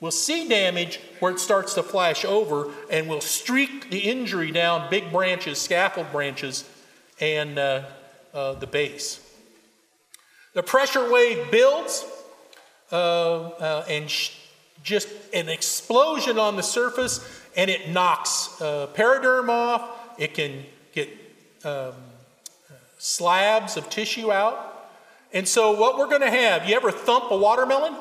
We'll 0.00 0.12
see 0.12 0.48
damage 0.48 1.00
where 1.18 1.32
it 1.32 1.40
starts 1.40 1.74
to 1.74 1.82
flash 1.82 2.24
over, 2.24 2.70
and 2.90 3.08
we'll 3.08 3.20
streak 3.20 3.90
the 3.90 3.98
injury 3.98 4.52
down 4.52 4.88
big 4.90 5.10
branches, 5.10 5.60
scaffold 5.60 6.12
branches, 6.12 6.64
and 7.20 7.58
uh, 7.58 7.82
uh, 8.32 8.52
the 8.54 8.66
base. 8.66 9.20
The 10.54 10.62
pressure 10.62 11.10
wave 11.10 11.50
builds, 11.50 12.06
uh, 12.92 13.48
uh 13.48 13.84
and 13.88 14.08
just 14.84 15.08
an 15.34 15.48
explosion 15.48 16.38
on 16.38 16.54
the 16.54 16.62
surface, 16.62 17.42
and 17.56 17.68
it 17.68 17.90
knocks 17.90 18.60
uh, 18.60 18.86
periderm 18.94 19.48
off. 19.48 19.90
It 20.16 20.34
can 20.34 20.64
get 20.92 21.08
um, 21.64 21.94
slabs 22.98 23.76
of 23.76 23.90
tissue 23.90 24.30
out. 24.30 24.90
And 25.32 25.46
so, 25.46 25.72
what 25.78 25.98
we're 25.98 26.08
going 26.08 26.22
to 26.22 26.30
have, 26.30 26.68
you 26.68 26.76
ever 26.76 26.90
thump 26.90 27.30
a 27.30 27.36
watermelon? 27.36 27.94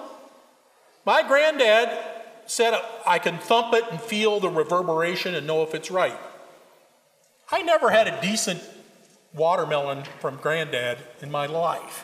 My 1.07 1.25
granddad 1.25 1.89
said 2.47 2.77
I 3.05 3.17
can 3.17 3.37
thump 3.37 3.73
it 3.73 3.85
and 3.89 4.01
feel 4.01 4.41
the 4.41 4.49
reverberation 4.49 5.35
and 5.35 5.47
know 5.47 5.63
if 5.63 5.73
it's 5.73 5.89
right. 5.89 6.19
I 7.49 7.61
never 7.61 7.89
had 7.89 8.09
a 8.09 8.21
decent 8.21 8.61
watermelon 9.33 10.03
from 10.19 10.35
granddad 10.35 10.97
in 11.21 11.31
my 11.31 11.45
life. 11.45 12.03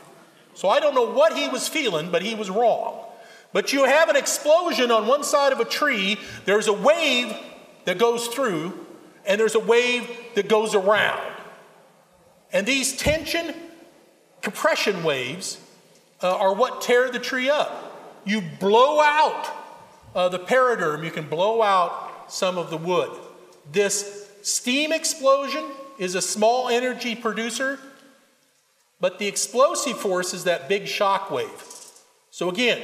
So 0.54 0.70
I 0.70 0.80
don't 0.80 0.96
know 0.96 1.12
what 1.12 1.38
he 1.38 1.50
was 1.50 1.68
feeling, 1.68 2.12
but 2.12 2.22
he 2.22 2.34
was 2.34 2.50
wrong. 2.50 3.04
But 3.52 3.74
you 3.74 3.84
have 3.84 4.08
an 4.08 4.16
explosion 4.16 4.90
on 4.90 5.06
one 5.06 5.26
side 5.26 5.52
of 5.52 5.60
a 5.60 5.66
tree, 5.66 6.18
there's 6.46 6.68
a 6.68 6.74
wave 6.74 7.36
that 7.84 7.98
goes 7.98 8.28
through, 8.28 8.86
and 9.26 9.38
there's 9.38 9.56
a 9.56 9.60
wave 9.60 10.10
that 10.36 10.48
goes 10.48 10.76
around. 10.76 11.36
And 12.54 12.66
these 12.66 12.96
tension 12.96 13.54
compression 14.42 15.04
waves 15.04 15.60
uh, 16.22 16.38
are 16.38 16.56
what 16.56 16.82
tear 16.82 17.12
the 17.12 17.20
tree 17.20 17.50
up 17.50 17.93
you 18.26 18.42
blow 18.42 19.00
out 19.02 19.50
uh, 20.16 20.30
the 20.30 20.40
periderm, 20.40 21.04
you 21.04 21.12
can 21.12 21.28
blow 21.28 21.62
out 21.62 22.32
some 22.32 22.58
of 22.58 22.70
the 22.70 22.78
wood. 22.78 23.10
This 23.72 24.30
steam 24.42 24.92
explosion 24.92 25.64
is 25.98 26.16
a 26.16 26.22
small 26.22 26.70
energy 26.70 27.16
producer, 27.16 27.80
but 29.00 29.20
the 29.20 29.28
explosive 29.28 29.98
force 29.98 30.34
is 30.34 30.44
that 30.46 30.70
big 30.70 30.88
shock 30.88 31.32
wave. 31.32 31.64
So, 32.32 32.50
again, 32.50 32.82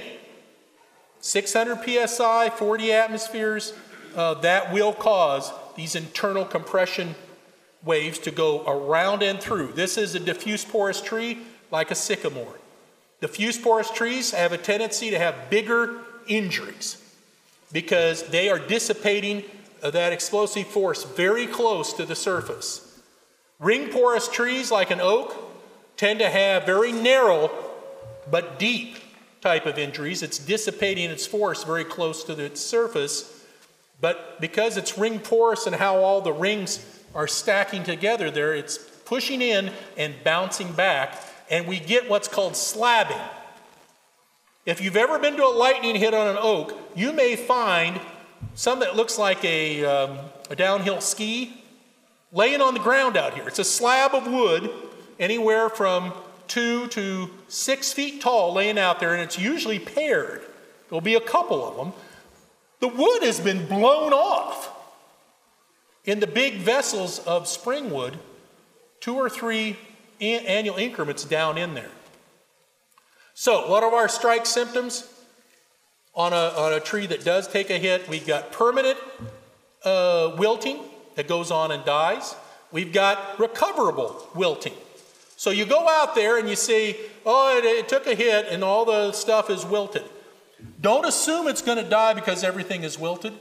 600 1.21 2.07
psi, 2.07 2.49
40 2.49 2.91
atmospheres, 2.91 3.73
uh, 4.15 4.35
that 4.35 4.73
will 4.73 4.93
cause 4.93 5.51
these 5.75 5.95
internal 5.95 6.45
compression 6.45 7.15
waves 7.83 8.19
to 8.19 8.31
go 8.31 8.63
around 8.65 9.23
and 9.23 9.39
through. 9.39 9.73
This 9.73 9.97
is 9.97 10.15
a 10.15 10.19
diffuse 10.19 10.65
porous 10.65 11.01
tree 11.01 11.39
like 11.71 11.91
a 11.91 11.95
sycamore. 11.95 12.58
Diffuse 13.21 13.57
porous 13.57 13.91
trees 13.91 14.31
have 14.31 14.53
a 14.53 14.57
tendency 14.57 15.09
to 15.09 15.19
have 15.19 15.49
bigger 15.49 15.99
injuries 16.27 17.03
because 17.71 18.23
they 18.29 18.49
are 18.49 18.59
dissipating 18.59 19.43
that 19.81 20.13
explosive 20.13 20.67
force 20.67 21.03
very 21.03 21.47
close 21.47 21.93
to 21.93 22.05
the 22.05 22.15
surface. 22.15 23.01
Ring 23.59 23.89
porous 23.89 24.27
trees, 24.29 24.71
like 24.71 24.89
an 24.91 25.01
oak, 25.01 25.35
tend 25.97 26.19
to 26.19 26.29
have 26.29 26.65
very 26.65 26.91
narrow 26.91 27.51
but 28.31 28.57
deep 28.57 28.97
type 29.41 29.65
of 29.65 29.77
injuries. 29.77 30.23
It's 30.23 30.37
dissipating 30.37 31.09
its 31.09 31.25
force 31.25 31.63
very 31.63 31.83
close 31.83 32.23
to 32.25 32.35
the 32.35 32.55
surface, 32.55 33.45
but 33.99 34.39
because 34.39 34.77
it's 34.77 34.97
ring 34.97 35.19
porous 35.19 35.67
and 35.67 35.75
how 35.75 35.97
all 35.97 36.21
the 36.21 36.31
rings 36.31 36.85
are 37.13 37.27
stacking 37.27 37.83
together 37.83 38.31
there, 38.31 38.53
it's 38.55 38.77
pushing 38.77 39.41
in 39.41 39.71
and 39.97 40.13
bouncing 40.23 40.71
back 40.71 41.21
and 41.49 41.67
we 41.67 41.79
get 41.79 42.09
what's 42.09 42.27
called 42.27 42.53
slabbing. 42.53 43.21
If 44.65 44.81
you've 44.81 44.97
ever 44.97 45.17
been 45.17 45.35
to 45.37 45.45
a 45.45 45.47
lightning 45.47 45.95
hit 45.95 46.13
on 46.13 46.27
an 46.27 46.37
oak, 46.39 46.77
you 46.95 47.11
may 47.11 47.35
find 47.35 47.99
some 48.55 48.79
that 48.81 48.95
looks 48.95 49.17
like 49.17 49.43
a, 49.43 49.83
um, 49.83 50.19
a 50.49 50.55
downhill 50.55 51.01
ski 51.01 51.63
laying 52.31 52.61
on 52.61 52.73
the 52.73 52.79
ground 52.79 53.17
out 53.17 53.33
here. 53.33 53.47
It's 53.47 53.59
a 53.59 53.63
slab 53.63 54.13
of 54.13 54.27
wood, 54.27 54.69
anywhere 55.19 55.69
from 55.69 56.13
two 56.47 56.87
to 56.87 57.29
six 57.47 57.93
feet 57.93 58.21
tall, 58.21 58.53
laying 58.53 58.77
out 58.77 58.99
there, 58.99 59.13
and 59.13 59.21
it's 59.21 59.39
usually 59.39 59.79
paired. 59.79 60.41
There'll 60.89 61.01
be 61.01 61.15
a 61.15 61.21
couple 61.21 61.65
of 61.65 61.77
them. 61.77 61.93
The 62.79 62.87
wood 62.87 63.23
has 63.23 63.39
been 63.39 63.65
blown 63.65 64.13
off. 64.13 64.75
In 66.05 66.19
the 66.19 66.27
big 66.27 66.55
vessels 66.55 67.19
of 67.19 67.47
spring 67.47 67.91
wood, 67.91 68.17
two 68.99 69.15
or 69.15 69.29
three 69.29 69.77
annual 70.21 70.77
increments 70.77 71.23
down 71.23 71.57
in 71.57 71.73
there. 71.73 71.91
So, 73.33 73.69
what 73.69 73.83
are 73.83 73.93
our 73.93 74.09
strike 74.09 74.45
symptoms 74.45 75.07
on 76.13 76.33
a, 76.33 76.53
on 76.57 76.73
a 76.73 76.79
tree 76.79 77.07
that 77.07 77.23
does 77.23 77.47
take 77.47 77.69
a 77.69 77.77
hit? 77.77 78.09
We've 78.09 78.27
got 78.27 78.51
permanent 78.51 78.97
uh, 79.83 80.35
wilting 80.37 80.79
that 81.15 81.27
goes 81.27 81.51
on 81.51 81.71
and 81.71 81.85
dies. 81.85 82.35
We've 82.71 82.93
got 82.93 83.39
recoverable 83.39 84.27
wilting. 84.35 84.73
So 85.39 85.51
you 85.51 85.65
go 85.65 85.87
out 85.87 86.15
there 86.15 86.37
and 86.37 86.49
you 86.49 86.57
see, 86.57 86.97
oh, 87.25 87.57
it, 87.57 87.63
it 87.63 87.87
took 87.87 88.07
a 88.07 88.13
hit 88.13 88.47
and 88.49 88.61
all 88.61 88.83
the 88.83 89.13
stuff 89.13 89.49
is 89.49 89.65
wilted. 89.65 90.03
Don't 90.81 91.05
assume 91.05 91.47
it's 91.47 91.61
going 91.61 91.81
to 91.81 91.89
die 91.89 92.13
because 92.13 92.43
everything 92.43 92.83
is 92.83 92.99
wilted, 92.99 93.33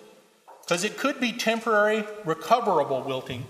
because 0.62 0.84
it 0.84 0.96
could 0.96 1.18
be 1.18 1.32
temporary 1.32 2.04
recoverable 2.24 3.02
wilting. 3.02 3.46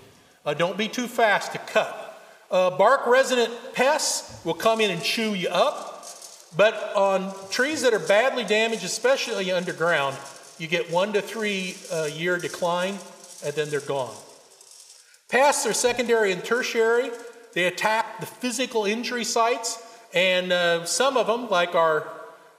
Uh, 0.47 0.55
don't 0.55 0.79
be 0.79 0.89
too 0.89 1.07
fast 1.07 1.53
to 1.53 1.59
cut. 1.59 2.08
Uh, 2.51 2.71
bark 2.71 3.07
resident 3.07 3.53
pests 3.75 4.43
will 4.45 4.55
come 4.55 4.81
in 4.81 4.91
and 4.91 5.03
chew 5.03 5.35
you 5.35 5.49
up, 5.49 6.07
but 6.57 6.75
on 6.97 7.35
trees 7.51 7.83
that 7.83 7.93
are 7.93 7.99
badly 7.99 8.43
damaged, 8.43 8.85
especially 8.85 9.53
underground, 9.53 10.17
you 10.59 10.67
get 10.67 10.91
one 10.91 11.13
to 11.13 11.21
three 11.21 11.77
uh, 11.93 12.05
year 12.05 12.39
decline 12.39 12.95
and 13.45 13.55
then 13.55 13.69
they're 13.69 13.81
gone. 13.81 14.15
Pests 15.29 15.67
are 15.67 15.75
secondary 15.75 16.33
and 16.33 16.43
tertiary. 16.43 17.11
They 17.53 17.65
attack 17.65 18.21
the 18.21 18.27
physical 18.27 18.87
injury 18.87 19.25
sites, 19.25 19.83
and 20.15 20.51
uh, 20.51 20.87
some 20.87 21.19
of 21.19 21.27
them, 21.27 21.51
like 21.51 21.75
our 21.75 22.09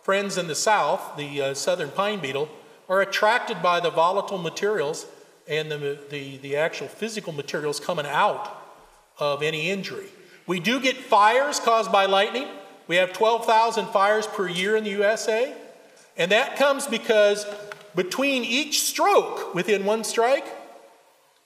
friends 0.03 0.37
in 0.37 0.47
the 0.47 0.55
south, 0.55 1.17
the 1.17 1.41
uh, 1.41 1.53
southern 1.55 1.89
pine 1.89 2.19
beetle, 2.19 2.47
are 2.87 3.01
attracted 3.01 3.63
by 3.63 3.79
the 3.79 3.89
volatile 3.89 4.37
materials 4.37 5.07
and 5.47 5.71
the, 5.71 5.99
the, 6.11 6.37
the 6.37 6.55
actual 6.55 6.87
physical 6.87 7.33
materials 7.33 7.79
coming 7.79 8.05
out 8.05 8.58
of 9.19 9.43
any 9.43 9.69
injury. 9.69 10.07
We 10.47 10.59
do 10.59 10.79
get 10.79 10.97
fires 10.97 11.59
caused 11.59 11.91
by 11.91 12.05
lightning. 12.05 12.47
We 12.87 12.95
have 12.95 13.13
12,000 13.13 13.87
fires 13.87 14.25
per 14.25 14.47
year 14.47 14.75
in 14.75 14.83
the 14.83 14.89
USA. 14.91 15.53
And 16.17 16.31
that 16.31 16.55
comes 16.55 16.87
because 16.87 17.45
between 17.95 18.43
each 18.43 18.81
stroke 18.81 19.53
within 19.53 19.85
one 19.85 20.03
strike, 20.03 20.45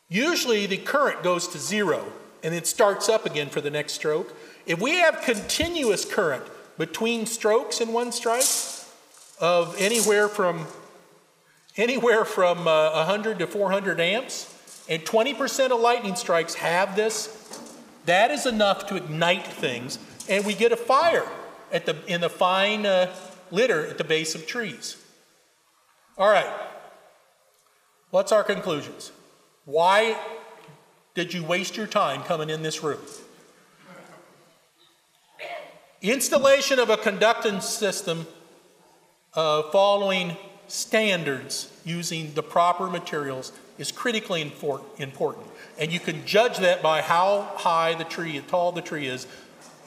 usually 0.07 0.65
the 0.65 0.77
current 0.77 1.23
goes 1.23 1.47
to 1.49 1.57
zero 1.57 2.11
and 2.43 2.53
it 2.53 2.67
starts 2.67 3.09
up 3.09 3.25
again 3.25 3.49
for 3.49 3.61
the 3.61 3.69
next 3.69 3.93
stroke. 3.93 4.35
If 4.65 4.81
we 4.81 4.95
have 4.97 5.21
continuous 5.21 6.05
current 6.05 6.43
between 6.77 7.25
strokes 7.25 7.79
in 7.79 7.93
one 7.93 8.11
strike 8.11 8.45
of 9.39 9.75
anywhere 9.79 10.27
from 10.27 10.67
anywhere 11.75 12.23
from 12.23 12.67
uh, 12.67 12.91
100 12.91 13.39
to 13.39 13.47
400 13.47 13.99
amps, 13.99 14.49
and 14.89 15.03
20% 15.03 15.71
of 15.71 15.79
lightning 15.79 16.15
strikes 16.15 16.55
have 16.55 16.95
this 16.95 17.27
that 18.05 18.31
is 18.31 18.45
enough 18.45 18.87
to 18.87 18.95
ignite 18.95 19.47
things, 19.47 19.99
and 20.29 20.45
we 20.45 20.53
get 20.53 20.71
a 20.71 20.77
fire 20.77 21.27
at 21.71 21.85
the, 21.85 21.95
in 22.07 22.21
the 22.21 22.29
fine 22.29 22.85
uh, 22.85 23.13
litter 23.51 23.85
at 23.85 23.97
the 23.97 24.03
base 24.03 24.35
of 24.35 24.45
trees. 24.45 24.97
All 26.17 26.29
right, 26.29 26.51
what's 28.11 28.31
our 28.31 28.43
conclusions? 28.43 29.11
Why 29.65 30.17
did 31.15 31.33
you 31.33 31.43
waste 31.43 31.77
your 31.77 31.87
time 31.87 32.23
coming 32.23 32.49
in 32.49 32.63
this 32.63 32.83
room? 32.83 32.99
Installation 36.01 36.79
of 36.79 36.89
a 36.89 36.97
conductance 36.97 37.63
system 37.63 38.27
uh, 39.35 39.63
following 39.71 40.35
standards 40.67 41.71
using 41.85 42.33
the 42.33 42.43
proper 42.43 42.87
materials 42.87 43.53
is 43.77 43.91
critically 43.91 44.41
important. 44.41 45.47
And 45.83 45.91
you 45.91 45.99
can 45.99 46.25
judge 46.25 46.59
that 46.59 46.81
by 46.81 47.01
how 47.01 47.41
high 47.57 47.93
the 47.93 48.05
tree, 48.05 48.37
how 48.37 48.47
tall 48.47 48.71
the 48.71 48.81
tree 48.81 49.05
is 49.05 49.27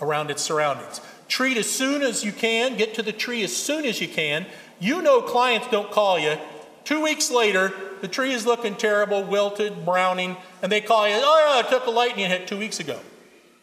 around 0.02 0.30
its 0.30 0.42
surroundings. 0.42 1.00
treat 1.26 1.56
as 1.56 1.70
soon 1.70 2.02
as 2.02 2.22
you 2.22 2.32
can, 2.32 2.76
get 2.76 2.92
to 2.96 3.02
the 3.02 3.14
tree 3.14 3.42
as 3.42 3.56
soon 3.56 3.86
as 3.86 3.98
you 3.98 4.06
can. 4.06 4.44
You 4.78 5.00
know 5.00 5.22
clients 5.22 5.68
don't 5.68 5.90
call 5.90 6.18
you. 6.18 6.36
Two 6.84 7.02
weeks 7.02 7.30
later, 7.30 7.72
the 8.02 8.08
tree 8.08 8.34
is 8.34 8.44
looking 8.44 8.74
terrible, 8.74 9.24
wilted, 9.24 9.86
browning, 9.86 10.36
and 10.60 10.70
they 10.70 10.82
call 10.82 11.08
you, 11.08 11.14
oh, 11.16 11.60
yeah, 11.62 11.66
I 11.66 11.70
took 11.70 11.86
a 11.86 11.90
lightning 11.90 12.28
hit 12.28 12.46
two 12.46 12.58
weeks 12.58 12.78
ago. 12.78 13.00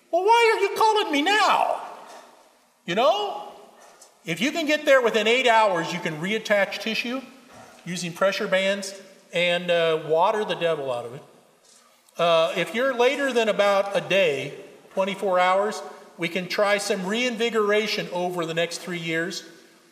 Well, 0.09 0.23
why 0.23 0.55
are 0.55 0.59
you 0.59 0.75
calling 0.75 1.11
me 1.11 1.21
now? 1.21 1.84
You 2.88 2.95
know? 2.95 3.49
If 4.25 4.41
you 4.41 4.51
can 4.51 4.65
get 4.65 4.86
there 4.86 5.03
within 5.03 5.27
eight 5.27 5.47
hours, 5.47 5.93
you 5.93 5.99
can 5.99 6.19
reattach 6.19 6.79
tissue 6.79 7.21
using 7.86 8.11
pressure 8.11 8.47
bands 8.47 8.99
and 9.31 9.69
uh, 9.69 10.01
water 10.07 10.43
the 10.43 10.55
devil 10.55 10.91
out 10.91 11.05
of 11.05 11.13
it. 11.13 11.21
Uh, 12.18 12.53
if 12.55 12.76
you're 12.76 12.93
later 12.93 13.34
than 13.34 13.49
about 13.49 13.95
a 13.97 14.01
day, 14.01 14.53
24 14.93 15.39
hours, 15.39 15.82
we 16.18 16.30
can 16.30 16.47
try 16.47 16.78
some 16.78 17.05
reinvigoration 17.07 18.07
over 18.14 18.45
the 18.45 18.53
next 18.53 18.80
three 18.80 18.99
years 18.99 19.43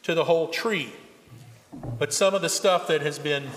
to 0.03 0.13
the 0.13 0.23
whole 0.23 0.47
tree. 0.47 0.91
But 1.97 2.13
some 2.13 2.35
of 2.35 2.41
the 2.41 2.49
stuff 2.49 2.87
that 2.87 3.01
has 3.01 3.17
been 3.17 3.47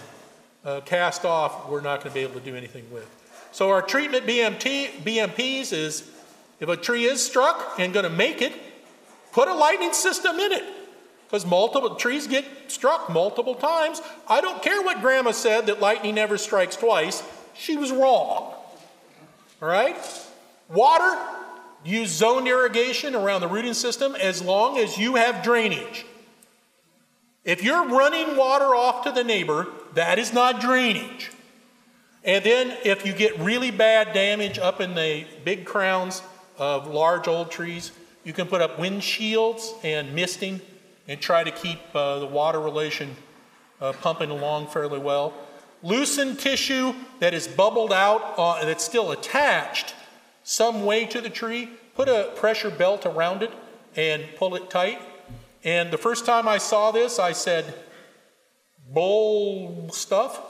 uh, 0.65 0.81
cast 0.81 1.27
off, 1.27 1.69
we're 1.69 1.83
not 1.83 2.01
going 2.01 2.11
to 2.11 2.15
be 2.15 2.21
able 2.21 2.41
to 2.41 2.45
do 2.45 2.57
anything 2.57 2.91
with. 2.91 3.09
So 3.53 3.71
our 3.71 3.83
treatment 3.83 4.27
BMT, 4.27 5.03
BMPs 5.05 5.73
is 5.73 6.11
if 6.59 6.69
a 6.69 6.77
tree 6.77 7.05
is 7.05 7.25
struck 7.25 7.79
and 7.79 7.93
going 7.93 8.05
to 8.05 8.11
make 8.11 8.41
it, 8.41 8.53
put 9.33 9.49
a 9.49 9.55
lightning 9.55 9.93
system 9.93 10.39
in 10.39 10.53
it. 10.53 10.65
Because 11.27 11.45
multiple 11.45 11.97
trees 11.97 12.27
get 12.27 12.47
struck 12.69 13.11
multiple 13.11 13.55
times. 13.55 14.01
I 14.29 14.41
don't 14.41 14.62
care 14.62 14.81
what 14.83 15.01
grandma 15.03 15.33
said 15.33 15.67
that 15.67 15.81
lightning 15.81 16.15
never 16.15 16.39
strikes 16.39 16.77
twice. 16.77 17.23
She 17.57 17.76
was 17.76 17.92
wrong. 17.92 18.55
All 19.62 19.68
right? 19.68 19.96
Water, 20.68 21.18
use 21.84 22.11
zone 22.11 22.46
irrigation 22.46 23.14
around 23.14 23.40
the 23.40 23.48
rooting 23.48 23.74
system 23.74 24.14
as 24.14 24.42
long 24.42 24.78
as 24.78 24.98
you 24.98 25.14
have 25.16 25.42
drainage. 25.42 26.07
If 27.44 27.62
you're 27.62 27.86
running 27.88 28.36
water 28.36 28.74
off 28.74 29.05
to 29.05 29.12
the 29.12 29.22
neighbor, 29.22 29.66
that 29.94 30.18
is 30.18 30.32
not 30.32 30.61
drainage. 30.61 31.30
And 32.24 32.42
then 32.42 32.76
if 32.84 33.05
you 33.05 33.12
get 33.12 33.38
really 33.38 33.70
bad 33.70 34.14
damage 34.14 34.59
up 34.59 34.80
in 34.80 34.94
the 34.94 35.26
big 35.44 35.66
crowns 35.66 36.22
of 36.57 36.86
large 36.86 37.28
old 37.28 37.50
trees, 37.50 37.92
you 38.24 38.32
can 38.32 38.46
put 38.46 38.62
up 38.62 38.78
windshields 38.78 39.74
and 39.84 40.14
misting 40.14 40.62
and 41.07 41.20
try 41.20 41.44
to 41.44 41.50
keep 41.50 41.78
uh, 41.94 42.20
the 42.20 42.26
water 42.26 42.59
relation 42.59 43.14
uh, 43.82 43.92
pumping 43.92 44.30
along 44.30 44.68
fairly 44.68 44.98
well. 44.98 45.34
Loosen 45.85 46.39
tissue 46.39 46.95
that 47.20 47.35
is 47.35 47.47
bubbled 47.47 47.93
out, 47.93 48.35
uh, 48.39 48.64
that's 48.64 48.82
still 48.82 49.12
attached 49.12 49.95
some 50.43 50.87
way 50.87 51.05
to 51.05 51.20
the 51.20 51.28
tree, 51.28 51.68
put 51.95 52.09
a 52.09 52.32
pressure 52.37 52.70
belt 52.70 53.05
around 53.05 53.43
it 53.43 53.53
and 53.95 54.24
pull 54.37 54.55
it 54.55 54.70
tight. 54.70 54.99
And 55.62 55.91
the 55.91 55.99
first 55.99 56.24
time 56.24 56.49
I 56.49 56.57
saw 56.57 56.91
this, 56.91 57.18
I 57.18 57.32
said, 57.32 57.74
bull 58.95 59.91
stuff. 59.93 60.41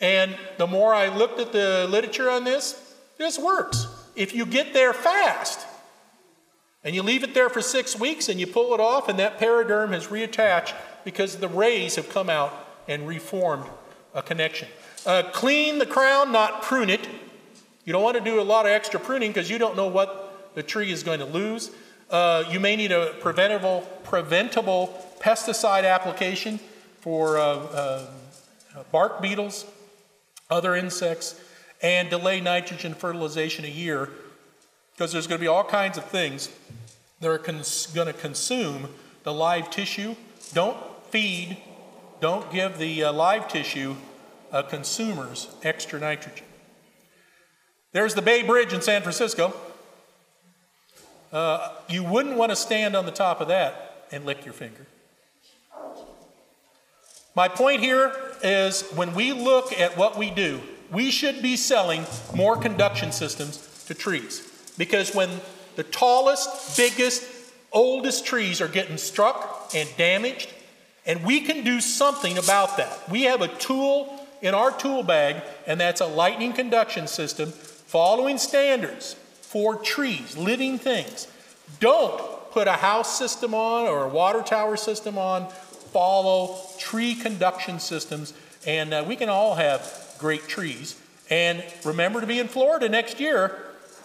And 0.00 0.34
the 0.56 0.66
more 0.66 0.94
I 0.94 1.08
looked 1.08 1.38
at 1.38 1.52
the 1.52 1.86
literature 1.90 2.30
on 2.30 2.44
this, 2.44 2.96
this 3.18 3.38
works. 3.38 3.86
If 4.16 4.34
you 4.34 4.46
get 4.46 4.72
there 4.72 4.94
fast 4.94 5.66
and 6.82 6.94
you 6.94 7.02
leave 7.02 7.22
it 7.22 7.34
there 7.34 7.50
for 7.50 7.60
six 7.60 8.00
weeks 8.00 8.30
and 8.30 8.40
you 8.40 8.46
pull 8.46 8.72
it 8.72 8.80
off, 8.80 9.10
and 9.10 9.18
that 9.18 9.38
periderm 9.38 9.90
has 9.90 10.06
reattached 10.06 10.74
because 11.04 11.36
the 11.36 11.48
rays 11.48 11.96
have 11.96 12.08
come 12.08 12.30
out 12.30 12.64
and 12.88 13.06
reformed 13.06 13.66
a 14.14 14.22
connection. 14.22 14.68
Uh, 15.06 15.22
clean 15.32 15.78
the 15.78 15.86
crown, 15.86 16.32
not 16.32 16.62
prune 16.62 16.90
it. 16.90 17.06
You 17.84 17.92
don't 17.92 18.02
want 18.02 18.16
to 18.16 18.24
do 18.24 18.40
a 18.40 18.42
lot 18.42 18.66
of 18.66 18.72
extra 18.72 18.98
pruning 18.98 19.30
because 19.30 19.48
you 19.48 19.58
don't 19.58 19.76
know 19.76 19.86
what 19.86 20.52
the 20.54 20.62
tree 20.62 20.90
is 20.90 21.02
going 21.02 21.20
to 21.20 21.24
lose. 21.24 21.70
Uh, 22.10 22.44
you 22.50 22.58
may 22.58 22.74
need 22.74 22.90
a 22.90 23.14
preventable, 23.20 23.82
preventable 24.02 24.92
pesticide 25.20 25.84
application 25.84 26.58
for 27.00 27.38
uh, 27.38 27.42
uh, 27.42 28.06
bark 28.90 29.20
beetles, 29.20 29.66
other 30.50 30.74
insects, 30.74 31.40
and 31.82 32.10
delay 32.10 32.40
nitrogen 32.40 32.94
fertilization 32.94 33.64
a 33.64 33.68
year 33.68 34.10
because 34.92 35.12
there's 35.12 35.26
going 35.26 35.38
to 35.38 35.42
be 35.42 35.48
all 35.48 35.64
kinds 35.64 35.96
of 35.96 36.04
things 36.06 36.50
that 37.20 37.30
are 37.30 37.38
cons- 37.38 37.86
going 37.94 38.06
to 38.08 38.12
consume 38.12 38.88
the 39.22 39.32
live 39.32 39.70
tissue. 39.70 40.16
Don't 40.52 40.76
feed, 41.10 41.56
don't 42.20 42.50
give 42.52 42.78
the 42.78 43.04
uh, 43.04 43.12
live 43.12 43.48
tissue 43.48 43.96
uh, 44.52 44.62
consumers 44.62 45.48
extra 45.62 46.00
nitrogen. 46.00 46.44
There's 47.92 48.14
the 48.14 48.22
Bay 48.22 48.42
Bridge 48.42 48.72
in 48.72 48.82
San 48.82 49.02
Francisco. 49.02 49.54
Uh, 51.32 51.72
you 51.88 52.04
wouldn't 52.04 52.36
want 52.36 52.50
to 52.50 52.56
stand 52.56 52.96
on 52.96 53.06
the 53.06 53.12
top 53.12 53.40
of 53.40 53.48
that 53.48 54.06
and 54.10 54.24
lick 54.24 54.44
your 54.44 54.54
finger. 54.54 54.86
My 57.34 57.48
point 57.48 57.80
here 57.82 58.12
is 58.42 58.82
when 58.94 59.14
we 59.14 59.32
look 59.32 59.78
at 59.78 59.96
what 59.96 60.18
we 60.18 60.30
do, 60.30 60.60
we 60.90 61.10
should 61.10 61.42
be 61.42 61.56
selling 61.56 62.04
more 62.34 62.56
conduction 62.56 63.12
systems 63.12 63.84
to 63.86 63.94
trees. 63.94 64.72
Because 64.78 65.14
when 65.14 65.30
the 65.76 65.84
tallest, 65.84 66.76
biggest, 66.76 67.22
oldest 67.72 68.26
trees 68.26 68.60
are 68.60 68.68
getting 68.68 68.96
struck 68.96 69.70
and 69.74 69.88
damaged, 69.96 70.52
and 71.08 71.24
we 71.24 71.40
can 71.40 71.64
do 71.64 71.80
something 71.80 72.36
about 72.36 72.76
that. 72.76 73.10
We 73.10 73.22
have 73.22 73.40
a 73.40 73.48
tool 73.48 74.14
in 74.42 74.54
our 74.54 74.70
tool 74.70 75.02
bag, 75.02 75.42
and 75.66 75.80
that's 75.80 76.02
a 76.02 76.06
lightning 76.06 76.52
conduction 76.52 77.08
system 77.08 77.50
following 77.50 78.36
standards 78.36 79.14
for 79.40 79.76
trees, 79.76 80.36
living 80.36 80.78
things. 80.78 81.26
Don't 81.80 82.20
put 82.50 82.68
a 82.68 82.72
house 82.72 83.18
system 83.18 83.54
on 83.54 83.86
or 83.86 84.04
a 84.04 84.08
water 84.08 84.42
tower 84.42 84.76
system 84.76 85.16
on. 85.16 85.48
Follow 85.48 86.58
tree 86.76 87.14
conduction 87.14 87.80
systems, 87.80 88.34
and 88.66 88.92
uh, 88.92 89.02
we 89.08 89.16
can 89.16 89.30
all 89.30 89.54
have 89.54 90.14
great 90.18 90.46
trees. 90.46 91.00
And 91.30 91.64
remember 91.82 92.20
to 92.20 92.26
be 92.26 92.38
in 92.38 92.48
Florida 92.48 92.90
next 92.90 93.18
year 93.18 93.56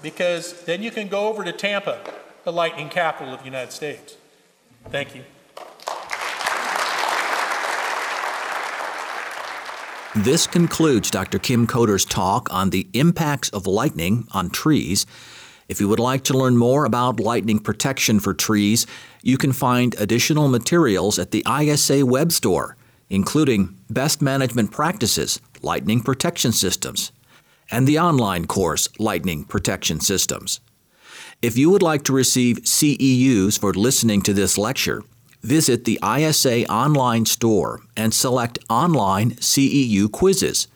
because 0.02 0.64
then 0.64 0.82
you 0.82 0.92
can 0.92 1.10
go 1.10 1.28
over 1.28 1.44
to 1.44 1.52
Tampa, 1.52 2.00
the 2.46 2.54
lightning 2.54 2.88
capital 2.88 3.34
of 3.34 3.40
the 3.40 3.46
United 3.46 3.74
States. 3.74 4.16
Thank 4.90 5.14
you. 5.14 5.24
This 10.16 10.46
concludes 10.46 11.10
Dr. 11.10 11.40
Kim 11.40 11.66
Coder's 11.66 12.06
talk 12.06 12.48
on 12.54 12.70
the 12.70 12.88
impacts 12.94 13.50
of 13.50 13.66
lightning 13.66 14.28
on 14.32 14.52
trees. 14.52 15.08
If 15.68 15.82
you 15.82 15.88
would 15.88 16.00
like 16.00 16.24
to 16.26 16.38
learn 16.38 16.56
more 16.56 16.86
about 16.86 17.20
lightning 17.20 17.58
protection 17.58 18.20
for 18.20 18.32
trees, 18.32 18.86
you 19.24 19.40
can 19.40 19.52
find 19.52 19.96
additional 19.98 20.50
materials 20.50 21.18
at 21.18 21.32
the 21.32 21.44
ISA 21.50 22.06
web 22.06 22.32
store, 22.32 22.78
including 23.10 23.76
Best 23.90 24.22
Management 24.22 24.70
Practices, 24.72 25.42
Lightning 25.64 26.00
Protection 26.00 26.52
Systems, 26.52 27.12
and 27.72 27.88
the 27.88 27.98
online 27.98 28.46
course, 28.46 28.88
Lightning 29.00 29.44
Protection 29.44 30.00
Systems. 30.00 30.60
If 31.42 31.58
you 31.58 31.72
would 31.72 31.82
like 31.82 32.04
to 32.04 32.14
receive 32.14 32.58
CEUs 32.58 33.60
for 33.60 33.74
listening 33.74 34.22
to 34.22 34.34
this 34.34 34.60
lecture, 34.60 35.02
visit 35.44 35.86
the 35.86 36.00
ISA 36.04 36.66
online 36.72 37.26
store 37.26 37.82
and 37.96 38.14
select 38.14 38.60
Online 38.70 39.32
CEU 39.36 40.12
Quizzes. 40.12 40.68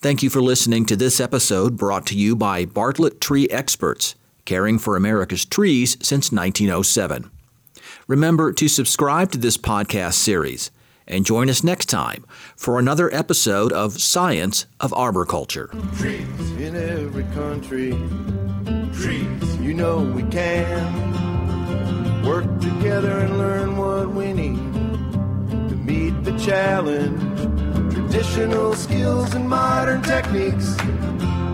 Thank 0.00 0.22
you 0.22 0.30
for 0.30 0.42
listening 0.42 0.86
to 0.86 0.96
this 0.96 1.20
episode 1.20 1.76
brought 1.76 2.06
to 2.06 2.18
you 2.18 2.34
by 2.34 2.64
Bartlett 2.64 3.20
Tree 3.20 3.48
Experts, 3.50 4.14
caring 4.44 4.78
for 4.78 4.96
America's 4.96 5.44
trees 5.44 5.96
since 6.02 6.32
1907. 6.32 7.30
Remember 8.08 8.52
to 8.52 8.68
subscribe 8.68 9.32
to 9.32 9.38
this 9.38 9.56
podcast 9.56 10.14
series 10.14 10.70
and 11.08 11.24
join 11.24 11.48
us 11.48 11.62
next 11.62 11.86
time 11.86 12.24
for 12.56 12.78
another 12.78 13.12
episode 13.14 13.72
of 13.72 14.00
Science 14.00 14.66
of 14.80 14.92
Arboriculture. 14.92 15.68
Trees 15.96 16.50
in 16.58 16.74
every 16.74 17.24
country. 17.34 17.92
Trees, 18.92 19.56
you 19.60 19.74
know 19.74 19.98
we 19.98 20.22
can 20.24 21.25
work 22.26 22.60
together 22.60 23.20
and 23.20 23.38
learn 23.38 23.76
what 23.76 24.12
we 24.12 24.32
need 24.32 24.58
to 25.70 25.76
meet 25.76 26.24
the 26.24 26.36
challenge. 26.38 27.20
Traditional 27.94 28.74
skills 28.74 29.32
and 29.34 29.48
modern 29.48 30.02
techniques. 30.02 30.76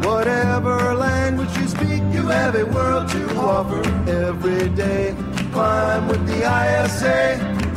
Whatever 0.03 0.95
language 0.95 1.55
you 1.59 1.69
speak, 1.69 2.03
you 2.17 2.27
have 2.27 2.55
a 2.55 2.65
world 2.65 3.07
to 3.11 3.37
offer 3.37 3.83
every 4.09 4.71
day. 4.71 5.15
Climb 5.53 6.09
with 6.09 6.27
the 6.27 6.39
ISA 6.39 7.72